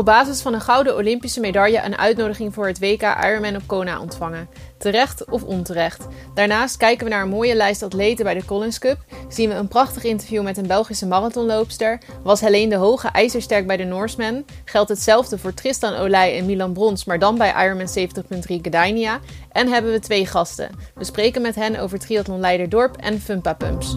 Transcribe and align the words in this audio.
Op 0.00 0.06
basis 0.06 0.40
van 0.40 0.54
een 0.54 0.60
gouden 0.60 0.96
Olympische 0.96 1.40
medaille 1.40 1.82
een 1.84 1.98
uitnodiging 1.98 2.54
voor 2.54 2.66
het 2.66 2.78
WK 2.78 3.02
Ironman 3.02 3.56
op 3.56 3.62
Kona 3.66 4.00
ontvangen. 4.00 4.48
Terecht 4.78 5.30
of 5.30 5.42
onterecht. 5.42 6.06
Daarnaast 6.34 6.76
kijken 6.76 7.04
we 7.04 7.10
naar 7.10 7.22
een 7.22 7.28
mooie 7.28 7.54
lijst 7.54 7.82
atleten 7.82 8.24
bij 8.24 8.34
de 8.34 8.44
Collins 8.44 8.78
Cup. 8.78 8.98
Zien 9.28 9.48
we 9.48 9.54
een 9.54 9.68
prachtig 9.68 10.04
interview 10.04 10.42
met 10.42 10.56
een 10.56 10.66
Belgische 10.66 11.06
marathonloopster. 11.06 12.00
Was 12.22 12.40
Helene 12.40 12.68
de 12.68 12.76
Hoge 12.76 13.08
ijzersterk 13.08 13.66
bij 13.66 13.76
de 13.76 13.84
Norseman. 13.84 14.44
Geldt 14.64 14.88
hetzelfde 14.88 15.38
voor 15.38 15.54
Tristan 15.54 15.94
Olij 15.94 16.38
en 16.38 16.46
Milan 16.46 16.72
Brons, 16.72 17.04
maar 17.04 17.18
dan 17.18 17.38
bij 17.38 17.64
Ironman 17.64 17.88
70.3 17.98 18.60
Gdynia. 18.62 19.20
En 19.52 19.68
hebben 19.68 19.92
we 19.92 19.98
twee 19.98 20.26
gasten. 20.26 20.70
We 20.94 21.04
spreken 21.04 21.42
met 21.42 21.54
hen 21.54 21.76
over 21.80 21.98
triathlon 21.98 22.40
Leiderdorp 22.40 22.96
en 22.96 23.20
Fumpa 23.20 23.54
Pumps. 23.54 23.96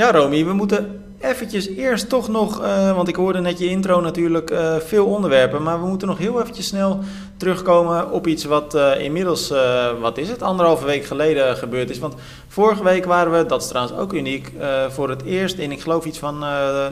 Ja, 0.00 0.12
Romy, 0.12 0.44
we 0.44 0.52
moeten 0.52 1.02
eventjes 1.18 1.68
eerst 1.68 2.08
toch 2.08 2.28
nog, 2.28 2.62
uh, 2.62 2.96
want 2.96 3.08
ik 3.08 3.16
hoorde 3.16 3.40
net 3.40 3.58
je 3.58 3.68
intro 3.68 4.00
natuurlijk, 4.00 4.50
uh, 4.50 4.76
veel 4.76 5.06
onderwerpen. 5.06 5.62
Maar 5.62 5.80
we 5.80 5.86
moeten 5.86 6.08
nog 6.08 6.18
heel 6.18 6.40
eventjes 6.40 6.66
snel 6.66 6.98
terugkomen 7.36 8.10
op 8.10 8.26
iets 8.26 8.44
wat 8.44 8.74
uh, 8.74 9.00
inmiddels, 9.00 9.52
wat 10.00 10.18
is 10.18 10.28
het, 10.28 10.42
anderhalve 10.42 10.84
week 10.84 11.04
geleden 11.04 11.56
gebeurd 11.56 11.90
is. 11.90 11.98
Want 11.98 12.14
vorige 12.48 12.82
week 12.82 13.04
waren 13.04 13.32
we, 13.32 13.46
dat 13.46 13.62
is 13.62 13.68
trouwens 13.68 13.96
ook 13.96 14.12
uniek, 14.12 14.52
voor 14.88 15.08
het 15.08 15.22
eerst 15.22 15.58
in, 15.58 15.72
ik 15.72 15.80
geloof 15.80 16.04
iets 16.04 16.18
van 16.18 16.38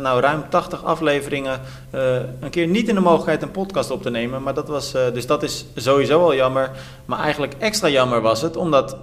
nou, 0.01 0.20
ruim 0.20 0.43
80 0.48 0.84
afleveringen, 0.84 1.61
een 2.41 2.51
keer 2.51 2.67
niet 2.67 2.89
in 2.89 2.95
de 2.95 3.01
mogelijkheid 3.01 3.43
een 3.43 3.51
podcast 3.51 3.91
op 3.91 4.03
te 4.03 4.11
nemen. 4.11 4.43
Maar 4.43 4.55
dat 4.55 4.69
was, 4.69 4.93
dus 4.93 5.27
dat 5.27 5.43
is 5.43 5.67
sowieso 5.75 6.20
al 6.20 6.34
jammer. 6.34 6.70
Maar 7.05 7.19
eigenlijk 7.19 7.55
extra 7.59 7.89
jammer 7.89 8.20
was 8.20 8.43
het, 8.43 8.56
omdat 8.56 8.97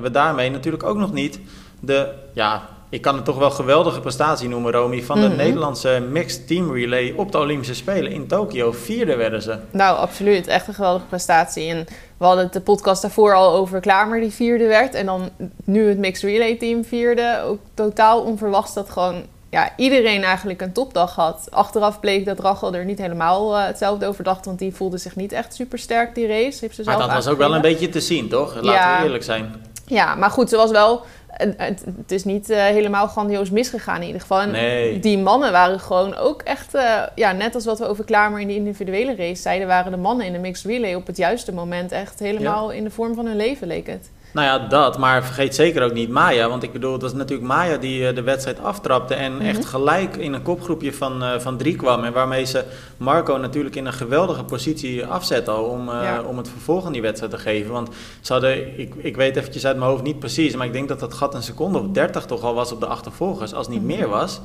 we 0.00 0.10
daarmee 0.12 0.50
natuurlijk 0.50 0.82
ook 0.82 0.96
nog 0.96 1.12
niet 1.12 1.40
de, 1.80 2.08
ja 2.32 2.78
ik 2.90 3.02
kan 3.02 3.14
het 3.14 3.24
toch 3.24 3.38
wel 3.38 3.50
geweldige 3.50 4.00
prestatie 4.00 4.48
noemen, 4.48 4.72
Romy, 4.72 5.02
van 5.02 5.20
de 5.20 5.26
mhm. 5.26 5.36
Nederlandse 5.36 6.06
mixed 6.10 6.46
team 6.46 6.72
relay 6.72 7.14
op 7.16 7.32
de 7.32 7.38
Olympische 7.38 7.74
Spelen 7.74 8.12
in 8.12 8.26
Tokio. 8.26 8.72
Vierde 8.72 9.16
werden 9.16 9.42
ze. 9.42 9.58
Nou, 9.70 9.98
absoluut. 9.98 10.46
Echt 10.46 10.68
een 10.68 10.74
geweldige 10.74 11.06
prestatie. 11.06 11.68
En 11.68 11.86
we 12.16 12.24
hadden 12.24 12.44
het 12.44 12.52
de 12.52 12.60
podcast 12.60 13.02
daarvoor 13.02 13.34
al 13.34 13.54
over 13.54 13.80
Klamer 13.80 14.20
die 14.20 14.30
vierde 14.30 14.66
werd. 14.66 14.94
En 14.94 15.06
dan 15.06 15.30
nu 15.64 15.88
het 15.88 15.98
mixed 15.98 16.30
relay 16.30 16.56
team 16.56 16.84
vierde. 16.84 17.40
Ook 17.44 17.58
totaal 17.74 18.20
onverwachts 18.20 18.74
dat 18.74 18.90
gewoon 18.90 19.22
ja, 19.50 19.72
iedereen 19.76 20.22
eigenlijk 20.22 20.60
een 20.60 20.72
topdag 20.72 21.14
had. 21.14 21.46
Achteraf 21.50 22.00
bleek 22.00 22.24
dat 22.24 22.40
Rachel 22.40 22.74
er 22.74 22.84
niet 22.84 22.98
helemaal 22.98 23.56
uh, 23.56 23.66
hetzelfde 23.66 24.06
over 24.06 24.24
dacht, 24.24 24.44
want 24.44 24.58
die 24.58 24.74
voelde 24.74 24.98
zich 24.98 25.16
niet 25.16 25.32
echt 25.32 25.54
super 25.54 25.78
sterk 25.78 26.14
die 26.14 26.26
race. 26.26 26.58
Heeft 26.60 26.74
ze 26.74 26.82
zelf 26.82 26.98
maar 26.98 27.06
dat 27.06 27.16
was 27.16 27.28
ook 27.28 27.38
wel 27.38 27.54
een 27.54 27.60
beetje 27.60 27.88
te 27.88 28.00
zien, 28.00 28.28
toch? 28.28 28.54
Laten 28.60 28.98
we 28.98 29.04
eerlijk 29.04 29.24
zijn. 29.24 29.54
Ja, 29.86 30.14
maar 30.14 30.30
goed, 30.30 30.48
ze 30.48 30.56
was 30.56 30.70
wel 30.70 31.04
het, 31.32 31.84
het, 31.96 32.12
is 32.12 32.24
niet 32.24 32.50
uh, 32.50 32.56
helemaal 32.64 33.06
grandioos 33.06 33.50
misgegaan 33.50 34.00
in 34.00 34.06
ieder 34.06 34.20
geval. 34.20 34.40
En 34.40 35.00
die 35.00 35.18
mannen 35.18 35.52
waren 35.52 35.80
gewoon 35.80 36.16
ook 36.16 36.42
echt, 36.42 36.74
uh, 36.74 37.02
ja, 37.14 37.32
net 37.32 37.54
als 37.54 37.64
wat 37.64 37.78
we 37.78 37.86
over 37.86 38.04
Klamer 38.04 38.40
in 38.40 38.46
de 38.46 38.54
individuele 38.54 39.14
race 39.14 39.42
zeiden, 39.42 39.66
waren 39.66 39.92
de 39.92 39.98
mannen 39.98 40.26
in 40.26 40.32
de 40.32 40.38
mixed 40.38 40.70
relay 40.70 40.94
op 40.94 41.06
het 41.06 41.16
juiste 41.16 41.52
moment 41.52 41.92
echt 41.92 42.18
helemaal 42.18 42.70
in 42.70 42.84
de 42.84 42.90
vorm 42.90 43.14
van 43.14 43.26
hun 43.26 43.36
leven, 43.36 43.66
leek 43.66 43.86
het. 43.86 44.10
Nou 44.32 44.46
ja, 44.46 44.68
dat. 44.68 44.98
Maar 44.98 45.24
vergeet 45.24 45.54
zeker 45.54 45.82
ook 45.82 45.92
niet 45.92 46.08
Maya. 46.08 46.48
Want 46.48 46.62
ik 46.62 46.72
bedoel, 46.72 46.92
het 46.92 47.02
was 47.02 47.12
natuurlijk 47.12 47.48
Maya 47.48 47.76
die 47.76 48.08
eh, 48.08 48.14
de 48.14 48.22
wedstrijd 48.22 48.62
aftrapte. 48.62 49.14
En 49.14 49.34
mhm. 49.34 49.44
echt 49.44 49.64
gelijk 49.64 50.16
in 50.16 50.32
een 50.32 50.42
kopgroepje 50.42 50.92
van, 50.92 51.22
uh, 51.22 51.38
van 51.38 51.56
drie 51.56 51.76
kwam. 51.76 52.04
En 52.04 52.12
waarmee 52.12 52.44
ze 52.44 52.64
Marco 52.96 53.36
natuurlijk 53.36 53.76
in 53.76 53.86
een 53.86 53.92
geweldige 53.92 54.44
positie 54.44 55.06
afzette 55.06 55.50
al. 55.50 55.64
Om, 55.64 55.88
uh, 55.88 56.18
om 56.26 56.36
het 56.36 56.48
vervolg 56.48 56.86
aan 56.86 56.92
die 56.92 57.02
wedstrijd 57.02 57.32
te 57.32 57.38
geven. 57.38 57.72
Want 57.72 57.88
ze 58.20 58.32
hadden, 58.32 58.78
ik, 58.78 58.94
ik 58.96 59.16
weet 59.16 59.36
eventjes 59.36 59.66
uit 59.66 59.76
mijn 59.76 59.90
hoofd 59.90 60.02
niet 60.02 60.18
precies. 60.18 60.56
Maar 60.56 60.66
ik 60.66 60.72
denk 60.72 60.88
dat 60.88 61.00
dat 61.00 61.14
gat 61.14 61.34
een 61.34 61.42
seconde 61.42 61.78
of 61.78 61.86
dertig 61.86 62.24
toch 62.24 62.42
al 62.42 62.54
was 62.54 62.72
op 62.72 62.80
de 62.80 62.86
achtervolgers. 62.86 63.54
Als 63.54 63.68
niet 63.68 63.82
mhm. 63.82 63.86
meer 63.86 64.08
was. 64.08 64.40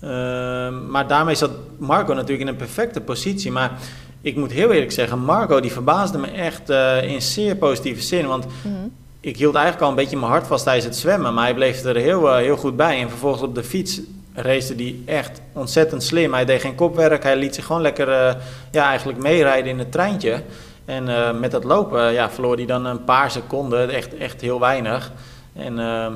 Ehm, 0.00 0.90
maar 0.90 1.06
daarmee 1.06 1.34
zat 1.34 1.50
Marco 1.78 2.12
natuurlijk 2.12 2.40
in 2.40 2.48
een 2.48 2.56
perfecte 2.56 3.00
positie. 3.00 3.52
Maar 3.52 3.72
ik 4.20 4.36
moet 4.36 4.52
heel 4.52 4.72
eerlijk 4.72 4.92
zeggen, 4.92 5.18
Marco 5.18 5.60
die 5.60 5.72
verbaasde 5.72 6.18
me 6.18 6.26
echt 6.26 6.70
in 7.02 7.22
zeer 7.22 7.56
positieve 7.56 8.02
zin. 8.02 8.26
Want... 8.26 8.46
Mhm 8.62 8.88
ik 9.26 9.36
hield 9.36 9.54
eigenlijk 9.54 9.84
al 9.84 9.90
een 9.90 9.96
beetje 9.96 10.16
mijn 10.16 10.30
hart 10.30 10.46
vast 10.46 10.64
tijdens 10.64 10.84
het 10.84 10.96
zwemmen. 10.96 11.34
Maar 11.34 11.44
hij 11.44 11.54
bleef 11.54 11.84
er 11.84 11.96
heel, 11.96 12.28
uh, 12.28 12.36
heel 12.36 12.56
goed 12.56 12.76
bij. 12.76 13.00
En 13.00 13.08
vervolgens 13.08 13.42
op 13.42 13.54
de 13.54 13.62
fiets 13.64 14.00
race 14.34 14.74
hij 14.74 14.96
echt 15.06 15.40
ontzettend 15.52 16.02
slim. 16.02 16.32
Hij 16.32 16.44
deed 16.44 16.60
geen 16.60 16.74
kopwerk. 16.74 17.22
Hij 17.22 17.36
liet 17.36 17.54
zich 17.54 17.64
gewoon 17.64 17.82
lekker 17.82 18.08
uh, 18.08 18.34
ja, 18.70 18.88
eigenlijk 18.88 19.18
meerijden 19.18 19.70
in 19.70 19.78
het 19.78 19.92
treintje. 19.92 20.42
En 20.84 21.08
uh, 21.08 21.32
met 21.32 21.50
dat 21.50 21.64
lopen 21.64 22.12
ja, 22.12 22.30
verloor 22.30 22.56
hij 22.56 22.66
dan 22.66 22.84
een 22.84 23.04
paar 23.04 23.30
seconden. 23.30 23.90
Echt, 23.90 24.16
echt 24.16 24.40
heel 24.40 24.60
weinig. 24.60 25.12
En 25.52 25.78
ehm, 25.78 26.12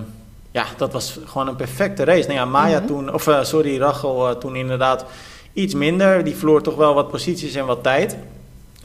ja, 0.51 0.65
dat 0.77 0.93
was 0.93 1.19
gewoon 1.25 1.49
een 1.49 1.57
perfecte 1.57 2.05
race. 2.05 2.27
Nou 2.27 2.39
ja, 2.39 2.45
Maya 2.45 2.79
-hmm. 2.79 2.87
toen, 2.87 3.13
of 3.13 3.29
sorry, 3.43 3.79
Rachel 3.79 4.39
toen 4.39 4.57
inderdaad 4.57 5.05
iets 5.53 5.75
minder. 5.75 6.25
Die 6.25 6.37
verloor 6.37 6.63
toch 6.63 6.77
wel 6.77 6.95
wat 6.95 7.11
posities 7.11 7.55
en 7.55 7.67
wat 7.67 7.83
tijd. 7.83 8.17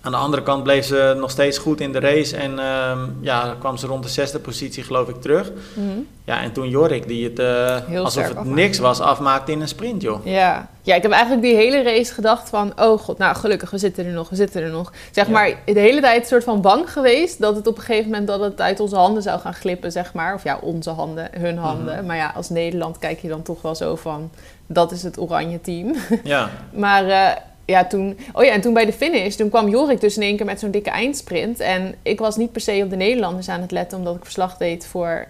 Aan 0.06 0.12
de 0.12 0.18
andere 0.18 0.44
kant 0.44 0.64
bleef 0.64 0.86
ze 0.86 1.16
nog 1.18 1.32
steeds 1.32 1.58
goed 1.58 1.82
in 1.82 1.92
de 1.92 2.00
race 2.00 2.38
en 2.38 2.52
uh, 2.52 2.92
ja, 3.22 3.56
kwam 3.60 3.78
ze 3.78 3.88
rond 3.88 4.04
de 4.04 4.10
zesde 4.10 4.40
positie 4.40 4.84
geloof 4.84 5.10
ik 5.10 5.22
terug. 5.22 5.52
Mhm. 5.74 5.88
Ja, 6.24 6.42
en 6.42 6.52
toen 6.52 6.70
Jorik, 6.70 7.08
die 7.08 7.24
het 7.24 7.40
uh, 7.40 8.04
alsof 8.04 8.28
het 8.28 8.44
niks 8.44 8.78
was, 8.78 9.00
afmaakte 9.00 9.52
in 9.52 9.62
een 9.62 9.68
sprint, 9.68 10.02
joh. 10.02 10.26
Ja. 10.26 10.70
ja, 10.82 10.96
ik 10.96 11.02
heb 11.02 11.12
eigenlijk 11.12 11.44
die 11.44 11.56
hele 11.56 11.84
race 11.84 12.14
gedacht 12.14 12.50
van, 12.50 12.74
oh 12.80 13.00
god, 13.00 13.18
nou 13.18 13.36
gelukkig, 13.36 13.70
we 13.70 13.78
zitten 13.78 14.06
er 14.06 14.12
nog, 14.12 14.30
we 14.30 14.36
zitten 14.36 14.64
er 14.64 14.70
nog. 14.70 14.92
Zeg 15.12 15.28
maar, 15.28 15.58
de 15.66 15.80
hele 15.80 16.02
tijd 16.02 16.22
een 16.22 16.28
soort 16.28 16.44
van 16.44 16.62
bang 16.62 16.92
geweest 16.92 17.42
dat 17.42 17.56
het 17.56 17.68
op 17.68 17.78
een 17.78 17.84
gegeven 17.84 18.10
moment 18.10 18.28
dat 18.28 18.40
het 18.40 18.62
uit 18.62 18.80
onze 18.80 18.96
handen 18.96 19.24
zou 19.24 19.40
gaan 19.40 19.54
glippen, 19.54 19.92
zeg 19.92 20.14
maar. 20.14 20.34
Of 20.34 20.44
ja, 20.44 20.58
onze 20.62 20.90
handen, 20.90 21.30
hun 21.32 21.58
handen. 21.58 21.96
Mhm. 21.96 22.06
Maar 22.06 22.18
ja, 22.18 22.32
als 22.36 22.50
Nederland 22.50 23.00
kijk 23.00 23.20
je 23.20 23.28
dan 23.28 23.42
toch 23.42 23.62
wel 23.62 23.76
zo 23.76 23.96
van, 23.96 24.32
dat 24.68 24.92
is 24.92 25.04
het 25.04 25.20
oranje 25.20 25.62
team. 25.62 25.96
Ja. 26.24 26.50
maar... 26.74 27.06
Uh, 27.06 27.32
ja, 27.66 27.86
toen, 27.86 28.18
oh 28.34 28.44
ja, 28.44 28.52
en 28.52 28.62
toen 28.62 28.74
bij 28.74 28.86
de 28.86 28.94
finish, 28.94 29.36
toen 29.36 29.50
kwam 29.50 29.70
Jorik 29.70 30.02
dus 30.02 30.16
in 30.16 30.22
één 30.22 30.38
keer 30.38 30.46
met 30.46 30.60
zo'n 30.60 30.72
dikke 30.72 30.90
eindsprint. 30.90 31.60
En 31.60 31.96
ik 32.02 32.20
was 32.20 32.36
niet 32.36 32.52
per 32.52 32.62
se 32.62 32.82
op 32.84 32.90
de 32.90 32.96
Nederlanders 32.96 33.50
aan 33.50 33.62
het 33.62 33.72
letten, 33.72 33.98
omdat 33.98 34.16
ik 34.16 34.24
verslag 34.24 34.58
deed 34.58 34.86
voor 34.86 35.28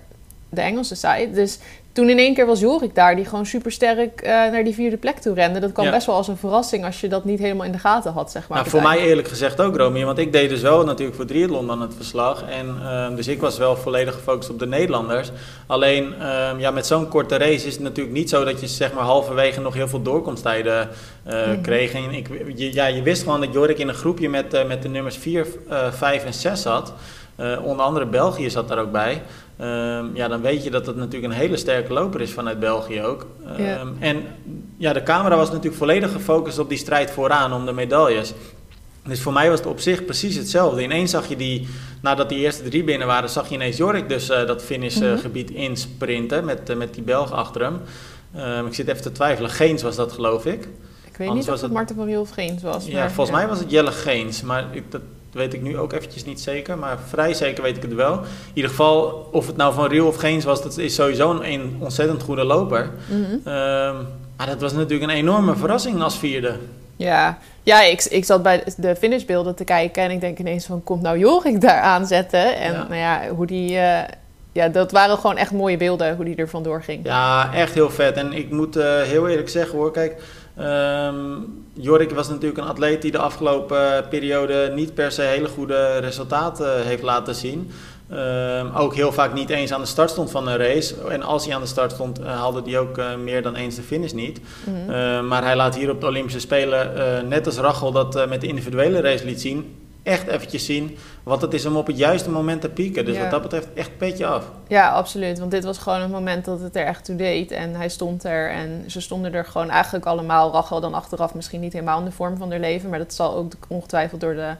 de 0.50 0.62
Engelse 0.62 0.96
site. 0.96 1.30
Dus 1.34 1.60
toen 1.96 2.10
in 2.10 2.18
één 2.18 2.34
keer 2.34 2.46
was 2.46 2.60
Jorik 2.60 2.96
daar, 2.96 3.16
die 3.16 3.26
gewoon 3.26 3.46
super 3.46 3.72
sterk 3.72 4.22
uh, 4.22 4.30
naar 4.30 4.64
die 4.64 4.74
vierde 4.74 4.98
plek 4.98 5.18
toe 5.18 5.34
rende. 5.34 5.60
Dat 5.60 5.72
kwam 5.72 5.92
best 5.92 6.06
wel 6.06 6.16
als 6.16 6.28
een 6.28 6.38
verrassing 6.38 6.86
als 6.86 7.02
je 7.02 7.08
dat 7.08 7.26
niet 7.26 7.40
helemaal 7.40 7.66
in 7.66 7.72
de 7.72 7.78
gaten 7.78 8.12
had, 8.12 8.32
zeg 8.32 8.48
maar. 8.48 8.58
Nou, 8.58 8.70
voor 8.70 8.82
mij 8.82 9.00
eerlijk 9.00 9.28
gezegd 9.28 9.62
ook, 9.62 9.78
Romy. 9.78 10.06
Want 10.06 10.18
ik 10.18 10.32
deed 10.32 10.50
dus 10.50 10.62
wel 10.62 10.84
natuurlijk 10.84 11.16
voor 11.16 11.26
triathlon 11.26 11.68
dan 11.68 11.82
het 11.82 11.94
verslag. 11.96 12.44
En, 12.50 12.78
uh, 12.82 13.16
dus 13.16 13.28
ik 13.28 13.42
was 13.42 13.58
wel 13.58 13.76
volledig 13.76 14.14
gefocust 14.14 14.50
op 14.50 14.60
de 14.60 14.68
Nederlanders. 14.68 15.32
Alleen, 15.68 16.14
uh, 16.20 16.50
ja, 16.58 16.72
met 16.72 16.86
zo'n 16.86 17.08
korte 17.08 17.38
race 17.38 17.68
is 17.68 17.74
het 17.74 17.82
natuurlijk 17.82 18.16
niet 18.16 18.30
zo 18.30 18.44
dat 18.44 18.60
je 18.60 18.68
zeg 18.68 18.94
maar 18.94 19.04
halverwege 19.04 19.62
nog 19.62 19.74
heel 19.74 19.88
veel 19.88 20.02
doorkomsttijden 20.02 20.90
mm 21.24 21.62
kreeg. 21.62 21.94
En 21.94 22.12
ik, 22.12 22.28
je, 22.56 22.74
ja, 22.74 22.86
je 22.86 23.02
wist 23.02 23.24
gewoon 23.24 23.40
dat 23.40 23.54
Jorik 23.54 23.78
in 23.78 23.88
een 23.88 23.94
groepje 23.94 24.30
met, 24.30 24.68
met 24.68 24.82
de 24.82 24.90
nummers 24.90 25.18
4, 25.18 25.48
5 25.92 26.26
en 26.26 26.34
6 26.34 26.62
zat. 26.62 26.94
onder 27.64 27.86
andere 27.86 28.06
België 28.06 28.50
zat 28.50 28.68
daar 28.68 28.80
ook 28.80 28.92
bij. 28.92 29.22
Um, 29.62 30.16
ja, 30.16 30.28
dan 30.28 30.42
weet 30.42 30.64
je 30.64 30.70
dat 30.70 30.86
het 30.86 30.96
natuurlijk 30.96 31.34
een 31.34 31.40
hele 31.40 31.58
sterke 31.58 31.94
loper 31.94 32.22
is 32.22 32.32
vanuit 32.32 32.60
België 32.60 33.02
ook. 33.02 33.26
Um, 33.60 33.96
En 34.00 34.24
ja, 34.78 34.94
de 34.94 35.04
camera 35.04 35.36
was 35.36 35.50
natuurlijk 35.50 35.76
volledig 35.76 36.12
gefocust 36.12 36.60
op 36.60 36.70
die 36.70 36.78
strijd 36.78 37.12
vooraan 37.12 37.54
om 37.54 37.66
de 37.66 37.72
medailles. 37.72 38.34
Dus 39.04 39.22
voor 39.22 39.34
mij 39.34 39.50
was 39.50 39.60
het 39.60 39.68
op 39.68 39.80
zich 39.80 40.06
precies 40.06 40.36
hetzelfde. 40.36 40.84
Ineens 40.84 41.12
zag 41.12 41.28
je 41.28 41.36
die, 41.36 41.68
nadat 42.02 42.30
die 42.30 42.38
eerste 42.38 42.64
drie 42.64 42.84
binnen 42.84 43.08
waren, 43.08 43.30
zag 43.30 43.50
je 43.50 43.56
ineens 43.56 43.78
Jorik 43.78 44.10
dus 44.10 44.30
uh, 44.30 44.48
dat 44.48 44.64
finishgebied 44.64 45.52
uh, 45.52 45.58
insprinten 45.58 46.46
met, 46.46 46.70
uh, 46.70 46.76
met 46.76 46.94
die 46.94 47.04
Belg 47.04 47.32
achter 47.32 47.62
hem. 47.62 47.80
Um, 48.38 48.66
ik 48.68 48.74
zit 48.74 48.88
even 48.88 49.02
te 49.02 49.12
twijfelen. 49.12 49.50
Geens 49.50 49.84
was 49.84 49.96
dat, 49.96 50.12
geloof 50.12 50.46
ik. 50.46 50.68
Ik 51.08 51.18
weet 51.18 51.34
niet 51.34 51.44
of 51.44 51.50
het, 51.50 51.62
het 51.62 51.72
Marten 51.72 51.96
van 51.96 52.06
Riel 52.06 52.22
of 52.22 52.30
Geens 52.30 52.62
was. 52.62 52.86
Ja, 52.86 53.10
volgens 53.10 53.38
mij 53.38 53.48
was 53.48 53.60
het 53.60 53.72
Jelle 53.72 53.92
Geens. 53.92 54.42
Maar 54.42 54.66
ik, 54.72 54.92
dat, 54.92 55.02
weet 55.36 55.54
ik 55.54 55.62
nu 55.62 55.78
ook 55.78 55.94
eventjes 55.94 56.26
niet 56.26 56.42
zeker, 56.42 56.78
maar 56.78 56.98
vrij 57.08 57.34
zeker 57.34 57.64
weet 57.64 57.76
ik 57.76 57.82
het 57.82 57.94
wel. 57.94 58.14
In 58.14 58.28
ieder 58.54 58.70
geval, 58.70 59.30
of 59.32 59.48
het 59.48 59.58
nou 59.58 59.74
van 59.74 59.88
Riel 59.88 60.08
of 60.08 60.16
Geens 60.16 60.46
was, 60.46 60.64
dat 60.64 60.78
is 60.78 60.96
sowieso 60.96 61.32
een, 61.32 61.78
ontzettend 61.80 62.22
goede 62.22 62.44
loper. 62.44 62.90
Mm 63.10 63.42
maar 64.38 64.48
dat 64.48 64.62
was 64.62 64.74
natuurlijk 64.74 65.12
een 65.12 65.18
enorme 65.18 65.56
verrassing 65.56 66.02
als 66.02 66.18
vierde. 66.18 66.56
Ja, 66.96 67.38
ja 67.64 67.82
ik, 67.82 68.04
ik 68.04 68.26
zat 68.26 68.44
bij 68.44 68.64
de 68.78 68.96
finishbeelden 68.96 69.56
te 69.56 69.64
kijken 69.64 70.04
en 70.04 70.12
ik 70.12 70.22
denk 70.22 70.40
ineens 70.40 70.66
van, 70.66 70.84
komt 70.84 71.02
nou 71.02 71.18
Jorik 71.18 71.62
daar 71.62 71.82
aanzetten? 71.82 72.58
En 72.58 72.74
nou 72.74 72.96
ja, 72.96 73.22
hoe 73.30 73.46
die... 73.46 73.72
Uh, 73.72 74.00
ja, 74.52 74.68
dat 74.68 74.92
waren 74.92 75.18
gewoon 75.18 75.38
echt 75.38 75.52
mooie 75.52 75.78
beelden, 75.78 76.16
hoe 76.16 76.26
die 76.26 76.36
er 76.36 76.50
vandoor 76.50 76.84
ging. 76.84 77.06
Ja, 77.06 77.54
echt 77.54 77.74
heel 77.74 77.90
vet. 77.90 78.16
En 78.16 78.34
ik 78.34 78.52
moet 78.52 78.78
uh, 78.78 79.02
heel 79.02 79.28
eerlijk 79.28 79.50
zeggen 79.50 79.78
hoor, 79.78 79.92
kijk... 79.92 80.22
Um, 80.60 81.65
Jorik 81.78 82.12
was 82.12 82.28
natuurlijk 82.28 82.58
een 82.58 82.68
atleet 82.68 83.02
die 83.02 83.12
de 83.12 83.18
afgelopen 83.18 84.08
periode 84.10 84.72
niet 84.76 84.94
per 84.94 85.12
se 85.12 85.22
hele 85.22 85.48
goede 85.48 85.98
resultaten 85.98 86.86
heeft 86.86 87.04
laten 87.04 87.36
zien. 87.36 87.72
Um, 88.12 88.76
ook 88.76 88.96
heel 88.96 89.12
vaak 89.12 89.34
niet 89.34 89.50
eens 89.50 89.74
aan 89.74 89.82
de 89.82 89.88
start 89.88 90.10
stond 90.10 90.32
van 90.32 90.48
een 90.48 90.58
race. 90.58 90.96
En 91.10 91.22
als 91.22 91.46
hij 91.46 91.56
aan 91.56 91.62
de 91.62 91.68
start 91.68 91.92
stond, 91.92 92.20
uh, 92.20 92.26
haalde 92.26 92.62
hij 92.66 92.80
ook 92.80 92.98
uh, 92.98 93.16
meer 93.16 93.42
dan 93.42 93.56
eens 93.56 93.76
de 93.76 93.82
finish 93.82 94.12
niet. 94.12 94.40
Mm 94.66 94.76
-hmm. 94.76 94.90
uh, 94.90 95.22
maar 95.22 95.44
hij 95.44 95.56
laat 95.56 95.76
hier 95.76 95.90
op 95.90 96.02
de 96.02 96.08
Olympische 96.08 96.40
Spelen, 96.40 97.28
net 97.28 97.46
als 97.46 97.58
Rachel 97.58 97.92
dat 97.92 98.30
met 98.30 98.42
de 98.42 98.48
individuele 98.48 99.02
race 99.02 99.26
liet 99.26 99.42
zien, 99.42 99.76
echt 100.06 100.28
eventjes 100.28 100.66
zien 100.66 100.98
wat 101.24 101.42
het 101.42 101.54
is 101.54 101.66
om 101.66 101.76
op 101.76 101.88
het 101.88 101.98
juiste 101.98 102.30
moment 102.30 102.62
te 102.62 102.70
pieken. 102.70 103.06
Dus 103.06 103.16
Ja. 103.16 103.22
wat 103.22 103.32
dat 103.32 103.42
betreft 103.42 103.68
echt 103.74 103.98
petje 103.98 104.26
af. 104.26 104.46
Ja, 104.68 104.90
absoluut. 104.90 105.40
Want 105.40 105.52
dit 105.52 105.64
was 105.64 105.78
gewoon 105.78 106.02
het 106.02 106.12
moment 106.12 106.46
dat 106.46 106.60
het 106.60 106.76
er 106.76 106.86
echt 106.86 107.06
toe 107.06 107.16
deed. 107.16 107.52
En 107.52 107.76
hij 107.76 107.90
stond 107.90 108.24
er 108.24 108.50
en 108.50 108.84
ze 108.88 109.02
stonden 109.02 109.34
er 109.34 109.46
gewoon 109.46 109.70
eigenlijk 109.70 110.06
allemaal. 110.06 110.52
Rachel 110.52 110.82
dan 110.82 110.94
achteraf 110.94 111.34
misschien 111.34 111.60
niet 111.62 111.74
helemaal 111.74 112.00
in 112.00 112.06
de 112.06 112.12
vorm 112.12 112.38
van 112.38 112.50
haar 112.52 112.60
leven. 112.60 112.90
Maar 112.90 113.00
dat 113.00 113.14
zal 113.14 113.36
ook 113.36 113.54
ongetwijfeld 113.68 114.22
door 114.22 114.34
de, 114.34 114.52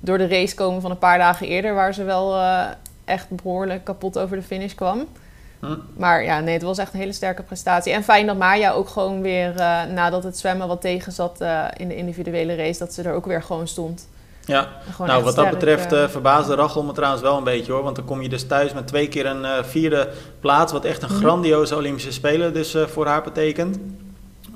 door 0.00 0.18
de 0.18 0.28
race 0.28 0.54
komen 0.54 0.80
van 0.80 0.90
een 0.90 0.98
paar 0.98 1.18
dagen 1.18 1.46
eerder. 1.46 1.74
Waar 1.74 1.94
ze 1.94 2.04
wel 2.04 2.34
eh, 2.36 2.64
echt 3.04 3.28
behoorlijk 3.42 3.84
kapot 3.84 4.18
over 4.18 4.36
de 4.36 4.42
finish 4.42 4.74
kwam. 4.74 5.06
Hm. 5.60 5.76
Maar 5.96 6.24
ja, 6.24 6.40
nee, 6.40 6.54
het 6.54 6.62
was 6.62 6.78
echt 6.78 6.92
een 6.92 7.00
hele 7.00 7.12
sterke 7.12 7.42
prestatie. 7.42 7.92
En 7.92 8.02
fijn 8.04 8.26
dat 8.26 8.36
Maya 8.36 8.72
ook 8.72 8.88
gewoon 8.88 9.20
weer, 9.20 9.56
eh, 9.56 9.84
nadat 9.84 10.22
het 10.24 10.38
zwemmen 10.38 10.68
wat 10.68 10.80
tegen 10.80 11.12
zat 11.12 11.40
eh, 11.40 11.64
in 11.76 11.88
de 11.88 11.96
individuele 11.96 12.54
race, 12.54 12.78
dat 12.78 12.94
ze 12.94 13.02
er 13.02 13.14
ook 13.14 13.26
weer 13.26 13.42
gewoon 13.42 13.68
stond. 13.68 14.08
Ja, 14.50 14.68
nou 14.98 15.22
wat 15.24 15.34
dat 15.36 15.50
betreft 15.50 15.92
eh, 15.92 16.08
verbaasde 16.08 16.54
Rachel 16.54 16.82
me 16.82 16.92
trouwens 16.92 17.22
wel 17.22 17.36
een 17.36 17.44
beetje 17.44 17.72
hoor. 17.72 17.82
Want 17.82 17.96
dan 17.96 18.04
kom 18.04 18.22
je 18.22 18.28
dus 18.28 18.46
thuis 18.46 18.72
met 18.72 18.86
twee 18.86 19.08
keer 19.08 19.26
een 19.26 19.44
eh, 19.44 19.62
vierde 19.62 20.08
plaats. 20.40 20.72
Wat 20.72 20.84
echt 20.84 21.02
een 21.02 21.08
Mhm. 21.12 21.18
grandioze 21.20 21.76
Olympische 21.76 22.12
Spelen 22.12 22.52
dus 22.52 22.76
voor 22.86 23.06
haar 23.06 23.22
betekent. 23.22 23.78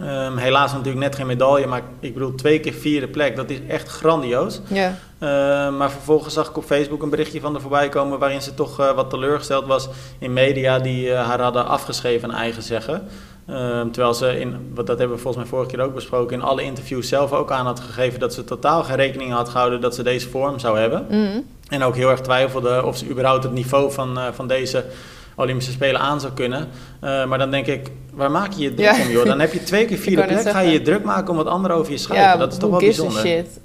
Ehm, 0.01 0.37
helaas 0.37 0.73
natuurlijk 0.73 0.99
net 0.99 1.15
geen 1.17 1.27
medaille, 1.27 1.67
maar 1.67 1.83
ik 2.01 2.13
bedoel 2.15 2.35
twee 2.35 2.61
keer 2.61 2.73
vierde 2.73 3.09
plek. 3.09 3.37
Dat 3.37 3.51
is 3.51 3.59
echt 3.69 3.89
grandioos. 3.89 4.61
ja. 4.69 4.95
Uh, 5.21 5.31
maar 5.77 5.91
vervolgens 5.91 6.35
zag 6.35 6.49
ik 6.49 6.57
op 6.57 6.65
Facebook 6.65 7.03
een 7.03 7.11
berichtje 7.11 7.41
van 7.41 7.55
er 7.55 7.61
voorbij 7.61 7.89
komen 7.89 8.19
waarin 8.19 8.43
ze 8.43 8.55
toch 8.55 8.81
uh, 8.81 8.91
wat 8.93 9.11
teleurgesteld 9.11 9.67
was 9.67 9.89
in 10.19 10.33
media 10.33 10.79
die 10.79 11.07
uh, 11.09 11.27
haar 11.27 11.41
hadden 11.41 11.67
afgeschreven 11.67 12.33
aan 12.33 12.37
eigen 12.39 12.63
zeggen. 12.63 13.09
Uh, 13.51 13.81
terwijl 13.81 14.15
ze, 14.15 14.41
in, 14.41 14.71
wat 14.75 14.87
dat 14.87 14.99
hebben 14.99 15.17
we 15.17 15.23
volgens 15.23 15.43
mij 15.43 15.53
vorige 15.53 15.77
keer 15.77 15.85
ook 15.85 15.95
besproken, 15.95 16.37
in 16.37 16.43
alle 16.43 16.63
interviews 16.63 17.09
zelf 17.09 17.33
ook 17.33 17.51
aan 17.51 17.67
had 17.67 17.81
gegeven 17.81 18.21
dat 18.21 18.35
ze 18.35 18.45
totaal 18.45 18.83
geen 18.83 18.97
rekening 18.97 19.33
had 19.33 19.49
gehouden 19.49 19.81
dat 19.81 19.95
ze 19.95 20.03
deze 20.03 20.29
vorm 20.29 20.59
zou 20.59 20.79
hebben. 20.79 21.07
Mm. 21.11 21.45
En 21.69 21.83
ook 21.83 21.97
heel 21.97 22.11
erg 22.11 22.21
twijfelde 22.21 22.85
of 22.85 22.97
ze 22.97 23.09
überhaupt 23.09 23.43
het 23.45 23.53
niveau 23.53 23.93
van, 23.93 24.19
uh, 24.19 24.25
van 24.33 24.49
deze 24.49 24.85
Olympische 25.37 25.73
Spelen 25.73 26.01
aan 26.01 26.21
zou 26.21 26.33
kunnen. 26.33 26.69
Uh, 27.05 27.25
maar 27.27 27.39
dan 27.39 27.51
denk 27.51 27.67
ik, 27.67 27.91
waar 28.13 28.31
maak 28.31 28.53
je 28.53 28.63
je 28.63 28.75
druk 28.75 28.97
Ja. 28.97 29.03
om 29.03 29.11
joh? 29.11 29.25
Dan 29.25 29.41
heb 29.41 29.53
je 29.53 29.63
twee 29.63 29.85
keer 29.85 29.99
vierde 30.07 30.25
plek, 30.25 30.49
ga 30.49 30.61
je 30.61 30.73
je 30.73 30.83
druk 30.83 31.05
maken 31.05 31.31
om 31.31 31.37
wat 31.37 31.47
anderen 31.47 31.77
over 31.77 31.93
je 31.93 31.99
schrijven. 31.99 32.27
Ja, 32.27 32.37
dat 32.37 32.53
is 32.53 32.59
toch 32.59 32.71
wel 32.71 32.79
bijzonder. 32.79 33.21
shit. 33.21 33.61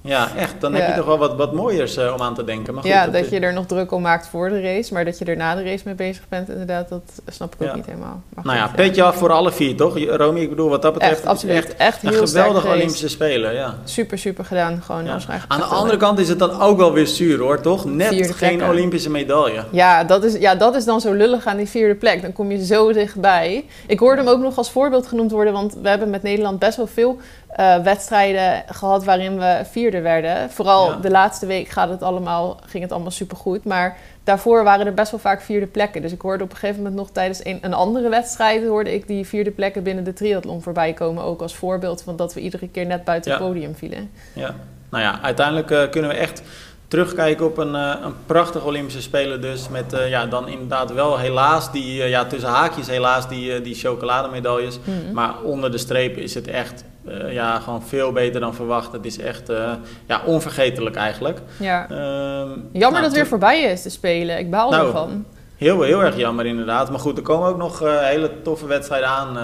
Ja, 0.00 0.28
echt. 0.36 0.60
Dan 0.60 0.74
heb 0.74 0.88
je 0.88 0.94
toch 0.94 1.06
wel 1.06 1.18
wat, 1.18 1.36
wat 1.36 1.52
mooiers 1.52 1.98
uh, 1.98 2.12
om 2.14 2.22
aan 2.22 2.34
te 2.34 2.44
denken. 2.44 2.74
Maar 2.74 2.82
goed, 2.82 2.92
ja, 2.92 3.06
dat 3.06 3.30
je 3.30 3.40
er 3.40 3.52
nog 3.52 3.66
druk 3.66 3.92
om 3.92 4.02
maakt 4.02 4.26
voor 4.26 4.48
de 4.48 4.60
race, 4.60 4.92
maar 4.92 5.04
dat 5.04 5.18
je 5.18 5.24
er 5.24 5.36
na 5.36 5.54
de 5.54 5.62
race 5.62 5.82
mee 5.84 5.94
bezig 5.94 6.22
bent, 6.28 6.48
inderdaad, 6.48 6.88
dat 6.88 7.02
snap 7.26 7.54
ik 7.54 7.68
ook 7.68 7.74
niet 7.74 7.86
helemaal. 7.86 8.22
Maar 8.34 8.44
Nou 8.44 8.56
ja, 8.56 8.70
petje 8.74 9.02
af 9.02 9.16
voor 9.16 9.32
alle 9.32 9.52
vier, 9.52 9.76
toch? 9.76 9.98
Romy, 9.98 10.40
ik 10.40 10.48
bedoel, 10.48 10.68
wat 10.68 10.82
dat 10.82 10.92
betreft 10.92 11.12
Echt, 11.12 11.26
absoluut. 11.26 11.54
echt 11.54 11.76
Echt, 11.76 12.02
een 12.02 12.12
geweldige. 12.12 12.68
Olympische 12.68 13.08
Spelen, 13.08 13.54
ja. 13.54 13.74
Super, 13.84 14.18
super 14.18 14.44
gedaan. 14.44 14.82
Gewoon 14.82 15.04
Ja. 15.04 15.18
Aan 15.48 15.58
de 15.58 15.64
andere 15.64 15.96
kant 15.96 16.18
is 16.18 16.28
het 16.28 16.38
dan 16.38 16.60
ook 16.60 16.76
wel 16.76 16.92
weer 16.92 17.06
zuur, 17.06 17.38
hoor, 17.38 17.60
toch? 17.60 17.84
Net 17.84 18.08
Vierde 18.08 18.32
geen. 18.32 18.64
Olympische 18.64 19.10
medaille. 19.10 19.64
Ja 19.70 20.04
dat, 20.04 20.24
is, 20.24 20.36
ja, 20.38 20.54
dat 20.54 20.74
is 20.74 20.84
dan 20.84 21.00
zo 21.00 21.12
lullig 21.12 21.46
aan 21.46 21.56
die 21.56 21.68
vierde 21.68 21.94
plek. 21.94 22.22
Dan 22.22 22.32
kom 22.32 22.50
je 22.50 22.64
zo 22.64 22.92
dichtbij. 22.92 23.64
Ik 23.86 23.98
hoorde 23.98 24.22
hem 24.22 24.30
ook 24.30 24.40
nog 24.40 24.56
als 24.56 24.70
voorbeeld 24.70 25.06
genoemd 25.06 25.30
worden, 25.30 25.52
want 25.52 25.76
we 25.82 25.88
hebben 25.88 26.10
met 26.10 26.22
Nederland 26.22 26.58
best 26.58 26.76
wel 26.76 26.86
veel 26.86 27.18
eh, 27.48 27.76
wedstrijden 27.82 28.62
gehad 28.72 29.04
waarin 29.04 29.38
we 29.38 29.60
vierde 29.70 30.00
werden. 30.00 30.50
Vooral 30.50 30.90
Ja. 30.90 30.96
de 30.96 31.10
laatste 31.10 31.46
week 31.46 31.68
gaat 31.68 31.88
het 31.88 32.02
allemaal, 32.02 32.60
ging 32.66 32.82
het 32.82 32.92
allemaal 32.92 33.10
supergoed. 33.10 33.64
Maar 33.64 33.96
daarvoor 34.24 34.64
waren 34.64 34.86
er 34.86 34.94
best 34.94 35.10
wel 35.10 35.20
vaak 35.20 35.40
vierde 35.40 35.66
plekken. 35.66 36.02
Dus 36.02 36.12
ik 36.12 36.20
hoorde 36.20 36.44
op 36.44 36.50
een 36.50 36.56
gegeven 36.56 36.82
moment 36.82 36.96
nog 37.00 37.10
tijdens 37.10 37.44
een, 37.44 37.58
een 37.60 37.74
andere 37.74 38.08
wedstrijd... 38.08 38.66
hoorde 38.66 38.94
ik 38.94 39.06
die 39.06 39.26
vierde 39.26 39.50
plekken 39.50 39.82
binnen 39.82 40.04
de 40.04 40.12
triathlon 40.12 40.62
voorbij 40.62 40.92
komen. 40.92 41.22
Ook 41.24 41.40
als 41.42 41.54
voorbeeld 41.54 42.02
van 42.02 42.16
dat 42.16 42.34
we 42.34 42.40
iedere 42.40 42.68
keer 42.68 42.86
net 42.86 43.04
buiten 43.04 43.32
Ja. 43.32 43.38
het 43.38 43.46
podium 43.46 43.74
vielen. 43.74 44.10
Ja. 44.32 44.54
Nou 44.90 45.02
ja, 45.04 45.18
uiteindelijk 45.22 45.70
eh, 45.70 45.88
kunnen 45.90 46.10
we 46.10 46.16
echt 46.16 46.42
terugkijken 46.88 47.46
op 47.46 47.58
een, 47.58 47.74
eh, 47.74 47.94
een 48.02 48.14
prachtige 48.26 48.64
Olympische 48.66 49.02
Spelen 49.02 49.40
dus. 49.40 49.68
Met 49.68 49.96
ja, 50.08 50.26
dan 50.26 50.48
inderdaad 50.48 50.92
wel 50.92 51.18
helaas 51.18 51.72
die, 51.72 52.02
ja, 52.08 52.24
tussen 52.24 52.48
haakjes 52.50 52.86
helaas 52.86 53.28
die, 53.28 53.60
die 53.60 53.74
chocolademedailles. 53.74 54.78
Mhm. 54.84 55.12
Maar 55.12 55.40
onder 55.42 55.70
de 55.70 55.78
streep 55.78 56.16
is 56.16 56.34
het 56.34 56.46
echt 56.48 56.84
eh, 57.10 57.32
ja, 57.32 57.58
gewoon 57.58 57.82
veel 57.82 58.12
beter 58.12 58.40
dan 58.40 58.54
verwacht. 58.54 58.92
Het 58.92 59.04
is 59.04 59.18
echt 59.18 59.48
eh, 59.48 59.72
ja, 60.06 60.22
onvergetelijk 60.26 60.96
eigenlijk. 60.96 61.38
Ja. 61.58 61.82
Ehm, 61.90 62.48
Jammer 62.72 62.72
nou, 62.72 62.92
dat 62.92 63.02
het 63.02 63.12
weer 63.12 63.26
voorbij 63.26 63.62
is, 63.62 63.82
te 63.82 63.90
spelen. 63.90 64.38
Ik 64.38 64.50
baal 64.50 64.70
Nou, 64.70 64.86
ervan. 64.86 65.24
Heel, 65.56 65.82
heel 65.82 66.02
erg 66.02 66.16
jammer 66.16 66.46
inderdaad. 66.46 66.90
Maar 66.90 66.98
goed, 67.00 67.16
er 67.16 67.22
komen 67.22 67.48
ook 67.48 67.56
nog 67.56 67.82
eh, 67.82 67.98
hele 67.98 68.30
toffe 68.42 68.66
wedstrijden 68.66 69.08
aan 69.08 69.34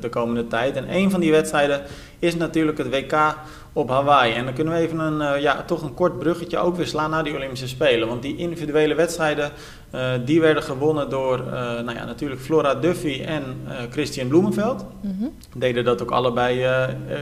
de 0.00 0.08
komende 0.08 0.46
tijd. 0.46 0.76
En 0.76 0.94
een 0.94 1.10
van 1.10 1.20
die 1.20 1.30
wedstrijden 1.30 1.82
is 2.18 2.36
natuurlijk 2.36 2.78
het 2.78 2.90
WK 2.90 3.34
op 3.76 3.88
Hawaii. 3.88 4.32
En 4.32 4.44
dan 4.44 4.54
kunnen 4.54 4.74
we 4.74 4.80
even 4.80 4.98
een, 4.98 5.20
eh, 5.20 5.40
ja, 5.40 5.62
toch 5.62 5.82
een 5.82 5.94
kort 5.94 6.18
bruggetje 6.18 6.58
ook 6.58 6.76
weer 6.76 6.86
slaan 6.86 7.10
naar 7.10 7.24
die 7.24 7.34
Olympische 7.34 7.68
Spelen. 7.68 8.08
Want 8.08 8.22
die 8.22 8.36
individuele 8.36 8.94
wedstrijden, 8.94 9.50
eh, 9.90 10.10
die 10.24 10.40
werden 10.40 10.62
gewonnen 10.62 11.10
door 11.10 11.38
eh, 11.38 11.52
nou 11.54 11.94
ja, 11.94 12.04
natuurlijk 12.04 12.40
Flora 12.40 12.74
Duffy 12.74 13.22
en 13.26 13.42
Christian 13.90 14.28
Bloemenveld. 14.28 14.84
Mhm. 15.00 15.24
Deden 15.56 15.84
dat 15.84 16.02
ook 16.02 16.10
allebei 16.10 16.66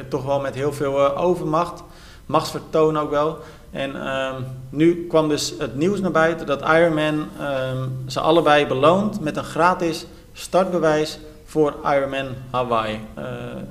toch 0.09 0.25
wel 0.25 0.41
met 0.41 0.55
heel 0.55 0.73
veel 0.73 1.17
overmacht. 1.17 1.83
Machtsvertoon 2.27 2.99
ook 2.99 3.11
wel. 3.11 3.39
En 3.71 4.07
ehm, 4.07 4.43
nu 4.71 5.07
kwam 5.07 5.29
dus 5.29 5.55
het 5.59 5.77
nieuws 5.77 6.01
naar 6.01 6.11
buiten 6.11 6.47
dat 6.47 6.61
Ironman 6.61 7.29
ehm, 7.41 7.89
ze 8.07 8.21
allebei 8.21 8.67
beloont 8.67 9.21
met 9.21 9.37
een 9.37 9.45
gratis 9.45 10.07
startbewijs 10.33 11.19
voor 11.45 11.75
Ironman 11.85 12.27
Hawaii. 12.51 13.01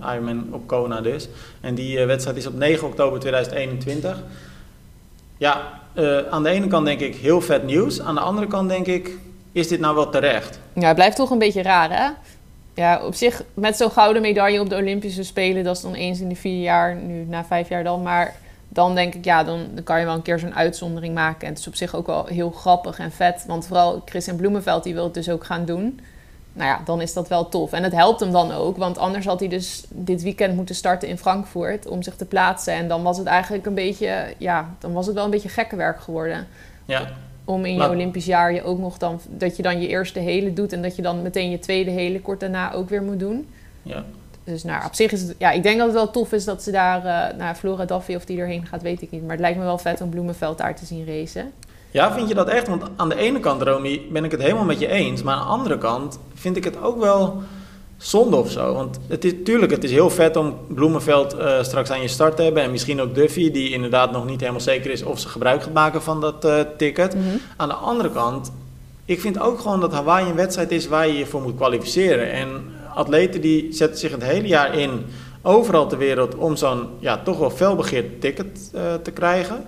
Ironman 0.02 0.48
op 0.52 0.68
Kona 0.68 1.02
dus. 1.02 1.30
En 1.64 1.76
die 1.76 2.00
eh, 2.00 2.06
wedstrijd 2.06 2.38
is 2.38 2.48
op 2.48 2.54
9 2.54 2.88
oktober 2.88 3.20
2021. 3.20 4.24
Ja, 5.38 5.80
eh, 5.94 6.18
aan 6.30 6.44
de 6.44 6.50
ene 6.50 6.68
kant 6.68 6.86
denk 6.86 7.00
ik 7.00 7.16
heel 7.16 7.42
vet 7.42 7.64
nieuws. 7.64 8.02
Aan 8.02 8.16
de 8.16 8.22
andere 8.22 8.48
kant 8.48 8.70
denk 8.70 8.88
ik, 8.88 9.12
is 9.52 9.68
dit 9.68 9.80
nou 9.80 9.96
wel 9.96 10.10
terecht? 10.10 10.60
Ja, 10.74 10.88
het 10.88 10.96
blijft 10.96 11.16
toch 11.16 11.30
een 11.30 11.40
beetje 11.40 11.62
raar, 11.62 11.90
hè? 11.90 12.10
Ja, 12.82 13.06
op 13.06 13.14
zich, 13.14 13.44
met 13.54 13.78
zo'n 13.78 13.92
gouden 13.92 14.22
medaille 14.22 14.60
op 14.60 14.70
de 14.70 14.76
Olympische 14.76 15.24
Spelen, 15.24 15.64
dat 15.64 15.76
is 15.76 15.82
dan 15.82 15.94
eens 15.94 16.20
in 16.20 16.30
de 16.30 16.36
vier 16.36 16.62
jaar, 16.62 16.96
nu 16.96 17.26
na 17.28 17.46
vijf 17.46 17.70
jaar 17.70 17.84
dan. 17.84 18.02
Maar 18.02 18.36
dan 18.70 18.96
denk 18.96 19.14
ik, 19.14 19.26
ja, 19.26 19.44
dan, 19.44 19.68
kan 19.84 20.00
je 20.00 20.06
wel 20.06 20.16
een 20.16 20.22
keer 20.22 20.40
zo'n 20.40 20.56
uitzondering 20.56 21.14
maken. 21.14 21.42
En 21.42 21.50
het 21.50 21.60
is 21.60 21.68
op 21.68 21.76
zich 21.76 21.96
ook 21.96 22.08
wel 22.08 22.26
heel 22.26 22.52
grappig 22.52 23.00
en 23.00 23.12
vet. 23.12 23.44
Want 23.48 23.68
vooral 23.68 24.02
Christian 24.06 24.38
Bloemenveld, 24.38 24.84
die 24.84 24.94
wil 24.94 25.04
het 25.04 25.14
dus 25.14 25.30
ook 25.30 25.46
gaan 25.46 25.66
doen. 25.66 26.00
Nou 26.54 26.70
ja, 26.70 26.82
dan 26.86 27.02
is 27.02 27.14
dat 27.14 27.28
wel 27.28 27.50
tof. 27.50 27.72
En 27.72 27.84
het 27.84 27.94
helpt 27.94 28.20
hem 28.20 28.32
dan 28.32 28.52
ook, 28.52 28.78
want 28.78 28.98
anders 28.98 29.26
had 29.26 29.40
hij 29.40 29.50
dus 29.50 29.84
dit 29.90 30.22
weekend 30.22 30.56
moeten 30.56 30.76
starten 30.76 31.08
in 31.08 31.18
Frankfurt 31.18 31.88
om 31.88 32.02
zich 32.02 32.16
te 32.16 32.26
plaatsen. 32.26 32.74
En 32.74 32.88
dan 32.88 33.04
was 33.04 33.18
het 33.18 33.28
eigenlijk 33.28 33.66
een 33.66 33.74
beetje, 33.74 34.34
ja, 34.38 34.70
dan 34.80 34.94
was 34.94 35.06
het 35.06 35.16
wel 35.16 35.26
een 35.26 35.32
beetje 35.32 35.50
gekke 35.50 35.76
werk 35.76 36.02
geworden 36.02 36.48
Ja, 36.86 37.08
om 37.46 37.66
in 37.66 37.74
je 37.76 37.90
Olympisch 37.90 38.26
jaar 38.26 38.54
je 38.54 38.64
ook 38.64 38.80
nog 38.80 38.98
dan 38.98 39.20
dat 39.30 39.56
je 39.56 39.64
dan 39.64 39.82
je 39.82 39.88
eerste 39.88 40.20
hele 40.20 40.54
doet 40.54 40.74
en 40.74 40.82
dat 40.82 40.96
je 40.96 41.02
dan 41.02 41.22
meteen 41.22 41.50
je 41.50 41.60
tweede 41.60 41.92
hele 41.92 42.22
kort 42.22 42.40
daarna 42.40 42.74
ook 42.74 42.90
weer 42.90 43.04
moet 43.04 43.20
doen. 43.20 43.48
ja. 43.84 44.04
Dus 44.46 44.64
nou, 44.64 44.86
op 44.86 44.94
zich 44.94 45.12
is 45.12 45.22
het, 45.22 45.36
ja, 45.38 45.52
ik 45.52 45.64
denk 45.64 45.78
dat 45.78 45.86
het 45.86 45.96
wel 45.96 46.12
tof 46.12 46.32
is 46.32 46.46
dat 46.46 46.64
ze 46.64 46.72
daar, 46.72 47.06
eh 47.06 47.38
naar 47.38 47.56
Flora 47.56 47.86
Duffy 47.86 48.16
of 48.16 48.26
die 48.26 48.40
erheen 48.40 48.66
gaat, 48.66 48.82
weet 48.82 49.02
ik 49.02 49.12
niet. 49.12 49.22
Maar 49.22 49.32
het 49.32 49.40
lijkt 49.40 49.58
me 49.58 49.64
wel 49.64 49.78
vet 49.78 50.02
om 50.02 50.10
Bloemenveld 50.10 50.58
daar 50.58 50.76
te 50.76 50.86
zien 50.86 51.06
racen. 51.06 51.52
Ja, 51.94 52.14
vind 52.14 52.28
je 52.28 52.34
dat 52.34 52.48
echt? 52.48 52.68
Want 52.68 52.84
aan 52.96 53.10
de 53.10 53.16
ene 53.16 53.40
kant, 53.40 53.62
Romy, 53.62 54.02
ben 54.12 54.24
ik 54.24 54.32
het 54.32 54.42
helemaal 54.42 54.64
met 54.64 54.80
je 54.80 54.88
eens. 54.88 55.24
Maar 55.24 55.36
aan 55.36 55.46
de 55.46 55.52
andere 55.52 55.78
kant 55.78 56.20
vind 56.34 56.58
ik 56.58 56.64
het 56.64 56.82
ook 56.82 57.00
wel 57.00 57.42
zonde 57.98 58.36
of 58.36 58.52
zo. 58.52 58.74
Want 58.74 59.00
het 59.08 59.26
is, 59.26 59.34
tuurlijk, 59.44 59.72
het 59.72 59.84
is 59.84 59.92
heel 59.92 60.10
vet 60.10 60.36
om 60.36 60.58
Bloemenveld 60.68 61.34
eh, 61.34 61.64
straks 61.64 61.90
aan 61.90 62.02
je 62.02 62.08
start 62.08 62.36
te 62.36 62.44
hebben. 62.44 62.64
En 62.64 62.72
misschien 62.72 63.02
ook 63.02 63.16
Duffy, 63.16 63.52
die 63.52 63.70
inderdaad 63.70 64.12
nog 64.12 64.26
niet 64.26 64.40
helemaal 64.40 64.62
zeker 64.62 64.92
is 64.92 65.04
of 65.04 65.20
ze 65.20 65.28
gebruik 65.28 65.64
gaat 65.64 65.74
maken 65.74 66.02
van 66.02 66.22
dat 66.22 66.46
eh, 66.46 66.60
ticket. 66.78 67.16
Aan 67.58 67.68
de 67.68 67.74
andere 67.74 68.12
kant, 68.12 68.52
ik 69.06 69.22
vind 69.22 69.40
ook 69.40 69.60
gewoon 69.60 69.80
dat 69.80 69.94
Hawaii 69.94 70.30
een 70.30 70.36
wedstrijd 70.36 70.72
is 70.72 70.88
waar 70.88 71.08
je 71.08 71.18
je 71.18 71.26
voor 71.26 71.42
moet 71.42 71.56
kwalificeren. 71.56 72.32
En 72.32 72.64
atleten 72.94 73.42
die 73.42 73.74
zetten 73.74 74.00
zich 74.00 74.12
het 74.12 74.24
hele 74.24 74.48
jaar 74.48 74.78
in, 74.78 75.06
overal 75.42 75.88
ter 75.88 75.98
wereld, 75.98 76.36
om 76.36 76.56
zo'n 76.56 76.88
ja, 77.00 77.18
toch 77.18 77.38
wel 77.38 77.50
felbegeerd 77.50 78.22
ticket 78.22 78.72
eh, 78.74 78.94
te 78.94 79.12
krijgen. 79.12 79.66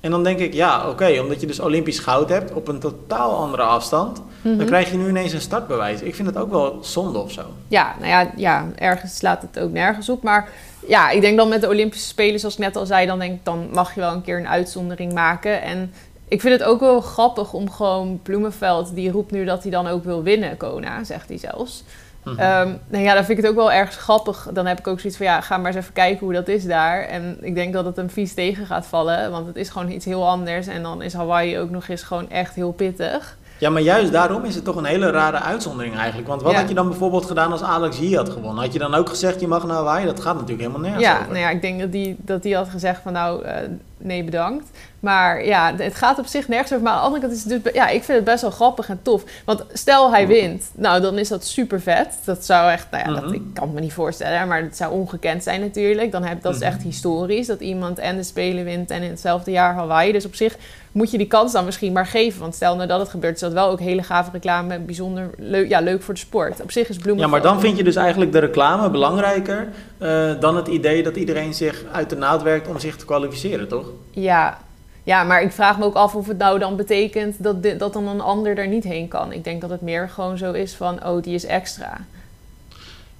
En 0.00 0.10
dan 0.10 0.22
denk 0.24 0.38
ik, 0.38 0.52
ja, 0.54 0.88
oké, 0.88 1.18
omdat 1.20 1.40
je 1.40 1.46
dus 1.46 1.60
Olympisch 1.60 1.98
goud 1.98 2.28
hebt 2.28 2.52
op 2.52 2.68
een 2.68 2.78
totaal 2.78 3.36
andere 3.36 3.62
afstand, 3.62 4.22
Mhm. 4.42 4.56
dan 4.56 4.66
krijg 4.66 4.90
je 4.90 4.96
nu 4.96 5.08
ineens 5.08 5.32
een 5.32 5.40
startbewijs. 5.40 6.00
Ik 6.00 6.14
vind 6.14 6.28
het 6.28 6.36
ook 6.36 6.50
wel 6.50 6.78
zonde 6.82 7.18
of 7.18 7.32
zo. 7.32 7.42
Ja, 7.68 7.94
nou 7.98 8.08
ja, 8.10 8.30
ja, 8.36 8.66
ergens 8.76 9.16
slaat 9.16 9.42
het 9.42 9.58
ook 9.58 9.70
nergens 9.72 10.08
op. 10.08 10.22
Maar 10.22 10.48
ja, 10.88 11.10
ik 11.10 11.20
denk 11.20 11.36
dan 11.36 11.48
met 11.48 11.60
de 11.60 11.68
Olympische 11.68 12.08
Spelen, 12.08 12.40
zoals 12.40 12.54
ik 12.54 12.60
net 12.60 12.76
al 12.76 12.86
zei, 12.86 13.06
dan 13.06 13.18
denk 13.18 13.32
ik, 13.34 13.44
dan 13.44 13.68
mag 13.72 13.94
je 13.94 14.00
wel 14.00 14.12
een 14.12 14.22
keer 14.22 14.38
een 14.38 14.48
uitzondering 14.48 15.12
maken. 15.12 15.62
En 15.62 15.92
ik 16.28 16.40
vind 16.40 16.58
het 16.58 16.68
ook 16.68 16.80
wel 16.80 17.00
grappig 17.00 17.52
om 17.52 17.70
gewoon 17.70 18.20
Bloemenveld, 18.22 18.94
die 18.94 19.10
roept 19.10 19.30
nu 19.30 19.44
dat 19.44 19.62
hij 19.62 19.70
dan 19.70 19.86
ook 19.86 20.04
wil 20.04 20.22
winnen, 20.22 20.56
Kona, 20.56 21.04
zegt 21.04 21.28
hij 21.28 21.38
zelfs. 21.38 21.84
Nou 22.24 22.78
ja, 22.90 23.14
dan 23.14 23.24
vind 23.24 23.38
ik 23.38 23.44
het 23.44 23.46
ook 23.46 23.54
wel 23.54 23.72
ergens 23.72 23.96
grappig. 23.96 24.48
Dan 24.52 24.66
heb 24.66 24.78
ik 24.78 24.86
ook 24.86 25.00
zoiets 25.00 25.18
van, 25.18 25.26
ja, 25.26 25.40
ga 25.40 25.56
maar 25.56 25.66
eens 25.66 25.80
even 25.80 25.92
kijken 25.92 26.24
hoe 26.24 26.32
dat 26.34 26.48
is 26.48 26.64
daar. 26.64 27.02
En 27.02 27.38
ik 27.40 27.54
denk 27.54 27.72
dat 27.72 27.84
het 27.84 27.96
hem 27.96 28.10
vies 28.10 28.34
tegen 28.34 28.66
gaat 28.66 28.86
vallen, 28.86 29.30
want 29.30 29.46
het 29.46 29.56
is 29.56 29.68
gewoon 29.68 29.90
iets 29.90 30.04
heel 30.04 30.28
anders. 30.28 30.66
En 30.66 30.82
dan 30.82 31.02
is 31.02 31.12
Hawaii 31.12 31.58
ook 31.58 31.70
nog 31.70 31.88
eens 31.88 32.02
gewoon 32.02 32.30
echt 32.30 32.54
heel 32.54 32.72
pittig. 32.72 33.38
Ja, 33.60 33.70
maar 33.70 33.82
juist 33.82 34.12
daarom 34.12 34.44
is 34.44 34.54
het 34.54 34.64
toch 34.64 34.76
een 34.76 34.84
hele 34.84 35.10
rare 35.10 35.40
uitzondering 35.40 35.96
eigenlijk. 35.96 36.28
Want 36.28 36.42
wat 36.42 36.54
had 36.54 36.68
je 36.68 36.74
dan 36.74 36.88
bijvoorbeeld 36.88 37.24
gedaan 37.26 37.52
als 37.52 37.62
Alex 37.62 37.98
hier 37.98 38.16
had 38.16 38.28
gewonnen? 38.28 38.62
Had 38.64 38.72
je 38.72 38.78
dan 38.78 38.94
ook 38.94 39.08
gezegd, 39.08 39.40
je 39.40 39.46
mag 39.46 39.66
naar 39.66 39.76
Hawaii? 39.76 40.06
Dat 40.06 40.20
gaat 40.20 40.34
natuurlijk 40.34 40.60
helemaal 40.60 40.80
nergens 40.80 41.04
ja, 41.04 41.14
over. 41.14 41.26
Nou 41.26 41.38
ja, 41.38 41.50
ik 41.50 41.62
denk 41.62 41.80
dat 41.80 41.92
die, 41.92 42.16
dat 42.18 42.42
die 42.42 42.56
had 42.56 42.68
gezegd 42.68 43.00
van 43.02 43.12
nou, 43.12 43.44
uh, 43.46 43.52
nee 43.96 44.24
bedankt. 44.24 44.68
Maar 45.00 45.44
ja, 45.44 45.74
het 45.76 45.94
gaat 45.94 46.18
op 46.18 46.26
zich 46.26 46.48
nergens 46.48 46.72
over. 46.72 46.84
Maar 46.84 46.92
aan 46.92 46.98
de 46.98 47.04
andere 47.04 47.22
kant 47.22 47.34
is 47.34 47.44
het 47.44 47.64
dus, 47.64 47.72
ja, 47.72 47.88
ik 47.88 48.04
vind 48.04 48.16
het 48.18 48.26
best 48.26 48.42
wel 48.42 48.50
grappig 48.50 48.88
en 48.88 48.98
tof. 49.02 49.22
Want 49.44 49.64
stel 49.72 50.10
hij 50.12 50.26
wint, 50.26 50.70
nou 50.74 51.00
dan 51.00 51.18
is 51.18 51.28
dat 51.28 51.44
super 51.44 51.80
vet. 51.80 52.18
Dat 52.24 52.44
zou 52.44 52.70
echt, 52.70 52.86
nou 52.90 53.08
ja, 53.08 53.14
dat, 53.14 53.24
Mhm. 53.24 53.34
ik 53.34 53.42
kan 53.54 53.64
het 53.64 53.74
me 53.74 53.80
niet 53.80 53.92
voorstellen, 53.92 54.48
maar 54.48 54.62
het 54.62 54.76
zou 54.76 54.92
ongekend 54.92 55.42
zijn 55.42 55.60
natuurlijk. 55.60 56.12
Dan 56.12 56.22
heb, 56.24 56.42
dat 56.42 56.54
is 56.54 56.60
Mhm. 56.60 56.68
echt 56.68 56.82
historisch, 56.82 57.46
dat 57.46 57.60
iemand 57.60 57.98
en 57.98 58.16
de 58.16 58.22
Spelen 58.22 58.64
wint 58.64 58.90
en 58.90 59.02
in 59.02 59.10
hetzelfde 59.10 59.50
jaar 59.50 59.74
Hawaii. 59.74 60.12
Dus 60.12 60.24
op 60.26 60.34
zich 60.34 60.56
moet 60.92 61.10
je 61.10 61.18
die 61.18 61.26
kans 61.26 61.52
dan 61.52 61.64
misschien 61.64 61.92
maar 61.92 62.06
geven. 62.06 62.40
Want 62.40 62.54
stel 62.54 62.76
nou 62.76 62.88
dat 62.88 63.00
het 63.00 63.08
gebeurt, 63.08 63.34
is 63.34 63.40
dat 63.40 63.52
wel 63.52 63.68
ook 63.68 63.80
hele 63.80 64.02
gave 64.02 64.30
reclame. 64.30 64.78
Bijzonder 64.78 65.30
leuk, 65.38 65.68
ja, 65.68 65.80
leuk 65.80 66.02
voor 66.02 66.14
de 66.14 66.20
sport. 66.20 66.62
Op 66.62 66.70
zich 66.70 66.88
is 66.88 66.96
bloemen. 66.96 67.24
Ja, 67.24 67.30
maar 67.30 67.42
dan 67.42 67.60
vind 67.60 67.76
je 67.76 67.84
dus 67.84 67.96
eigenlijk 67.96 68.32
de 68.32 68.38
reclame 68.38 68.90
belangrijker 68.90 69.68
eh, 69.98 70.30
dan 70.40 70.56
het 70.56 70.68
idee 70.68 71.02
dat 71.02 71.16
iedereen 71.16 71.54
zich 71.54 71.84
uit 71.92 72.10
de 72.10 72.16
naad 72.16 72.42
werkt 72.42 72.68
om 72.68 72.78
zich 72.78 72.96
te 72.96 73.04
kwalificeren, 73.04 73.68
toch? 73.68 73.86
Ja. 74.10 74.58
ja, 75.02 75.24
maar 75.24 75.42
ik 75.42 75.52
vraag 75.52 75.78
me 75.78 75.84
ook 75.84 75.94
af 75.94 76.14
of 76.14 76.26
het 76.26 76.38
nou 76.38 76.58
dan 76.58 76.76
betekent 76.76 77.42
dat, 77.42 77.62
dit, 77.62 77.78
dat 77.78 77.92
dan 77.92 78.08
een 78.08 78.20
ander 78.20 78.58
er 78.58 78.68
niet 78.68 78.84
heen 78.84 79.08
kan. 79.08 79.32
Ik 79.32 79.44
denk 79.44 79.60
dat 79.60 79.70
het 79.70 79.80
meer 79.80 80.08
gewoon 80.08 80.38
zo 80.38 80.52
is 80.52 80.74
van, 80.74 81.06
oh, 81.06 81.22
die 81.22 81.34
is 81.34 81.44
extra. 81.44 82.00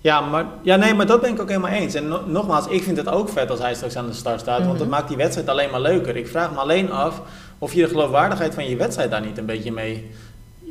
Ja, 0.00 0.20
maar, 0.20 0.44
ja, 0.62 0.76
nee, 0.76 0.94
maar 0.94 1.06
dat 1.06 1.20
ben 1.20 1.30
ik 1.30 1.40
ook 1.40 1.48
helemaal 1.48 1.70
eens. 1.70 1.94
En 1.94 2.08
no- 2.08 2.22
nogmaals, 2.26 2.66
ik 2.66 2.82
vind 2.82 2.96
het 2.96 3.08
ook 3.08 3.28
vet 3.28 3.50
als 3.50 3.58
hij 3.58 3.74
straks 3.74 3.96
aan 3.96 4.06
de 4.06 4.12
start 4.12 4.40
staat, 4.40 4.58
want 4.64 4.78
dat 4.78 4.86
Mhm. 4.86 4.96
maakt 4.96 5.08
die 5.08 5.16
wedstrijd 5.16 5.48
alleen 5.48 5.70
maar 5.70 5.80
leuker. 5.80 6.16
Ik 6.16 6.28
vraag 6.28 6.50
me 6.52 6.58
alleen 6.58 6.90
af 6.92 7.20
of 7.58 7.72
je 7.72 7.82
de 7.82 7.88
geloofwaardigheid 7.88 8.54
van 8.54 8.68
je 8.68 8.76
wedstrijd 8.76 9.10
daar 9.10 9.20
niet 9.26 9.38
een 9.38 9.46
beetje 9.46 9.72
mee, 9.72 10.10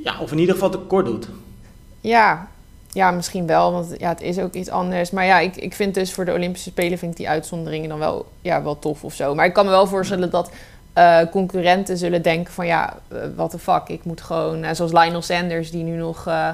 ja, 0.03 0.13
of 0.19 0.31
in 0.31 0.37
ieder 0.39 0.53
geval 0.53 0.69
tekort 0.69 1.05
doet. 1.05 1.27
Ja, 2.01 2.47
ja, 2.91 3.11
misschien 3.11 3.47
wel, 3.47 3.71
want 3.71 3.95
ja, 3.97 4.09
het 4.09 4.21
is 4.21 4.39
ook 4.39 4.53
iets 4.53 4.69
anders. 4.69 5.11
Maar 5.11 5.25
ja, 5.25 5.39
ik, 5.39 5.55
ik 5.55 5.73
vind 5.73 5.93
dus 5.93 6.13
voor 6.13 6.25
de 6.25 6.33
Olympische 6.33 6.69
Spelen 6.69 6.97
vind 6.97 7.11
ik 7.11 7.17
die 7.17 7.29
uitzonderingen 7.29 7.89
dan 7.89 7.99
wel, 7.99 8.25
ja, 8.41 8.63
wel 8.63 8.79
tof 8.79 9.03
of 9.03 9.13
zo. 9.13 9.35
Maar 9.35 9.45
ik 9.45 9.53
kan 9.53 9.65
me 9.65 9.71
wel 9.71 9.87
voorstellen 9.87 10.29
dat 10.29 10.51
eh, 10.93 11.19
concurrenten 11.31 11.97
zullen 11.97 12.21
denken 12.21 12.53
van 12.53 12.65
ja, 12.67 12.97
wat 13.35 13.51
de 13.51 13.59
fuck, 13.59 13.87
ik 13.87 14.03
moet 14.03 14.21
gewoon, 14.21 14.63
eh, 14.63 14.73
zoals 14.73 14.91
Lionel 14.91 15.21
Sanders 15.21 15.71
die 15.71 15.83
nu 15.83 15.95
nog, 15.97 16.27
eh, 16.27 16.49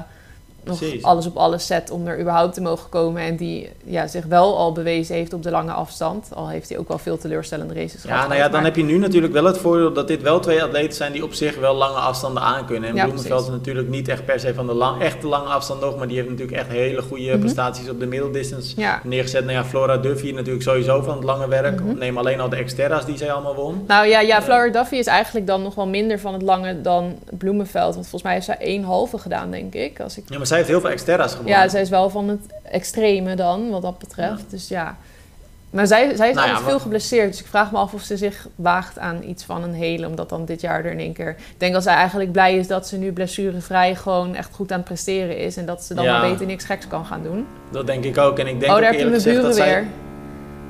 nog 0.66 0.78
Precies. 0.78 1.02
alles 1.02 1.26
op 1.26 1.36
alles 1.36 1.66
zet 1.66 1.90
om 1.90 2.06
er 2.06 2.20
überhaupt 2.20 2.54
te 2.54 2.60
mogen 2.60 2.88
komen. 2.88 3.22
En 3.22 3.36
die 3.36 3.70
ja, 3.84 4.06
zich 4.06 4.24
wel 4.24 4.56
al 4.58 4.72
bewezen 4.72 5.14
heeft 5.14 5.32
op 5.32 5.42
de 5.42 5.50
lange 5.50 5.72
afstand. 5.72 6.28
Al 6.34 6.48
heeft 6.48 6.68
hij 6.68 6.78
ook 6.78 6.88
wel 6.88 6.98
veel 6.98 7.18
teleurstellende 7.18 7.74
races 7.74 8.00
gehad. 8.00 8.20
Ja, 8.22 8.26
nou 8.26 8.38
ja, 8.40 8.48
dan 8.48 8.64
heb 8.64 8.76
je 8.76 8.82
nu 8.84 8.98
natuurlijk 8.98 9.32
wel 9.32 9.44
het 9.44 9.58
voordeel 9.58 9.92
dat 9.92 10.08
dit 10.08 10.22
wel 10.22 10.40
twee 10.40 10.62
atleten 10.62 10.94
zijn 10.96 11.12
die 11.12 11.24
op 11.24 11.32
zich 11.32 11.58
wel 11.58 11.74
lange 11.74 11.94
afstanden 11.98 12.42
aankunnen. 12.42 12.88
En 12.90 12.94
Ja, 12.96 13.02
Bloemenveld 13.04 13.42
is 13.42 13.48
natuurlijk 13.50 13.88
niet 13.88 14.08
echt 14.08 14.24
per 14.24 14.40
se 14.40 14.54
van 14.54 14.66
de 14.66 14.74
lang, 14.74 15.02
echte 15.02 15.26
lange 15.26 15.48
afstand 15.48 15.80
nog, 15.80 15.96
maar 15.96 16.06
die 16.08 16.16
heeft 16.16 16.28
natuurlijk 16.28 16.56
echt 16.58 16.68
hele 16.68 17.02
goede 17.02 17.24
Mhm. 17.30 17.38
prestaties 17.40 17.88
op 17.88 18.00
de 18.00 18.06
middeldistance 18.06 18.72
Ja. 18.80 19.00
neergezet. 19.04 19.44
Nou 19.44 19.56
ja, 19.56 19.64
Flora 19.64 19.96
Duffy 19.96 20.30
natuurlijk 20.32 20.62
sowieso 20.64 21.02
van 21.02 21.14
het 21.14 21.24
lange 21.24 21.48
werk. 21.48 21.80
Mhm. 21.80 21.98
Neem 21.98 22.18
alleen 22.18 22.40
al 22.40 22.48
de 22.48 22.64
Xterra's 22.64 23.04
die 23.06 23.16
zij 23.16 23.32
allemaal 23.32 23.54
won. 23.54 23.84
Nou 23.86 24.06
ja, 24.06 24.20
ja. 24.20 24.42
Flora 24.42 24.68
Duffy 24.68 24.94
is 24.96 25.06
eigenlijk 25.06 25.46
dan 25.46 25.62
nog 25.62 25.74
wel 25.74 25.86
minder 25.86 26.18
van 26.20 26.32
het 26.32 26.42
lange 26.42 26.80
dan 26.80 27.18
Bloemenveld. 27.38 27.94
Want 27.94 28.06
volgens 28.08 28.22
mij 28.22 28.32
heeft 28.32 28.44
zij 28.46 28.58
één 28.58 28.82
halve 28.82 29.18
gedaan, 29.18 29.50
denk 29.50 29.74
ik. 29.74 30.00
Als 30.00 30.18
ik... 30.18 30.24
Ja, 30.28 30.36
maar 30.38 30.46
zij 30.46 30.55
heeft 30.56 30.68
heel 30.68 30.80
veel 30.80 30.94
Xterra's 30.94 31.30
gewonnen. 31.30 31.52
Ja, 31.54 31.68
zij 31.68 31.80
is 31.80 31.88
wel 31.88 32.10
van 32.10 32.28
het 32.28 32.40
extreme 32.62 33.34
dan, 33.34 33.70
wat 33.70 33.82
dat 33.82 33.98
betreft. 33.98 34.44
Dus 34.48 34.68
ja. 34.68 34.96
Maar 35.70 35.86
zij, 35.86 36.16
zij 36.16 36.28
is 36.28 36.34
Nou 36.34 36.48
altijd 36.48 36.68
veel 36.68 36.78
geblesseerd. 36.78 37.30
Dus 37.30 37.40
ik 37.40 37.46
vraag 37.46 37.72
me 37.72 37.78
af 37.78 37.94
of 37.94 38.02
ze 38.02 38.16
zich 38.16 38.46
waagt 38.54 38.98
aan 38.98 39.22
iets 39.22 39.44
van 39.44 39.62
een 39.62 39.74
hele. 39.74 40.06
Omdat 40.06 40.28
dan 40.28 40.44
dit 40.44 40.60
jaar 40.60 40.84
er 40.84 40.90
in 40.90 40.98
één 40.98 41.12
keer... 41.12 41.28
Ik 41.28 41.54
denk 41.58 41.72
dat 41.72 41.82
zij 41.82 41.94
eigenlijk 41.94 42.32
blij 42.32 42.56
is 42.56 42.66
dat 42.66 42.88
ze 42.88 42.96
nu 42.96 43.12
blessurevrij 43.12 43.94
gewoon 43.94 44.34
echt 44.34 44.50
goed 44.54 44.72
aan 44.72 44.78
het 44.78 44.86
presteren 44.86 45.38
is. 45.38 45.56
En 45.56 45.66
dat 45.66 45.84
ze 45.84 45.94
dan 45.94 46.04
Ja. 46.04 46.18
maar 46.20 46.30
beter 46.30 46.46
niks 46.46 46.64
geks 46.64 46.88
kan 46.88 47.04
gaan 47.04 47.22
doen. 47.22 47.46
Dat 47.70 47.86
denk 47.86 48.04
ik 48.04 48.18
ook. 48.18 48.38
En 48.38 48.46
ik 48.46 48.60
denk 48.60 48.72
oh, 48.72 48.78
daar 48.78 48.90
heb 48.90 49.00
je 49.00 49.06
mijn 49.06 49.22
buren 49.22 49.42
dat 49.42 49.56
weer. 49.56 49.84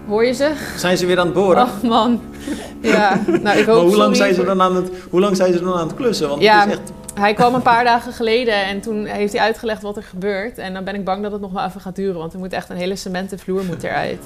Hoor 0.09 0.25
je 0.27 0.33
ze? 0.33 0.53
zij... 0.57 0.79
Zijn 0.79 0.97
ze 0.97 1.07
weer 1.07 1.19
aan 1.19 1.27
het 1.27 1.35
boren? 1.35 1.63
Oh 1.63 1.83
man. 1.83 2.21
Ja, 2.81 3.21
nou 3.43 3.59
ik 3.59 3.67
hoop 3.67 3.77
maar 3.77 3.85
hoe 3.85 3.97
lang, 3.97 4.17
zijn 4.17 4.35
ze 4.35 4.45
dan 4.45 4.63
aan 4.63 4.77
het, 4.77 4.89
hoe 5.11 5.21
lang 5.21 5.37
zijn 5.37 5.53
ze 5.53 5.61
dan 5.61 5.75
aan 5.75 5.87
het 5.87 5.97
klussen? 5.97 6.29
Want 6.29 6.43
Ja. 6.43 6.61
het 6.61 6.69
is 6.69 6.75
echt... 6.79 6.93
Hij 7.21 7.35
kwam 7.35 7.55
een 7.55 7.63
paar 7.63 7.85
dagen 7.85 8.13
geleden 8.13 8.65
en 8.65 8.81
toen 8.81 9.05
heeft 9.05 9.33
hij 9.33 9.43
uitgelegd 9.43 9.83
wat 9.83 9.97
er 9.97 10.03
gebeurt. 10.03 10.59
En 10.59 10.75
dan 10.75 10.85
ben 10.85 10.95
ik 10.95 11.05
bang 11.05 11.23
dat 11.23 11.33
het 11.33 11.41
nog 11.41 11.53
wel 11.53 11.65
even 11.65 11.81
gaat 11.81 11.97
duren, 11.97 12.19
want 12.19 12.33
er 12.33 12.39
moet 12.39 12.53
echt 12.53 12.69
een 12.69 12.77
hele 12.77 12.97
cementen 12.97 13.39
vloer 13.39 13.65
moet 13.65 13.83
eruit. 13.83 14.23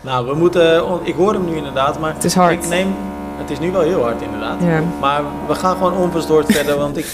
Nou, 0.00 0.26
we 0.26 0.34
moeten... 0.34 0.84
Ik 1.02 1.14
hoor 1.14 1.32
hem 1.32 1.44
nu 1.44 1.56
inderdaad, 1.56 1.98
maar... 1.98 2.14
Het 2.14 2.24
is 2.24 2.34
hard. 2.34 2.52
Ik 2.52 2.68
neem... 2.68 2.94
Het 3.36 3.50
is 3.50 3.58
nu 3.58 3.70
wel 3.70 3.80
heel 3.80 4.02
hard 4.02 4.22
inderdaad. 4.22 4.62
Ja. 4.62 4.82
Maar 5.00 5.22
we 5.46 5.54
gaan 5.54 5.76
gewoon 5.76 5.96
onverstoord 5.96 6.52
verder, 6.52 6.76
want 6.84 6.96
ik 6.96 7.06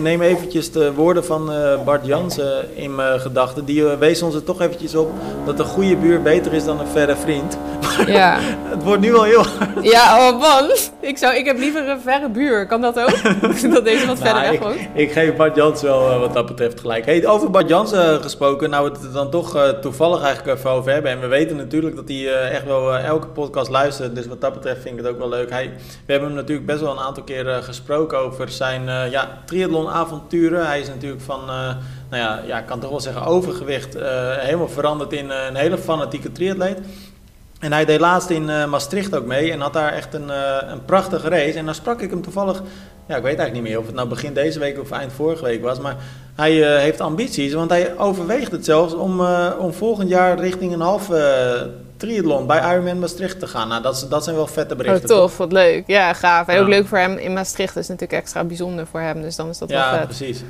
neem 0.00 0.20
eventjes 0.20 0.72
de 0.72 0.94
woorden 0.94 1.24
van 1.24 1.52
eh, 1.52 1.84
Bart 1.84 2.06
Jansen 2.06 2.76
in 2.76 2.94
mijn 2.94 3.20
gedachten. 3.20 3.64
Die 3.64 3.90
eh, 3.90 3.98
wees 3.98 4.22
ons 4.22 4.34
er 4.34 4.44
toch 4.44 4.60
eventjes 4.60 4.94
op 4.94 5.10
dat 5.44 5.58
een 5.58 5.64
goede 5.64 5.96
buur 5.96 6.22
beter 6.22 6.52
is 6.52 6.64
dan 6.64 6.80
een 6.80 6.86
verre 6.86 7.16
vriend. 7.16 7.58
Ja. 8.06 8.38
Het 8.64 8.82
wordt 8.82 9.00
nu 9.02 9.14
al 9.14 9.22
heel 9.22 9.44
hard. 9.46 9.84
ja, 9.84 10.28
oh 10.28 10.40
man. 10.40 10.70
Ik, 11.00 11.18
zou, 11.18 11.34
ik 11.34 11.44
heb 11.46 11.58
liever 11.58 11.88
een 11.88 12.00
verre 12.00 12.28
buur. 12.28 12.66
Kan 12.66 12.80
dat 12.80 12.98
ook? 13.00 13.22
dat 13.74 13.84
deze 13.84 14.06
wat 14.06 14.18
verder 14.18 14.32
Nou, 14.34 14.42
weg 14.42 14.52
ik, 14.52 14.60
woont. 14.60 14.76
ik 14.94 15.12
geef 15.12 15.36
Bart 15.36 15.56
Jansen 15.56 15.86
wel 15.88 16.10
eh, 16.10 16.20
wat 16.20 16.34
dat 16.34 16.46
betreft 16.46 16.80
gelijk. 16.80 17.04
Hey, 17.04 17.26
over 17.26 17.50
Bart 17.50 17.68
Jansen 17.68 18.22
gesproken, 18.22 18.70
nou 18.70 18.84
we 18.84 18.96
het 18.96 19.04
er 19.04 19.12
dan 19.12 19.30
toch 19.30 19.56
eh, 19.56 19.68
toevallig 19.68 20.22
eigenlijk 20.22 20.58
even 20.58 20.70
over 20.70 20.92
hebben. 20.92 21.10
En 21.10 21.20
we 21.20 21.26
weten 21.26 21.56
natuurlijk 21.56 21.96
dat 21.96 22.08
hij 22.08 22.16
eh, 22.16 22.54
echt 22.54 22.64
wel 22.64 22.94
eh, 22.94 23.04
elke 23.04 23.26
podcast 23.26 23.70
luistert. 23.70 24.14
Dus 24.14 24.26
wat 24.26 24.40
dat 24.40 24.52
betreft 24.52 24.82
vind 24.82 24.98
ik 24.98 25.04
het 25.04 25.12
ook 25.12 25.18
wel 25.18 25.28
leuk. 25.28 25.50
Hij, 25.50 25.72
we 26.06 26.12
hebben 26.12 26.28
hem 26.28 26.38
natuurlijk 26.38 26.66
best 26.66 26.80
wel 26.80 26.92
een 26.92 26.98
aantal 26.98 27.22
keer 27.22 27.48
eh, 27.48 27.62
gesproken 27.62 28.18
over 28.18 28.48
zijn 28.48 28.88
eh 28.88 29.10
ja, 29.10 29.38
triathlon-avonturen. 29.44 30.66
Hij 30.66 30.80
is 30.80 30.88
natuurlijk 30.88 31.22
van, 31.22 31.40
eh, 31.40 31.74
nou 32.10 32.22
ja, 32.22 32.40
ja, 32.46 32.58
ik 32.58 32.66
kan 32.66 32.80
toch 32.80 32.90
wel 32.90 33.00
zeggen 33.00 33.22
overgewicht, 33.24 33.94
eh, 33.94 34.36
helemaal 34.36 34.68
veranderd 34.68 35.12
in 35.12 35.30
eh, 35.30 35.46
een 35.48 35.54
hele 35.56 35.78
fanatieke 35.78 36.32
triatleet. 36.32 36.78
En 37.58 37.72
hij 37.72 37.84
deed 37.84 38.00
laatst 38.00 38.30
in 38.30 38.50
eh, 38.50 38.64
Maastricht 38.66 39.16
ook 39.16 39.24
mee 39.26 39.52
en 39.52 39.60
had 39.60 39.72
daar 39.72 39.92
echt 39.92 40.14
een, 40.14 40.30
eh, 40.30 40.56
een 40.70 40.84
prachtige 40.84 41.28
race. 41.28 41.58
En 41.58 41.64
dan 41.64 41.74
sprak 41.74 42.00
ik 42.00 42.10
hem 42.10 42.22
toevallig, 42.22 42.62
ja, 43.06 43.16
ik 43.16 43.22
weet 43.22 43.38
eigenlijk 43.38 43.52
niet 43.52 43.62
meer 43.62 43.78
of 43.78 43.86
het 43.86 43.94
nou 43.94 44.08
begin 44.08 44.34
deze 44.34 44.58
week 44.58 44.80
of 44.80 44.90
eind 44.90 45.12
vorige 45.12 45.44
week 45.44 45.62
was. 45.62 45.78
Maar 45.80 45.96
hij 46.34 46.62
eh, 46.74 46.80
heeft 46.80 47.00
ambities, 47.00 47.52
want 47.52 47.70
hij 47.70 47.96
overweegt 47.98 48.52
het 48.52 48.64
zelfs 48.64 48.94
om, 48.94 49.20
om 49.58 49.72
volgend 49.72 50.08
jaar 50.08 50.38
richting 50.40 50.72
een 50.72 50.80
halve 50.80 51.70
triathlon 51.96 52.46
bij 52.46 52.72
Ironman 52.72 52.98
Maastricht 52.98 53.40
te 53.40 53.46
gaan. 53.46 53.68
Nou, 53.68 53.82
dat, 53.82 54.06
dat 54.10 54.24
zijn 54.24 54.36
wel 54.36 54.46
vette 54.46 54.74
Oh, 54.74 54.80
berichten. 54.80 55.08
tof. 55.08 55.36
Wat 55.36 55.52
leuk. 55.52 55.84
Ja, 55.86 56.12
gaaf. 56.12 56.46
En 56.48 56.58
ook 56.58 56.62
Ja. 56.68 56.68
leuk 56.68 56.86
voor 56.86 56.98
hem. 56.98 57.16
In 57.16 57.32
Maastricht 57.32 57.76
is 57.76 57.88
natuurlijk 57.88 58.20
extra 58.20 58.44
bijzonder 58.44 58.86
voor 58.86 59.00
hem. 59.00 59.22
Dus 59.22 59.36
dan 59.36 59.48
is 59.48 59.58
dat 59.58 59.68
Ja, 59.68 59.90
wel 59.90 59.98
vet. 59.98 60.06
precies. 60.08 60.42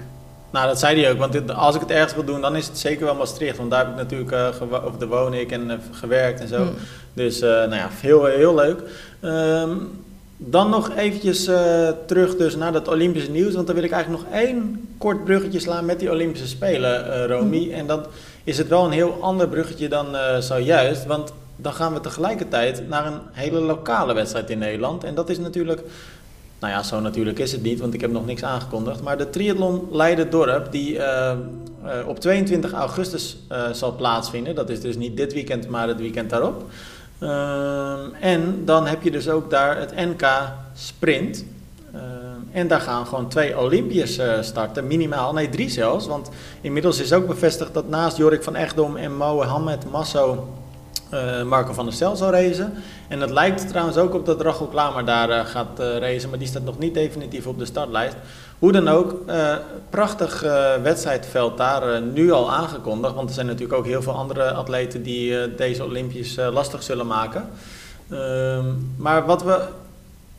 Nou, 0.51 0.67
dat 0.67 0.79
zei 0.79 1.01
hij 1.03 1.11
ook. 1.13 1.19
Want 1.19 1.33
dit- 1.33 1.55
als 1.55 1.75
ik 1.75 1.81
het 1.81 1.91
ergens 1.91 2.15
wil 2.15 2.25
doen, 2.25 2.41
dan 2.41 2.57
is 2.57 2.67
het 2.67 2.79
zeker 2.79 3.05
wel 3.05 3.15
Maastricht. 3.15 3.57
Want 3.57 3.71
daar 3.71 3.79
heb 3.81 3.89
ik 3.89 3.97
natuurlijk, 3.97 4.33
of 4.85 4.97
daar 4.99 5.09
woon 5.09 5.35
ik 5.35 5.53
en 5.53 5.71
eh, 5.71 5.77
gewerkt 5.93 6.41
en 6.41 6.49
zo. 6.49 6.63
Hm. 6.63 6.69
Dus, 7.15 7.41
eh, 7.41 7.49
nou 7.51 7.75
ja, 7.75 7.89
heel, 7.93 8.25
heel 8.25 8.55
leuk. 8.55 8.81
Ehm, 9.21 9.71
dan 10.37 10.71
nog 10.71 10.91
eventjes 10.97 11.45
terug 12.07 12.37
dus 12.37 12.57
naar 12.57 12.73
dat 12.73 12.89
Olympische 12.89 13.31
nieuws. 13.31 13.55
Want 13.55 13.67
dan 13.67 13.75
wil 13.77 13.85
ik 13.85 13.91
eigenlijk 13.91 14.25
nog 14.25 14.33
één 14.35 14.89
kort 14.99 15.25
bruggetje 15.25 15.61
slaan 15.61 15.85
met 15.85 15.99
die 16.01 16.11
Olympische 16.11 16.49
Spelen, 16.49 17.27
Romy. 17.27 17.73
En 17.73 17.87
dat 17.87 18.09
is 18.45 18.59
het 18.59 18.69
wel 18.69 18.85
een 18.85 18.91
heel 18.91 19.19
ander 19.21 19.49
bruggetje 19.49 19.89
dan 19.89 20.07
zojuist. 20.41 21.07
Want 21.07 21.33
dan 21.57 21.73
gaan 21.73 21.95
we 21.95 22.01
tegelijkertijd 22.01 22.89
naar 22.89 23.07
een 23.07 23.21
hele 23.33 23.61
lokale 23.61 24.15
wedstrijd 24.15 24.51
in 24.51 24.59
Nederland. 24.59 25.05
En 25.05 25.15
dat 25.15 25.29
is 25.29 25.39
natuurlijk... 25.39 25.83
Nou 26.59 26.73
ja, 26.73 26.83
zo 26.83 27.01
natuurlijk 27.01 27.39
is 27.39 27.53
het 27.53 27.63
niet, 27.63 27.81
want 27.81 27.95
ik 27.95 28.01
heb 28.01 28.11
nog 28.11 28.27
niks 28.27 28.45
aangekondigd. 28.45 29.03
Maar 29.03 29.19
de 29.19 29.31
Triathlon 29.31 29.89
Leiden 29.91 30.31
Dorp, 30.31 30.73
die 30.73 30.99
eh, 30.99 31.31
eh, 31.31 31.39
op 32.07 32.21
22 32.21 32.73
augustus 32.73 33.37
eh, 33.49 33.73
zal 33.73 33.97
plaatsvinden. 33.97 34.55
Dat 34.55 34.71
is 34.71 34.81
dus 34.81 34.97
niet 34.97 35.17
dit 35.17 35.33
weekend, 35.33 35.69
maar 35.69 35.89
het 35.89 35.99
weekend 35.99 36.31
daarop. 36.31 36.65
Ehm, 37.19 38.15
en 38.21 38.65
dan 38.65 38.87
heb 38.87 39.03
je 39.03 39.11
dus 39.11 39.29
ook 39.29 39.51
daar 39.51 39.79
het 39.79 39.97
NK 39.97 40.53
Sprint. 40.75 41.45
Ehm, 41.93 42.03
en 42.53 42.69
daar 42.69 42.81
gaan 42.81 43.07
gewoon 43.07 43.29
twee 43.29 43.59
Olympiërs 43.59 44.21
starten, 44.41 44.87
minimaal. 44.87 45.33
Nee, 45.33 45.49
drie 45.49 45.71
zelfs. 45.71 46.07
Want 46.07 46.31
inmiddels 46.61 47.01
is 47.01 47.13
ook 47.13 47.27
bevestigd 47.27 47.75
dat 47.75 47.89
naast 47.89 48.17
Jorik 48.17 48.43
van 48.43 48.57
Echtdom 48.57 48.97
en 48.97 49.17
Mohamed 49.17 49.91
Masso 49.91 50.49
eh, 51.11 51.43
Marco 51.43 51.73
van 51.73 51.85
der 51.85 51.95
Stel 51.95 52.17
zal 52.17 52.31
racen. 52.31 52.73
En 53.09 53.21
het 53.21 53.31
lijkt 53.31 53.69
trouwens 53.69 53.97
ook 53.97 54.15
op 54.15 54.27
dat 54.27 54.41
Rachel 54.41 54.67
Klamer 54.67 55.05
daar 55.05 55.31
eh, 55.31 55.47
gaat 55.47 55.79
racen, 55.79 56.31
maar 56.31 56.39
die 56.39 56.49
staat 56.49 56.65
nog 56.65 56.79
niet 56.79 56.95
definitief 56.95 57.47
op 57.47 57.59
de 57.59 57.65
startlijst. 57.65 58.17
Hoe 58.59 58.73
dan 58.73 58.89
ook, 58.89 59.15
prachtig 59.91 60.41
wedstrijdveld 60.83 61.57
daar 61.57 62.03
nu 62.03 62.31
al 62.31 62.53
aangekondigd, 62.53 63.15
want 63.15 63.29
er 63.29 63.35
zijn 63.35 63.47
natuurlijk 63.47 63.79
ook 63.79 63.87
heel 63.87 64.03
veel 64.03 64.13
andere 64.13 64.53
atleten 64.53 65.03
die 65.03 65.55
deze 65.55 65.85
Olympisch 65.85 66.37
lastig 66.37 66.83
zullen 66.83 67.07
maken. 67.07 67.49
Ehm, 68.11 68.65
maar 68.97 69.27
wat 69.27 69.43
we 69.43 69.61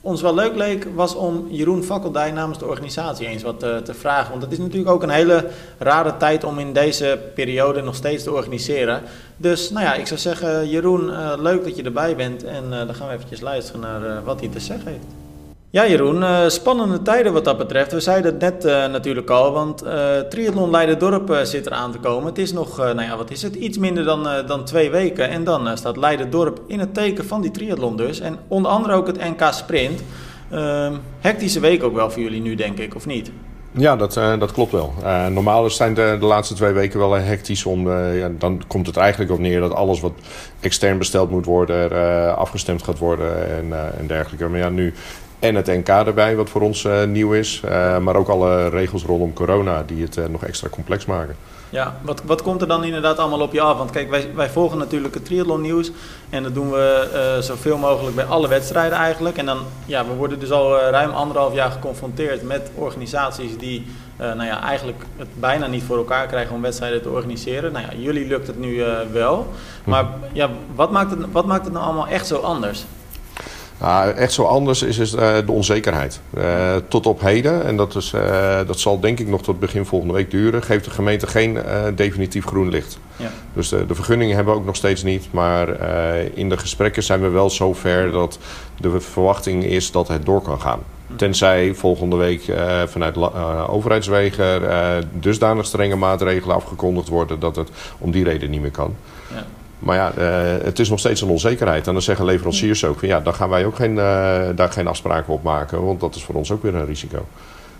ons 0.02 0.22
wel 0.22 0.36
leuk 0.36 0.56
leek, 0.56 0.88
was 0.96 1.16
om 1.16 1.48
Jeroen 1.50 1.84
Fakkeldij 1.84 2.32
namens 2.32 2.60
de 2.60 2.66
organisatie 2.66 3.28
eens 3.28 3.44
wat 3.44 3.64
eh, 3.64 3.78
te 3.78 3.94
vragen. 3.94 4.30
Want 4.30 4.42
het 4.42 4.52
is 4.52 4.58
natuurlijk 4.58 4.90
ook 4.90 5.04
een 5.04 5.10
hele 5.10 5.48
rare 5.78 6.18
tijd 6.18 6.44
om 6.44 6.60
in 6.60 6.74
deze 6.74 7.20
periode 7.36 7.82
nog 7.82 7.96
steeds 7.96 8.24
te 8.24 8.32
organiseren. 8.32 9.02
Dus 9.42 9.70
nou 9.70 9.86
ja, 9.86 9.94
ik 9.94 10.08
zou 10.08 10.20
zeggen, 10.20 10.70
Jeroen, 10.70 11.14
eh, 11.14 11.34
leuk 11.38 11.64
dat 11.64 11.76
je 11.76 11.84
erbij 11.84 12.16
bent. 12.16 12.44
En 12.44 12.64
eh, 12.64 12.86
dan 12.86 12.96
gaan 12.96 13.08
we 13.08 13.14
eventjes 13.14 13.42
luisteren 13.42 13.82
naar 13.82 14.06
eh, 14.06 14.24
wat 14.24 14.40
hij 14.40 14.50
te 14.50 14.60
zeggen 14.60 14.92
heeft. 14.92 15.19
Ja, 15.72 15.88
Jeroen, 15.88 16.22
uh, 16.22 16.48
spannende 16.48 17.02
tijden 17.02 17.34
wat 17.34 17.46
dat 17.46 17.58
betreft. 17.58 17.92
We 17.92 18.00
zeiden 18.00 18.32
het 18.32 18.42
net 18.42 18.66
uh, 18.66 18.72
natuurlijk 18.92 19.30
al, 19.30 19.52
want 19.52 19.84
uh, 19.84 20.20
Triathlon 20.20 20.70
Leiden-Dorp 20.70 21.40
zit 21.44 21.66
eraan 21.66 21.92
te 21.92 21.98
komen. 21.98 22.26
Het 22.26 22.38
is 22.38 22.54
nog, 22.54 22.78
nou 22.78 23.02
ja, 23.02 23.18
wat 23.18 23.32
is 23.32 23.42
het, 23.42 23.56
iets 23.56 23.78
minder 23.78 24.04
dan, 24.04 24.28
dan 24.48 24.66
twee 24.66 24.90
weken. 24.90 25.30
En 25.30 25.44
dan 25.44 25.78
staat 25.78 25.98
Leiden-Dorp 25.98 26.62
in 26.68 26.80
het 26.80 26.94
teken 26.94 27.26
van 27.26 27.42
die 27.42 27.52
triathlon 27.52 27.98
dus. 27.98 28.20
En 28.20 28.38
onder 28.48 28.72
andere 28.72 28.94
ook 28.94 29.08
het 29.08 29.18
NK 29.18 29.54
Sprint. 29.54 30.04
Ehm, 30.52 30.94
hectische 31.20 31.60
week 31.60 31.84
ook 31.84 31.96
wel 31.96 32.12
voor 32.12 32.22
jullie 32.22 32.42
nu, 32.42 32.56
denk 32.56 32.78
ik, 32.78 32.96
of 32.96 33.06
niet? 33.06 33.32
Ja, 33.72 33.96
dat, 33.96 34.14
dat 34.14 34.52
klopt 34.52 34.72
wel. 34.72 34.94
normaal 35.30 35.70
zijn 35.70 35.94
de, 35.94 36.18
de, 36.20 36.26
laatste 36.26 36.54
twee 36.54 36.72
weken 36.72 37.00
wel 37.00 37.14
hectisch. 37.14 37.66
Om, 37.66 37.90
dan 38.38 38.62
komt 38.68 38.88
het 38.88 38.98
eigenlijk 38.98 39.32
op 39.32 39.40
neer 39.40 39.60
dat 39.60 39.74
alles 39.74 40.00
wat 40.00 40.14
extern 40.60 40.98
besteld 40.98 41.30
moet 41.30 41.46
worden... 41.46 42.38
afgestemd 42.38 42.84
gaat 42.84 42.98
worden 42.98 43.50
en, 43.58 43.98
en 44.00 44.08
dergelijke. 44.08 44.48
Maar 44.48 44.60
ja, 44.60 44.70
nu 44.70 44.94
en 45.40 45.56
het 45.56 45.68
NK 45.68 45.88
erbij, 45.88 46.36
wat 46.36 46.50
voor 46.50 46.62
ons 46.62 46.84
uh, 46.84 47.04
nieuw 47.04 47.34
is. 47.34 47.62
Uh, 47.66 47.98
maar 47.98 48.16
ook 48.16 48.28
alle 48.28 48.70
regels 48.70 49.04
rondom 49.04 49.34
corona 49.34 49.84
die 49.84 50.04
het 50.04 50.18
uh, 50.18 50.26
nog 50.26 50.44
extra 50.44 50.70
complex 50.70 51.06
maken. 51.06 51.36
Ja, 51.70 51.96
wat, 52.02 52.22
wat 52.26 52.42
komt 52.42 52.62
er 52.62 52.68
dan 52.68 52.84
inderdaad 52.84 53.18
allemaal 53.18 53.42
op 53.42 53.54
je 53.54 53.62
af? 53.62 53.78
Want 53.78 53.90
kijk, 53.90 54.10
wij, 54.10 54.30
wij 54.36 54.50
volgen 54.50 54.78
natuurlijk 54.78 55.14
het 55.14 55.26
triathlon 55.26 55.62
nieuws. 55.62 55.92
En 56.30 56.44
dat 56.44 56.54
doen 56.54 56.72
we 56.72 57.38
zoveel 57.42 57.78
mogelijk 57.78 58.16
bij 58.16 58.26
alle 58.26 58.48
wedstrijden 58.48 58.98
eigenlijk. 58.98 59.38
En 59.38 59.46
dan, 59.46 59.58
ja, 59.86 60.06
we 60.06 60.14
worden 60.14 60.40
dus 60.40 60.52
al 60.52 60.80
ruim 60.80 61.10
anderhalf 61.10 61.54
jaar 61.54 61.72
geconfronteerd 61.72 62.44
met 62.44 62.72
organisaties 62.76 63.58
die 63.58 63.86
nou 64.18 64.44
ja, 64.44 64.62
eigenlijk 64.62 65.06
het 65.18 65.28
bijna 65.40 65.68
niet 65.68 65.84
voor 65.84 65.98
elkaar 65.98 66.28
krijgen 66.28 66.56
om 66.56 66.62
wedstrijden 66.62 67.02
te 67.02 67.10
organiseren. 67.10 67.72
Nou 67.72 67.86
ja, 67.86 67.98
jullie 67.98 68.28
lukt 68.28 68.48
het 68.48 68.60
nu 68.60 68.84
wel. 69.12 69.48
Maar 69.84 70.06
ja, 70.34 70.50
wat, 70.76 70.92
maakt 70.92 71.12
het, 71.12 71.20
wat 71.32 71.46
maakt 71.46 71.64
het 71.64 71.74
nou 71.74 71.86
allemaal 71.86 72.08
echt 72.08 72.28
zo 72.28 72.38
anders? 72.38 72.86
Nou, 73.80 74.12
echt 74.12 74.34
zo 74.34 74.44
anders 74.44 74.82
is, 74.82 74.98
is 74.98 75.14
uh, 75.14 75.36
de 75.46 75.52
onzekerheid. 75.52 76.22
Uh, 76.38 76.76
tot 76.88 77.06
op 77.06 77.22
heden, 77.22 77.66
en 77.66 77.78
dat, 77.78 77.96
is, 77.96 78.14
uh, 78.14 78.58
dat 78.68 78.80
zal 78.80 79.00
denk 79.00 79.20
ik 79.20 79.28
nog 79.28 79.42
tot 79.42 79.60
begin 79.60 79.86
volgende 79.86 80.14
week 80.14 80.32
duren, 80.32 80.64
geeft 80.64 80.86
de 80.86 80.92
gemeente 80.92 81.28
geen 81.28 81.58
definitief 81.96 82.46
groen 82.46 82.70
licht. 82.70 83.00
Ja. 83.16 83.30
Dus 83.54 83.70
de, 83.70 83.86
de, 83.86 83.96
vergunningen 83.96 84.36
hebben 84.36 84.54
we 84.54 84.60
ook 84.60 84.66
nog 84.66 84.76
steeds 84.76 85.04
niet. 85.04 85.28
Maar 85.32 85.68
in 86.34 86.50
de 86.50 86.58
gesprekken 86.58 87.04
zijn 87.04 87.22
we 87.22 87.28
wel 87.28 87.50
zo 87.50 87.74
ver 87.74 88.12
dat 88.12 88.40
de 88.78 89.02
verwachting 89.02 89.64
is 89.64 89.92
dat 89.92 90.08
het 90.08 90.26
door 90.26 90.42
kan 90.42 90.62
gaan. 90.62 90.80
Hm. 91.08 91.16
Tenzij 91.16 91.74
volgende 91.74 92.16
week 92.16 92.44
vanuit 92.86 93.18
overheidswegen 93.68 95.10
dusdanig 95.14 95.66
strenge 95.66 95.96
maatregelen 95.96 96.56
afgekondigd 96.56 97.08
worden 97.08 97.40
dat 97.40 97.56
het 97.56 97.70
om 97.98 98.12
die 98.12 98.24
reden 98.24 98.50
niet 98.50 98.62
meer 98.62 98.72
kan. 98.72 98.96
Ja. 99.34 99.46
Maar 99.80 99.96
ja, 99.96 100.12
uh, 100.18 100.64
het 100.64 100.80
is 100.80 100.90
nog 100.90 101.00
steeds 101.00 101.22
een 101.22 101.30
onzekerheid. 101.30 101.88
En 101.88 101.94
dan 101.94 102.02
zeggen 102.02 102.26
leveranciers 102.26 102.86
ook 102.86 103.00
van 103.00 103.08
ja, 103.08 103.20
dan 103.20 103.34
gaan 103.34 103.50
wij 103.50 103.66
ook 103.66 103.76
geen, 103.76 103.92
uh, 103.92 104.42
daar 104.56 104.72
geen 104.72 104.88
afspraken 104.88 105.34
op 105.34 105.44
maken. 105.44 105.86
Want 105.86 106.00
dat 106.00 106.16
is 106.16 106.24
voor 106.24 106.36
ons 106.36 106.52
ook 106.52 106.64
weer 106.64 106.76
een 106.76 106.86
risico. 106.86 107.26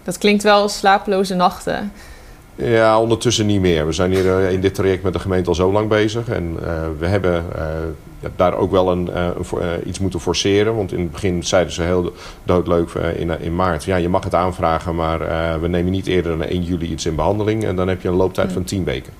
Dat 0.04 0.18
klinkt 0.18 0.44
wel 0.44 0.62
als 0.62 0.78
slapeloze 0.78 1.36
nachten. 1.36 1.92
Ja, 2.56 3.00
ondertussen 3.00 3.46
niet 3.46 3.62
meer. 3.62 3.86
We 3.86 3.92
zijn 3.92 4.12
hier 4.12 4.26
uh, 4.26 4.52
in 4.52 4.62
dit 4.62 4.76
traject 4.76 5.04
met 5.04 5.14
de 5.14 5.20
gemeente 5.20 5.50
al 5.50 5.56
zo 5.56 5.72
lang 5.72 5.88
bezig. 5.88 6.30
En 6.30 6.56
we 7.00 7.08
hebben 7.08 7.46
daar 8.36 8.54
ook 8.54 8.72
wel 8.72 8.92
een, 8.92 9.10
iets 9.86 10.00
moeten 10.00 10.20
forceren. 10.20 10.76
Want 10.76 10.92
in 10.92 11.00
het 11.00 11.12
begin 11.12 11.44
zeiden 11.44 11.74
ze 11.74 11.82
heel 11.82 12.14
doodleuk 12.44 12.90
in, 13.16 13.42
in 13.42 13.56
maart. 13.56 13.84
Ja, 13.84 13.96
je 13.96 14.10
mag 14.10 14.24
het 14.24 14.36
aanvragen, 14.36 14.96
maar 14.96 15.20
we 15.62 15.68
nemen 15.68 15.92
niet 15.92 16.08
eerder 16.08 16.38
dan 16.38 16.48
1 16.48 16.64
juli 16.64 16.92
iets 16.92 17.06
in 17.06 17.16
behandeling. 17.16 17.64
En 17.64 17.76
dan 17.76 17.88
heb 17.88 18.02
je 18.02 18.08
een 18.08 18.14
looptijd 18.14 18.52
van 18.52 18.64
10 18.64 18.84
weken. 18.84 19.14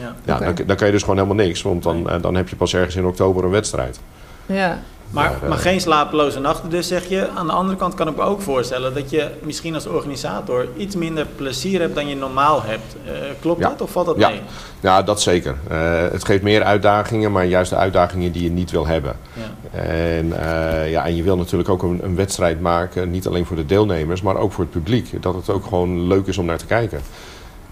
Ja, 0.00 0.14
ja 0.24 0.38
dan, 0.38 0.66
dan, 0.66 0.76
kan 0.76 0.86
je 0.86 0.92
dus 0.92 1.02
gewoon 1.02 1.16
helemaal 1.16 1.44
niks, 1.44 1.62
want 1.62 1.82
dan, 1.82 2.10
eh, 2.10 2.22
dan 2.22 2.34
heb 2.34 2.48
je 2.48 2.56
pas 2.56 2.74
ergens 2.74 2.96
in 2.96 3.06
oktober 3.06 3.44
een 3.44 3.50
wedstrijd. 3.50 4.00
Ja. 4.46 4.78
Maar, 5.10 5.36
maar, 5.40 5.48
maar, 5.48 5.58
geen 5.58 5.80
slapeloze 5.80 6.40
nachten 6.40 6.70
dus, 6.70 6.88
zeg 6.88 7.08
je. 7.08 7.28
Aan 7.34 7.46
de 7.46 7.52
andere 7.52 7.78
kant 7.78 7.94
kan 7.94 8.08
ik 8.08 8.16
me 8.16 8.22
ook 8.22 8.40
voorstellen 8.40 8.94
dat 8.94 9.10
je 9.10 9.30
misschien 9.42 9.74
als 9.74 9.86
organisator 9.86 10.68
iets 10.76 10.96
minder 10.96 11.26
plezier 11.36 11.80
hebt 11.80 11.94
dan 11.94 12.08
je 12.08 12.16
normaal 12.16 12.62
hebt. 12.62 12.96
Uh, 13.06 13.12
klopt 13.40 13.62
dat 13.62 13.80
of 13.80 13.90
valt 13.90 14.06
dat 14.06 14.16
ja. 14.16 14.28
mee? 14.28 14.40
Ja, 14.80 15.02
dat 15.02 15.22
zeker. 15.22 15.54
Uh, 15.70 15.78
het 16.10 16.24
geeft 16.24 16.42
meer 16.42 16.62
uitdagingen, 16.62 17.32
maar 17.32 17.44
juist 17.44 17.70
de 17.70 17.76
uitdagingen 17.76 18.32
die 18.32 18.42
je 18.42 18.50
niet 18.50 18.70
wil 18.70 18.86
hebben. 18.86 19.16
Ja. 19.32 19.80
En, 19.80 20.26
uh, 20.26 20.90
ja, 20.90 21.04
en 21.06 21.16
je 21.16 21.22
wil 21.22 21.36
natuurlijk 21.36 21.68
ook 21.68 21.82
een, 21.82 22.00
een, 22.02 22.16
wedstrijd 22.16 22.60
maken, 22.60 23.10
niet 23.10 23.26
alleen 23.26 23.46
voor 23.46 23.56
de 23.56 23.66
deelnemers, 23.66 24.22
maar 24.22 24.36
ook 24.36 24.52
voor 24.52 24.64
het 24.64 24.72
publiek. 24.72 25.22
Dat 25.22 25.34
het 25.34 25.50
ook 25.50 25.64
gewoon 25.64 26.06
leuk 26.06 26.26
is 26.26 26.38
om 26.38 26.46
naar 26.46 26.58
te 26.58 26.66
kijken 26.66 27.00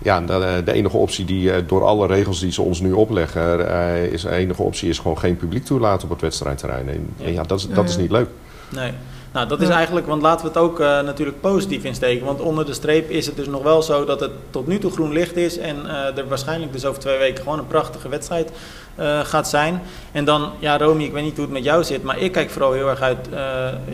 ja, 0.03 0.21
de, 0.21 0.63
de, 0.65 0.73
enige 0.73 0.97
optie 0.97 1.25
die 1.25 1.53
eh, 1.53 1.63
door 1.67 1.85
alle 1.85 2.07
regels 2.07 2.41
die 2.41 2.53
ze 2.53 2.63
ons 2.63 2.81
nu 2.81 2.93
opleggen, 2.93 3.61
uh, 3.61 4.05
is 4.05 4.23
de 4.23 4.31
enige 4.31 4.63
optie 4.63 4.89
is 4.89 4.99
gewoon 4.99 5.19
geen 5.19 5.37
publiek 5.37 5.65
toelaten 5.65 6.05
op 6.05 6.11
het 6.11 6.21
wedstrijdterrein. 6.21 6.89
En 6.89 7.15
ja, 7.17 7.29
ja 7.29 7.43
dat, 7.43 7.59
is, 7.59 7.69
dat 7.69 7.89
is 7.89 7.97
niet 7.97 8.11
leuk. 8.11 8.29
Nee. 8.69 8.93
Nou, 9.33 9.49
dat 9.49 9.61
is 9.61 9.69
eigenlijk, 9.69 10.07
want 10.07 10.23
laten 10.23 10.47
we 10.47 10.53
het 10.53 10.61
ook 10.61 10.81
uh, 10.81 11.01
natuurlijk 11.01 11.41
positief 11.41 11.85
insteken. 11.85 12.27
Want 12.27 12.41
onder 12.41 12.67
de 12.67 12.73
streep 12.73 13.11
is 13.11 13.27
het 13.27 13.37
dus 13.37 13.47
nog 13.47 13.63
wel 13.63 13.83
zo 13.83 14.05
dat 14.05 14.21
het 14.21 14.31
tot 14.51 14.67
nu 14.67 14.79
toe 14.79 14.91
groen 14.91 15.13
licht 15.13 15.37
is. 15.37 15.59
En 15.59 15.77
uh, 15.85 16.19
er 16.19 16.29
waarschijnlijk 16.29 16.73
dus 16.73 16.85
over 16.85 17.01
twee 17.01 17.19
weken 17.19 17.43
gewoon 17.43 17.59
een 17.59 17.67
prachtige 17.67 18.09
wedstrijd 18.09 18.51
uh, 18.99 19.21
gaat 19.21 19.49
zijn. 19.49 19.83
En 20.13 20.25
dan, 20.25 20.51
ja, 20.59 20.79
Romy, 20.79 21.05
ik 21.05 21.13
weet 21.13 21.25
niet 21.25 21.37
hoe 21.37 21.45
het 21.45 21.53
met 21.53 21.65
jou 21.65 21.85
zit. 21.85 22.03
Maar 22.03 22.19
ik 22.19 22.33
kijk 22.33 22.51
vooral 22.51 22.73
heel 22.73 22.89
erg 22.89 23.01
uit. 23.01 23.29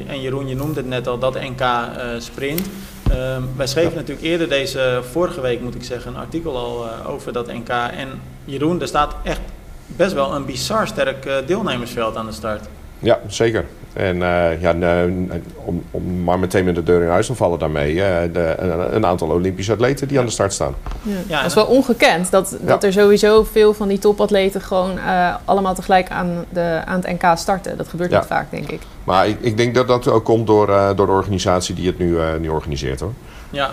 en 0.06 0.20
Jeroen, 0.20 0.48
je 0.48 0.56
noemde 0.56 0.80
het 0.80 0.88
net 0.88 1.06
al, 1.06 1.18
dat 1.18 1.34
NK 1.34 1.64
Sprint. 2.18 2.68
Ehm, 3.10 3.42
wij 3.56 3.66
schreven 3.66 3.94
natuurlijk 3.94 4.26
eerder 4.26 4.48
deze, 4.48 5.00
vorige 5.10 5.40
week 5.40 5.60
moet 5.60 5.74
ik 5.74 5.84
zeggen, 5.84 6.14
een 6.14 6.20
artikel 6.20 6.56
al 6.56 6.86
over 7.06 7.32
dat 7.32 7.46
NK. 7.46 7.68
En 7.68 8.08
Jeroen, 8.44 8.80
er 8.80 8.86
staat 8.86 9.14
echt 9.22 9.40
best 9.86 10.12
wel 10.12 10.34
een 10.34 10.44
bizar 10.44 10.86
sterk 10.86 11.28
deelnemersveld 11.46 12.16
aan 12.16 12.26
de 12.26 12.32
start. 12.32 12.68
Ja, 12.98 13.20
zeker. 13.26 13.64
En 13.98 14.16
uh, 14.16 14.60
ja, 14.60 15.04
om, 15.64 15.82
om, 15.90 16.22
maar 16.22 16.38
meteen 16.38 16.64
met 16.64 16.74
de 16.74 16.82
deur 16.82 17.02
in 17.02 17.08
huis 17.08 17.26
te 17.26 17.34
vallen 17.34 17.58
daarmee. 17.58 17.94
Uh, 17.94 18.02
de, 18.32 18.54
een, 18.58 18.94
een, 18.94 19.06
aantal 19.06 19.28
Olympische 19.28 19.72
atleten 19.72 20.08
die 20.08 20.18
aan 20.18 20.24
de 20.24 20.30
start 20.30 20.52
staan. 20.52 20.74
Ja. 21.02 21.12
ja 21.26 21.36
dat 21.36 21.46
is 21.46 21.54
wel 21.54 21.66
ongekend. 21.66 22.30
Dat, 22.30 22.56
dat 22.60 22.84
er 22.84 22.92
sowieso 22.92 23.44
veel 23.44 23.74
van 23.74 23.88
die 23.88 23.98
topatleten 23.98 24.60
gewoon 24.60 24.96
uh, 24.96 25.34
allemaal 25.44 25.74
tegelijk 25.74 26.10
aan, 26.10 26.44
de, 26.48 26.82
aan 26.84 27.00
het 27.00 27.22
NK 27.22 27.38
starten. 27.38 27.76
Dat 27.76 27.88
gebeurt 27.88 28.10
niet 28.10 28.26
vaak, 28.26 28.50
denk 28.50 28.70
ik. 28.70 28.80
Maar 29.04 29.28
ik, 29.28 29.36
ik, 29.40 29.56
denk 29.56 29.74
dat 29.74 29.88
dat 29.88 30.08
ook 30.08 30.24
komt 30.24 30.46
door, 30.46 30.66
door 30.96 31.06
de 31.06 31.12
organisatie 31.12 31.74
die 31.74 31.86
het 31.86 31.98
nu, 31.98 32.18
nu 32.40 32.48
organiseert 32.48 33.00
hoor. 33.00 33.12
Ja. 33.50 33.70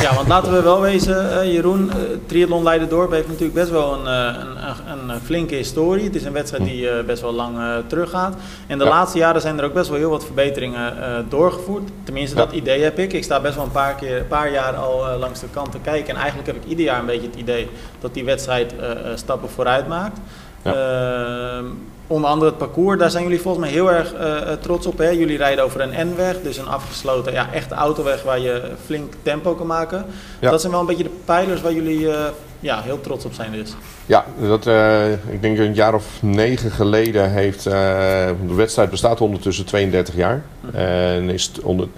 ja, 0.00 0.14
want 0.14 0.28
laten 0.28 0.52
we 0.52 0.62
wel 0.62 0.80
wezen, 0.80 1.24
uh, 1.24 1.52
Jeroen, 1.52 1.86
uh, 1.86 1.92
Triathlon 2.26 2.62
Leiden-Dorp 2.62 3.10
heeft 3.10 3.26
natuurlijk 3.26 3.54
best 3.54 3.70
wel 3.70 3.94
een, 3.94 4.04
uh, 4.04 4.40
een, 4.86 5.08
een, 5.08 5.20
flinke 5.20 5.54
historie. 5.54 6.04
Het 6.04 6.14
is 6.14 6.24
een 6.24 6.32
wedstrijd 6.32 6.64
die 6.64 7.02
best 7.02 7.22
wel 7.22 7.32
lang 7.32 7.58
teruggaat. 7.86 8.34
En 8.66 8.78
de 8.78 8.84
laatste 8.84 9.18
jaren 9.18 9.40
zijn 9.40 9.58
er 9.58 9.64
ook 9.64 9.74
best 9.74 9.88
wel 9.88 9.98
heel 9.98 10.10
wat 10.10 10.24
verbeteringen 10.24 11.26
doorgevoerd. 11.28 11.90
Tenminste, 12.04 12.36
dat 12.36 12.52
idee 12.52 12.82
heb 12.82 12.98
ik. 12.98 13.12
Ik 13.12 13.24
sta 13.24 13.40
best 13.40 13.54
wel 13.54 13.64
een 13.64 13.70
paar, 13.70 13.94
keer, 13.94 14.18
een 14.18 14.26
paar 14.26 14.52
jaar 14.52 14.76
al 14.76 15.18
langs 15.18 15.40
de 15.40 15.46
kant 15.50 15.72
te 15.72 15.78
kijken. 15.78 16.14
En 16.14 16.20
eigenlijk 16.20 16.46
heb 16.46 16.56
ik 16.56 16.68
ieder 16.68 16.84
jaar 16.84 16.98
een 16.98 17.06
beetje 17.06 17.26
het 17.26 17.36
idee 17.36 17.68
dat 18.00 18.14
die 18.14 18.24
wedstrijd 18.24 18.74
stappen 19.14 19.50
vooruit 19.50 19.88
maakt. 19.88 20.18
Ja. 20.62 20.72
Ehm, 20.72 21.64
onder 22.06 22.30
andere 22.30 22.50
het 22.50 22.58
parcours, 22.58 22.98
daar 22.98 23.10
zijn 23.10 23.22
jullie 23.22 23.40
volgens 23.40 23.64
mij 23.64 23.74
heel 23.74 23.90
erg 23.90 24.14
uh, 24.14 24.52
trots 24.60 24.86
op. 24.86 24.98
Hè? 24.98 25.08
Jullie 25.08 25.36
rijden 25.36 25.64
over 25.64 25.80
een 25.80 26.08
N-weg, 26.08 26.42
dus 26.42 26.56
een 26.56 26.68
afgesloten, 26.68 27.32
ja, 27.32 27.52
echte 27.52 27.74
autoweg 27.74 28.22
waar 28.22 28.38
je 28.38 28.62
flink 28.84 29.12
tempo 29.22 29.54
kan 29.54 29.66
maken. 29.66 30.04
Dat 30.40 30.60
zijn 30.60 30.72
wel 30.72 30.80
een 30.80 30.86
beetje 30.86 31.02
de 31.02 31.16
pijlers 31.24 31.60
waar 31.60 31.72
jullie 31.72 32.00
uh, 32.00 32.24
ja, 32.60 32.82
heel 32.82 33.00
trots 33.00 33.24
op 33.24 33.32
zijn 33.32 33.52
dus. 33.52 33.74
Ja, 34.06 34.24
dat, 34.40 34.66
uh, 34.66 35.12
ik 35.12 35.42
denk 35.42 35.58
een 35.58 35.74
jaar 35.74 35.94
of 35.94 36.06
negen 36.20 36.70
geleden 36.70 37.30
heeft, 37.30 37.62
de 37.64 38.54
wedstrijd 38.54 38.90
bestaat 38.90 39.20
ondertussen 39.20 39.64
32 39.64 40.14
jaar. 40.14 40.42
Mhm. 40.60 40.76
En 40.76 41.30
is 41.30 41.50
onder, 41.62 41.88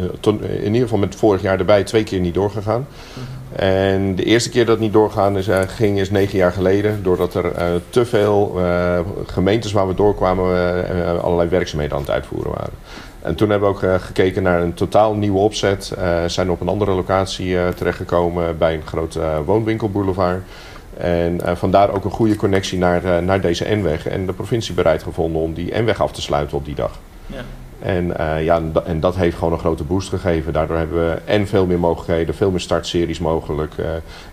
in 0.41 0.65
ieder 0.65 0.81
geval 0.81 0.99
met 0.99 1.15
vorig 1.15 1.43
jaar 1.43 1.59
erbij 1.59 1.85
twee 1.85 2.05
keer 2.05 2.21
niet 2.21 2.35
doorgegaan. 2.35 2.87
Mhm. 3.13 3.36
En 3.57 4.15
de 4.15 4.25
eerste 4.25 4.51
keer 4.51 4.65
dat 4.65 4.75
het 4.75 4.83
niet 4.83 4.93
doorgaan 4.93 5.39
is, 5.39 5.49
uh, 5.49 5.61
ging 5.67 5.99
is 5.99 6.11
negen 6.11 6.39
jaar 6.39 6.53
geleden. 6.53 7.03
Doordat 7.03 7.35
er 7.35 7.45
uh, 7.45 7.67
te 7.91 8.05
veel 8.05 8.55
uh, 8.57 8.99
gemeentes 9.27 9.73
waar 9.73 9.89
we 9.89 9.95
doorkwamen 9.95 11.23
allerlei 11.23 11.49
werkzaamheden 11.49 11.97
aan 11.97 12.03
het 12.03 12.11
uitvoeren 12.11 12.51
waren. 12.51 12.73
En 13.23 13.35
toen 13.35 13.51
hebben 13.51 13.69
we 13.69 13.75
ook 13.75 14.01
gekeken 14.03 14.43
naar 14.43 14.61
een 14.61 14.75
totaal 14.75 15.15
nieuwe 15.15 15.39
opzet. 15.39 15.93
zijn 16.27 16.51
op 16.51 16.61
een 16.61 16.69
andere 16.69 16.91
locatie 16.91 17.57
terechtgekomen 17.75 18.59
bij 18.59 18.75
een 18.75 18.87
grote 18.87 19.43
woonwinkelboulevard. 19.45 20.43
En 20.97 21.41
vandaar 21.57 21.95
ook 21.95 22.05
een 22.05 22.11
goede 22.11 22.37
connectie 22.37 22.79
naar, 22.79 23.23
naar 23.23 23.41
deze 23.41 23.75
N-weg. 23.75 24.07
En 24.07 24.27
de 24.27 24.33
provincie 24.33 24.75
bereid 24.75 25.03
gevonden 25.03 25.43
om 25.43 25.55
die 25.55 25.79
N-weg 25.79 26.03
af 26.03 26.13
te 26.13 26.23
sluiten 26.23 26.57
op 26.57 26.65
die 26.65 26.75
dag. 26.75 26.99
Ja. 27.27 27.45
En, 27.79 28.05
uh, 28.21 28.45
ja, 28.45 28.63
en 28.85 29.01
dat 29.01 29.17
heeft 29.17 29.37
gewoon 29.37 29.53
een 29.53 29.59
grote 29.59 29.85
boost 29.85 30.09
gegeven. 30.09 30.53
Daardoor 30.53 30.77
hebben 30.77 31.09
we 31.09 31.21
en 31.25 31.47
veel 31.47 31.67
meer 31.67 31.79
mogelijkheden, 31.79 32.35
veel 32.35 32.51
meer 32.51 32.61
startseries 32.61 33.19
mogelijk. 33.19 33.77
Uh, 33.77 33.87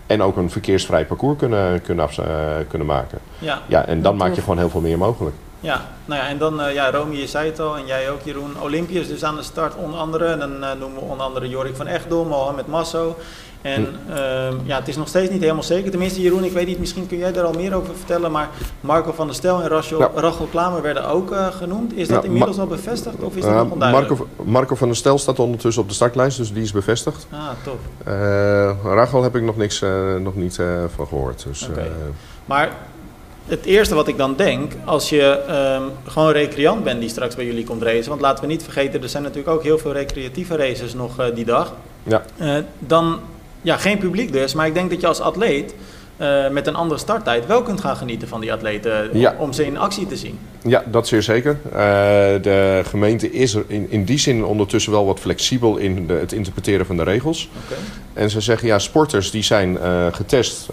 en 0.06 0.22
ook 0.22 0.36
een 0.36 0.50
verkeersvrij 0.50 1.06
parcours 1.06 1.38
kunnen, 1.38 1.82
kunnen, 1.82 2.08
uh, 2.20 2.26
kunnen 2.68 2.86
maken. 2.86 3.18
Ja, 3.38 3.62
ja 3.66 3.86
en 3.86 4.02
dan 4.02 4.16
maak 4.16 4.34
je 4.34 4.40
gewoon 4.40 4.58
heel 4.58 4.70
veel 4.70 4.80
meer 4.80 4.98
mogelijk. 4.98 5.36
Ja, 5.64 5.80
nou 6.04 6.22
ja, 6.22 6.28
en 6.28 6.38
dan, 6.38 6.60
uh, 6.60 6.74
ja, 6.74 6.90
Romy, 6.90 7.16
je 7.16 7.26
zei 7.26 7.50
het 7.50 7.60
al, 7.60 7.76
en 7.76 7.86
jij 7.86 8.10
ook, 8.10 8.20
Jeroen. 8.22 8.60
Olympiërs 8.62 9.08
dus 9.08 9.24
aan 9.24 9.36
de 9.36 9.42
start, 9.42 9.74
onder 9.74 9.98
andere. 9.98 10.24
En 10.24 10.38
dan 10.38 10.52
uh, 10.52 10.68
noemen 10.78 10.94
we 10.94 11.00
onder 11.00 11.26
andere 11.26 11.48
Jorik 11.48 11.76
van 11.76 11.86
Echtdom, 11.86 12.28
Mohamed 12.28 12.66
Masso. 12.66 13.16
En 13.62 13.86
uh, 14.08 14.16
ja, 14.64 14.78
het 14.78 14.88
is 14.88 14.96
nog 14.96 15.08
steeds 15.08 15.30
niet 15.30 15.40
helemaal 15.40 15.62
zeker. 15.62 15.90
Tenminste, 15.90 16.20
Jeroen, 16.20 16.44
ik 16.44 16.52
weet 16.52 16.66
niet, 16.66 16.78
misschien 16.78 17.06
kun 17.06 17.18
jij 17.18 17.32
daar 17.32 17.44
al 17.44 17.52
meer 17.52 17.74
over 17.74 17.94
vertellen. 17.96 18.32
Maar 18.32 18.48
Marco 18.80 19.12
van 19.12 19.26
der 19.26 19.36
Stel 19.36 19.62
en 19.62 19.68
Rachel, 19.68 19.98
ja. 19.98 20.10
Rachel 20.14 20.46
Klamer 20.46 20.82
werden 20.82 21.08
ook 21.08 21.32
uh, 21.32 21.46
genoemd. 21.46 21.96
Is 21.96 22.08
dat 22.08 22.22
ja, 22.22 22.28
inmiddels 22.28 22.58
al 22.58 22.66
bevestigd 22.66 23.22
of 23.22 23.36
is 23.36 23.42
dat 23.42 23.54
nog 23.54 23.70
onduidelijk? 23.70 24.08
Marco, 24.08 24.26
Marco 24.42 24.74
van 24.74 24.88
der 24.88 24.96
Stel 24.96 25.18
staat 25.18 25.38
ondertussen 25.38 25.82
op 25.82 25.88
de 25.88 25.94
startlijst, 25.94 26.36
dus 26.36 26.52
die 26.52 26.62
is 26.62 26.72
bevestigd. 26.72 27.26
Ah, 27.30 27.48
tof. 27.62 27.78
Rachel 28.84 29.22
heb 29.22 29.36
ik 29.36 29.42
nog, 29.42 29.56
niks, 29.56 29.82
nog 30.18 30.34
niet 30.34 30.58
van 30.94 31.06
gehoord. 31.06 31.44
Dus, 31.48 31.68
okay. 31.68 31.90
maar 32.44 32.70
het 33.46 33.64
eerste 33.64 33.94
wat 33.94 34.08
ik 34.08 34.16
dan 34.16 34.34
denk, 34.36 34.72
als 34.84 35.08
je 35.08 35.40
um, 35.80 36.10
gewoon 36.12 36.32
recreant 36.32 36.84
bent 36.84 37.00
die 37.00 37.08
straks 37.08 37.34
bij 37.34 37.44
jullie 37.44 37.64
komt 37.64 37.82
racen, 37.82 38.08
want 38.08 38.20
laten 38.20 38.44
we 38.44 38.50
niet 38.50 38.62
vergeten, 38.62 39.02
er 39.02 39.08
zijn 39.08 39.22
natuurlijk 39.22 39.54
ook 39.54 39.62
heel 39.62 39.78
veel 39.78 39.92
recreatieve 39.92 40.56
races 40.56 40.94
nog 40.94 41.20
uh, 41.20 41.26
die 41.34 41.44
dag. 41.44 41.74
Ja. 42.02 42.24
Uh, 42.40 42.56
dan, 42.78 43.20
ja, 43.62 43.76
geen 43.76 43.98
publiek 43.98 44.32
dus, 44.32 44.54
maar 44.54 44.66
ik 44.66 44.74
denk 44.74 44.90
dat 44.90 45.00
je 45.00 45.06
als 45.06 45.20
atleet 45.20 45.74
uh, 46.16 46.48
met 46.48 46.66
een 46.66 46.74
andere 46.74 47.00
starttijd 47.00 47.46
wel 47.46 47.62
kunt 47.62 47.80
gaan 47.80 47.96
genieten 47.96 48.28
van 48.28 48.40
die 48.40 48.52
atleten 48.52 49.18
ja. 49.18 49.34
om 49.38 49.52
ze 49.52 49.66
in 49.66 49.78
actie 49.78 50.06
te 50.06 50.16
zien. 50.16 50.38
Ja, 50.62 50.84
dat 50.86 51.08
zeer 51.08 51.22
zeker. 51.22 51.58
de 52.42 52.82
gemeente 52.84 53.32
is 53.32 53.54
er 53.54 53.64
in, 53.66 53.90
in 53.90 54.04
die 54.04 54.18
zin 54.18 54.44
ondertussen 54.44 54.92
wel 54.92 55.06
wat 55.06 55.20
flexibel 55.20 55.76
in 55.76 56.06
de, 56.06 56.12
het 56.12 56.32
interpreteren 56.32 56.86
van 56.86 56.96
de 56.96 57.02
regels. 57.02 57.48
Okay. 57.64 57.78
En 58.14 58.30
ze 58.30 58.40
zeggen, 58.40 58.68
ja, 58.68 58.78
sporters 58.78 59.30
die 59.30 59.42
zijn 59.42 59.78
getest 60.12 60.68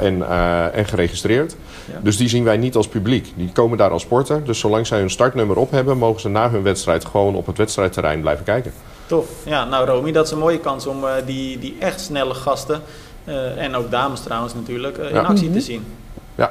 en, 0.00 0.28
en 0.72 0.84
geregistreerd. 0.86 1.56
Ja. 1.92 2.00
Dus 2.02 2.16
die 2.16 2.28
zien 2.28 2.44
wij 2.44 2.56
niet 2.56 2.76
als 2.76 2.88
publiek. 2.88 3.32
Die 3.36 3.50
komen 3.52 3.78
daar 3.78 3.90
als 3.90 4.02
sporter. 4.02 4.44
Dus 4.44 4.58
zolang 4.58 4.86
zij 4.86 4.98
hun 4.98 5.10
startnummer 5.10 5.56
op 5.56 5.70
hebben, 5.70 5.98
mogen 5.98 6.20
ze 6.20 6.28
na 6.28 6.50
hun 6.50 6.62
wedstrijd 6.62 7.04
gewoon 7.04 7.34
op 7.34 7.46
het 7.46 7.58
wedstrijdterrein 7.58 8.20
blijven 8.20 8.44
kijken. 8.44 8.72
Tof. 9.06 9.26
Ja, 9.44 9.64
nou 9.64 9.86
Romy, 9.86 10.12
dat 10.12 10.26
is 10.26 10.30
een 10.32 10.38
mooie 10.38 10.58
kans 10.60 10.86
om 10.86 11.04
uh, 11.04 11.10
die, 11.26 11.58
die 11.58 11.76
echt 11.78 12.00
snelle 12.00 12.34
gasten, 12.34 12.80
uh, 13.24 13.62
en 13.62 13.74
ook 13.74 13.90
dames 13.90 14.20
trouwens 14.20 14.54
natuurlijk, 14.54 14.98
uh, 14.98 15.08
in 15.08 15.14
Ja. 15.14 15.20
actie 15.20 15.44
Mhm. 15.48 15.52
te 15.58 15.60
zien. 15.60 15.84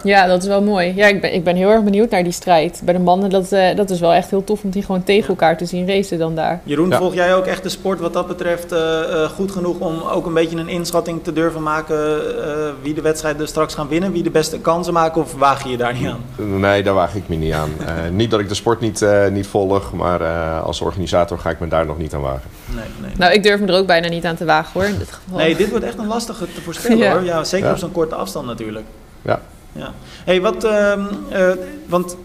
Ja, 0.04 0.26
dat 0.28 0.42
is 0.42 0.48
wel 0.48 0.62
mooi. 0.62 0.94
Ja, 0.96 1.08
ik 1.08 1.22
ben, 1.22 1.34
ik 1.34 1.44
ben 1.44 1.56
heel 1.56 1.70
erg 1.70 1.84
benieuwd 1.84 2.10
naar 2.10 2.24
die 2.24 2.32
strijd. 2.32 2.82
Bij 2.84 2.94
de 2.94 3.00
mannen, 3.00 3.30
dat, 3.30 3.52
eh, 3.52 3.76
dat 3.76 3.90
is 3.90 4.00
wel 4.00 4.14
echt 4.14 4.30
heel 4.30 4.44
tof 4.44 4.64
om 4.64 4.70
die 4.70 4.84
gewoon 4.84 5.04
tegen 5.04 5.28
elkaar 5.30 5.58
te 5.58 5.66
zien 5.66 5.88
racen 5.88 6.18
dan 6.18 6.36
daar. 6.36 6.60
Jeroen, 6.64 6.90
Ja. 6.90 6.98
volg 6.98 7.14
jij 7.14 7.36
ook 7.36 7.46
echt 7.46 7.64
de 7.64 7.70
sport 7.70 8.00
wat 8.00 8.14
dat 8.14 8.28
betreft 8.28 8.72
eh, 8.72 9.02
eh, 9.24 9.30
goed 9.30 9.52
genoeg 9.52 9.80
om 9.80 10.02
ook 10.14 10.26
een 10.26 10.34
beetje 10.34 10.58
een 10.58 10.68
inschatting 10.68 11.24
te 11.24 11.34
durven 11.34 11.64
maken 11.64 11.98
eh, 11.98 12.54
wie 12.82 12.94
de 12.94 13.02
wedstrijden 13.02 13.48
straks 13.48 13.74
gaan 13.74 13.88
winnen, 13.88 14.12
wie 14.12 14.24
de 14.24 14.30
beste 14.30 14.60
kansen 14.60 14.94
maken 14.94 15.22
of 15.22 15.34
waag 15.34 15.64
je 15.64 15.70
je 15.70 15.78
daar 15.78 15.94
niet 15.94 16.08
aan? 16.08 16.50
Nee, 16.60 16.84
daar 16.84 16.94
waag 16.94 17.16
ik 17.16 17.28
me 17.28 17.36
niet 17.36 17.54
aan. 17.54 17.70
Eh, 17.86 17.94
niet 18.12 18.32
dat 18.32 18.40
ik 18.40 18.50
de 18.50 18.56
sport 18.56 18.80
niet, 18.80 19.02
eh, 19.02 19.28
niet 19.28 19.48
volg, 19.48 19.94
maar 19.94 20.22
eh, 20.22 20.64
als 20.64 20.82
organisator 20.82 21.40
ga 21.40 21.50
ik 21.50 21.60
me 21.60 21.68
daar 21.68 21.86
nog 21.86 21.98
niet 21.98 22.14
aan 22.14 22.22
wagen. 22.22 22.50
Nee, 22.76 22.86
nee. 23.02 23.12
Nou, 23.18 23.34
ik 23.34 23.44
durf 23.44 23.60
me 23.60 23.68
er 23.68 23.78
ook 23.78 23.88
bijna 23.88 24.08
niet 24.08 24.26
aan 24.26 24.36
te 24.36 24.46
wagen 24.46 24.72
hoor, 24.74 24.90
in 24.90 24.98
dit 24.98 25.12
geval. 25.12 25.38
Nee, 25.38 25.56
dit 25.56 25.70
wordt 25.70 25.86
echt 25.86 25.98
een 25.98 26.08
lastige 26.08 26.46
te 26.54 26.62
voorspellen 26.62 26.98
Ja. 26.98 27.12
hoor. 27.12 27.24
Ja, 27.24 27.44
zeker 27.44 27.68
Ja. 27.68 27.72
op 27.74 27.78
zo'n 27.80 27.92
korte 27.92 28.16
afstand 28.16 28.46
natuurlijk. 28.46 28.86
Ja. 29.22 29.40
Ja. 29.78 29.94
hey, 30.24 30.42
wat, 30.42 30.64
ehm, 30.64 31.02
eh, 31.30 31.50
want 31.86 32.18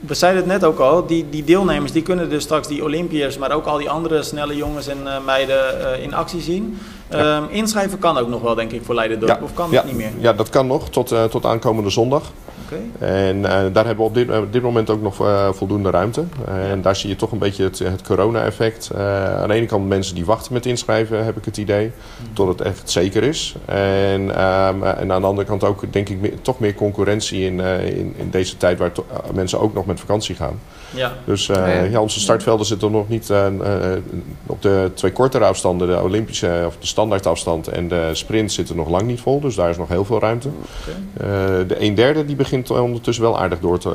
we 0.00 0.14
zeiden 0.14 0.42
het 0.42 0.50
net 0.50 0.64
ook 0.64 0.78
al, 0.78 1.06
die, 1.06 1.26
die 1.30 1.44
deelnemers 1.44 1.92
die 1.92 2.02
kunnen 2.02 2.30
dus 2.30 2.42
straks 2.42 2.68
die 2.68 2.82
Olympiërs, 2.82 3.38
maar 3.38 3.52
ook 3.52 3.66
al 3.66 3.78
die 3.78 3.90
andere 3.90 4.22
snelle 4.22 4.56
jongens 4.56 4.86
en 4.86 5.06
eh, 5.06 5.24
meiden 5.24 5.92
eh, 5.94 6.02
in 6.02 6.14
actie 6.14 6.40
zien. 6.40 6.78
Ja. 7.10 7.18
Ehm, 7.18 7.44
inschrijven 7.50 7.98
kan 7.98 8.18
ook 8.18 8.28
nog 8.28 8.42
wel, 8.42 8.54
denk 8.54 8.72
ik, 8.72 8.84
voor 8.84 8.94
Leiden-Dorp, 8.94 9.42
of 9.42 9.54
kan 9.54 9.70
ja, 9.70 9.76
dat 9.76 9.84
niet 9.84 9.96
meer? 9.96 10.10
Ja, 10.18 10.32
dat 10.32 10.48
kan 10.48 10.66
nog 10.66 10.90
tot, 10.90 11.14
tot 11.30 11.44
aankomende 11.44 11.90
zondag. 11.90 12.22
En 12.98 13.36
eh, 13.44 13.50
daar 13.72 13.86
hebben 13.86 13.96
we 13.96 14.02
op 14.10 14.14
dit, 14.14 14.30
op 14.38 14.52
dit 14.52 14.62
moment 14.62 14.90
ook 14.90 15.02
nog 15.02 15.20
eh, 15.20 15.48
voldoende 15.52 15.90
ruimte. 15.90 16.24
en 16.46 16.82
daar 16.82 16.96
zie 16.96 17.08
je 17.08 17.16
toch 17.16 17.32
een 17.32 17.38
beetje 17.38 17.64
het, 17.64 17.78
het 17.78 18.02
corona-effect. 18.02 18.90
Eh, 18.90 19.40
aan 19.40 19.48
de 19.48 19.54
ene 19.54 19.66
kant 19.66 19.88
mensen 19.88 20.14
die 20.14 20.24
wachten 20.24 20.52
met 20.52 20.66
inschrijven, 20.66 21.24
heb 21.24 21.36
ik 21.36 21.44
het 21.44 21.56
idee, 21.56 21.90
tot 22.32 22.48
het 22.48 22.60
echt 22.60 22.90
zeker 22.90 23.22
is. 23.22 23.54
En, 23.64 24.36
ehm, 24.36 24.82
en 24.82 25.12
aan 25.12 25.20
de 25.20 25.26
andere 25.26 25.46
kant 25.46 25.64
ook, 25.64 25.92
denk 25.92 26.08
ik, 26.08 26.20
meer- 26.20 26.40
toch 26.42 26.58
meer 26.58 26.74
concurrentie 26.74 27.44
in, 27.44 27.60
eh, 27.60 27.86
in, 27.98 28.14
in 28.16 28.30
deze 28.30 28.56
tijd 28.56 28.78
waar 28.78 28.92
eh, 28.94 29.30
mensen 29.34 29.60
ook 29.60 29.74
nog 29.74 29.86
met 29.86 30.00
vakantie 30.00 30.34
gaan. 30.34 30.58
Ja. 30.94 31.12
Dus 31.24 31.48
eh, 31.48 31.56
Oh 31.84 31.90
ja. 31.90 32.00
onze 32.00 32.20
startvelden 32.20 32.66
zitten 32.66 32.90
nog 32.92 33.08
niet 33.08 33.30
eh, 33.30 33.46
eh, 33.46 33.98
op 34.46 34.62
de 34.62 34.90
twee 34.94 35.12
kortere 35.12 35.44
afstanden, 35.44 35.88
de 35.88 36.00
Olympische 36.02 36.64
of 36.66 36.76
de 36.80 36.86
standaardafstand 36.86 37.68
en 37.68 37.88
de 37.88 38.10
sprint 38.12 38.52
zitten 38.52 38.76
nog 38.76 38.88
lang 38.88 39.02
niet 39.02 39.20
vol. 39.20 39.40
Dus 39.40 39.54
daar 39.54 39.70
is 39.70 39.76
nog 39.76 39.88
heel 39.88 40.04
veel 40.04 40.20
ruimte. 40.20 40.48
Oké. 40.48 41.24
Eh, 41.26 41.68
de 41.68 41.76
1 41.78 41.94
derde 41.94 42.24
die 42.24 42.36
begint 42.36 42.70
ondertussen 42.70 43.24
wel 43.24 43.40
aardig 43.40 43.58
door 43.60 43.78
te, 43.78 43.90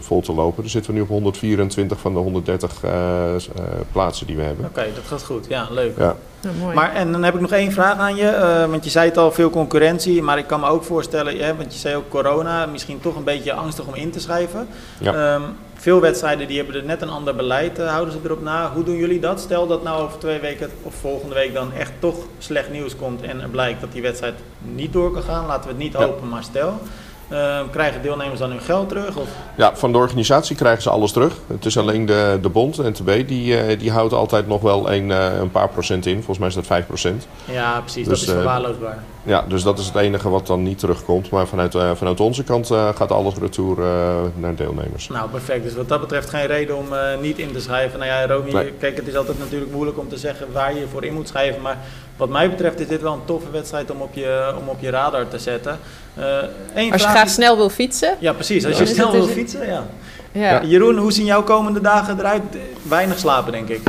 vol 0.00 0.20
te 0.20 0.32
lopen. 0.32 0.62
Dan 0.62 0.70
zitten 0.70 0.90
we 0.92 0.96
nu 0.96 1.02
op 1.02 1.08
124 1.08 1.98
van 1.98 2.12
de 2.12 2.18
130 2.18 2.70
eh, 2.82 2.90
s- 3.36 3.48
eh, 3.56 3.62
plaatsen 3.92 4.26
die 4.26 4.36
we 4.36 4.42
hebben. 4.42 4.64
Oké, 4.64 4.86
dat 4.94 5.04
gaat 5.06 5.24
goed. 5.24 5.46
Ja, 5.48 5.66
leuk. 5.70 5.98
Ja. 5.98 6.16
Mooi. 6.60 6.74
Maar 6.74 6.92
en 6.94 7.12
dan 7.12 7.22
heb 7.22 7.34
ik 7.34 7.40
nog 7.40 7.50
één 7.52 7.72
vraag 7.72 7.98
aan 7.98 8.16
je. 8.16 8.26
eh, 8.26 8.66
want 8.70 8.84
je 8.84 8.90
zei 8.90 9.08
het 9.08 9.18
al, 9.18 9.32
veel 9.32 9.50
concurrentie. 9.50 10.22
Maar 10.22 10.38
ik 10.38 10.46
kan 10.46 10.60
me 10.60 10.66
ook 10.66 10.84
voorstellen, 10.84 11.36
ja, 11.36 11.54
want 11.56 11.72
je 11.72 11.78
zei 11.78 11.96
ook 11.96 12.08
corona, 12.08 12.66
misschien 12.66 13.00
toch 13.00 13.16
een 13.16 13.24
beetje 13.24 13.52
angstig 13.52 13.86
om 13.86 13.94
in 13.94 14.10
te 14.10 14.20
schrijven. 14.20 14.66
Ja. 15.00 15.34
Ehm, 15.34 15.42
veel 15.82 16.00
wedstrijden 16.00 16.46
die 16.48 16.56
hebben 16.56 16.74
er 16.76 16.84
net 16.84 17.02
een 17.02 17.08
ander 17.10 17.34
beleid, 17.36 17.78
eh, 17.78 17.88
houden 17.90 18.12
ze 18.14 18.20
erop 18.24 18.42
na. 18.42 18.70
Hoe 18.74 18.84
doen 18.84 18.96
jullie 18.96 19.20
dat? 19.20 19.40
Stel 19.40 19.66
dat 19.66 19.82
nou 19.82 20.02
over 20.02 20.18
twee 20.18 20.38
weken 20.38 20.70
of 20.82 20.94
volgende 20.94 21.34
week 21.34 21.54
dan 21.54 21.72
echt 21.72 21.92
toch 21.98 22.16
slecht 22.38 22.70
nieuws 22.70 22.96
komt 22.96 23.22
en 23.22 23.40
er 23.40 23.48
blijkt 23.48 23.80
dat 23.80 23.92
die 23.92 24.02
wedstrijd 24.02 24.34
niet 24.58 24.92
door 24.92 25.10
kan 25.12 25.22
gaan. 25.22 25.46
Laten 25.46 25.62
we 25.62 25.68
het 25.68 25.78
niet 25.78 25.92
Ja. 25.92 25.98
hopen, 25.98 26.28
maar 26.28 26.42
stel. 26.42 26.80
Ehm, 27.28 27.64
krijgen 27.70 28.02
deelnemers 28.02 28.38
dan 28.38 28.50
hun 28.50 28.60
geld 28.60 28.88
terug? 28.88 29.16
Of? 29.16 29.28
Ja, 29.56 29.76
van 29.76 29.92
de 29.92 29.98
organisatie 29.98 30.56
krijgen 30.56 30.82
ze 30.82 30.90
alles 30.90 31.12
terug. 31.12 31.34
Het 31.46 31.64
is 31.64 31.78
alleen 31.78 32.06
de, 32.06 32.38
de 32.42 32.48
bond, 32.48 32.76
NTB, 32.76 33.28
die, 33.28 33.56
eh, 33.58 33.78
die 33.78 33.90
houdt 33.90 34.12
altijd 34.12 34.46
nog 34.46 34.60
wel 34.60 34.92
een, 34.92 35.10
een 35.10 35.50
paar 35.50 35.68
procent 35.68 36.06
in. 36.06 36.14
Volgens 36.16 36.38
mij 36.38 36.48
is 36.48 36.54
dat 36.54 36.66
5 36.66 36.86
procent. 36.86 37.26
Ja, 37.44 37.80
precies. 37.80 38.08
Dus, 38.08 38.18
dat 38.20 38.28
is 38.28 38.34
eh, 38.34 38.34
verwaarloosbaar. 38.34 39.02
Ja, 39.24 39.44
dus 39.48 39.62
dat 39.62 39.78
is 39.78 39.86
het 39.86 39.94
enige 39.96 40.28
wat 40.28 40.46
dan 40.46 40.62
niet 40.62 40.78
terugkomt. 40.78 41.30
Maar 41.30 41.46
vanuit, 41.46 41.74
eh, 41.74 41.90
vanuit 41.94 42.20
onze 42.20 42.44
kant 42.44 42.70
eh, 42.70 42.88
gaat 42.94 43.10
alles 43.12 43.34
retour 43.40 43.78
eh, 43.82 44.14
naar 44.34 44.54
deelnemers. 44.54 45.08
Nou, 45.08 45.28
perfect. 45.30 45.62
Dus 45.64 45.74
wat 45.74 45.88
dat 45.88 46.00
betreft 46.00 46.30
geen 46.30 46.46
reden 46.46 46.76
om 46.76 46.92
eh, 46.92 47.18
niet 47.20 47.38
in 47.38 47.52
te 47.52 47.60
schrijven. 47.60 47.98
Nou 47.98 48.10
ja, 48.10 48.26
Romy, 48.26 48.52
Nee. 48.52 48.72
kijk, 48.78 48.96
het 48.96 49.06
is 49.06 49.16
altijd 49.16 49.38
natuurlijk 49.38 49.72
moeilijk 49.72 49.98
om 49.98 50.08
te 50.08 50.16
zeggen 50.18 50.46
waar 50.52 50.74
je 50.74 50.80
je 50.80 50.86
voor 50.92 51.04
in 51.04 51.14
moet 51.14 51.28
schrijven. 51.28 51.62
Maar 51.62 51.78
wat 52.16 52.28
mij 52.28 52.50
betreft 52.50 52.80
is 52.80 52.88
dit 52.88 53.02
wel 53.02 53.12
een 53.12 53.24
toffe 53.24 53.50
wedstrijd 53.50 53.90
om 53.90 54.00
op 54.00 54.14
je, 54.14 54.54
om 54.60 54.68
op 54.68 54.76
je 54.80 54.90
radar 54.90 55.28
te 55.28 55.38
zetten. 55.38 55.78
Eh 56.14 56.24
één 56.24 56.92
Als 56.92 57.00
je 57.00 57.06
vraag 57.06 57.10
graag 57.10 57.24
is- 57.24 57.32
snel 57.34 57.56
wil 57.56 57.68
fietsen. 57.70 58.16
Ja, 58.18 58.32
precies. 58.32 58.66
Als 58.66 58.78
je 58.78 58.86
snel 58.86 59.12
wil 59.12 59.26
fietsen, 59.26 59.66
ja. 59.66 59.86
Ja. 60.32 60.62
Jeroen, 60.64 60.96
hoe 60.96 61.12
zien 61.12 61.24
jouw 61.24 61.42
komende 61.42 61.80
dagen 61.80 62.18
eruit? 62.18 62.42
Weinig 62.88 63.18
slapen, 63.18 63.52
denk 63.52 63.68
ik. 63.68 63.80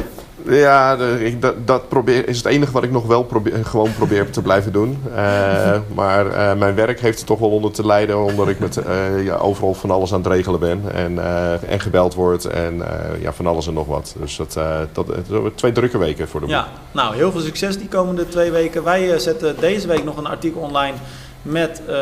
Ja, 0.45 0.95
de- 0.95 1.25
ik, 1.25 1.41
dat, 1.41 1.67
dat 1.67 1.87
probeer, 1.89 2.27
is 2.27 2.37
het 2.37 2.45
enige 2.45 2.71
wat 2.71 2.83
ik 2.83 2.91
nog 2.91 3.05
wel 3.05 3.23
probeer, 3.23 3.65
gewoon 3.65 3.93
probeer 3.95 4.29
te 4.29 4.41
blijven 4.41 4.71
doen. 4.71 5.01
Eh, 5.15 5.79
maar 5.93 6.27
eh, 6.27 6.57
mijn 6.57 6.75
werk 6.75 6.99
heeft 6.99 7.19
er 7.19 7.25
toch 7.25 7.39
wel 7.39 7.49
onder 7.49 7.71
te 7.71 7.85
lijden, 7.85 8.23
omdat 8.23 8.47
ik 8.47 8.59
met, 8.59 8.77
eh, 8.77 9.23
ja, 9.23 9.35
overal 9.35 9.73
van 9.73 9.91
alles 9.91 10.13
aan 10.13 10.19
het 10.23 10.27
regelen 10.31 10.59
ben. 10.59 10.81
En, 10.93 11.19
en 11.67 11.79
gebeld 11.79 12.13
word 12.13 12.45
en 12.45 12.81
ja, 13.19 13.33
van 13.33 13.47
alles 13.47 13.67
en 13.67 13.73
nog 13.73 13.87
wat. 13.87 14.15
Dus 14.19 14.35
dat, 14.35 14.57
dat, 14.91 15.07
twee 15.55 15.71
drukke 15.71 15.97
weken 15.97 16.27
voor 16.27 16.39
de 16.39 16.45
boeg. 16.45 16.55
Ja, 16.55 16.67
nou, 16.91 17.15
heel 17.15 17.31
veel 17.31 17.41
succes 17.41 17.77
die 17.77 17.87
komende 17.87 18.27
twee 18.27 18.51
weken. 18.51 18.83
Wij 18.83 19.19
zetten 19.19 19.55
deze 19.59 19.87
week 19.87 20.03
nog 20.03 20.17
een 20.17 20.27
artikel 20.27 20.61
online 20.61 20.95
met 21.41 21.81
eh, 21.87 21.93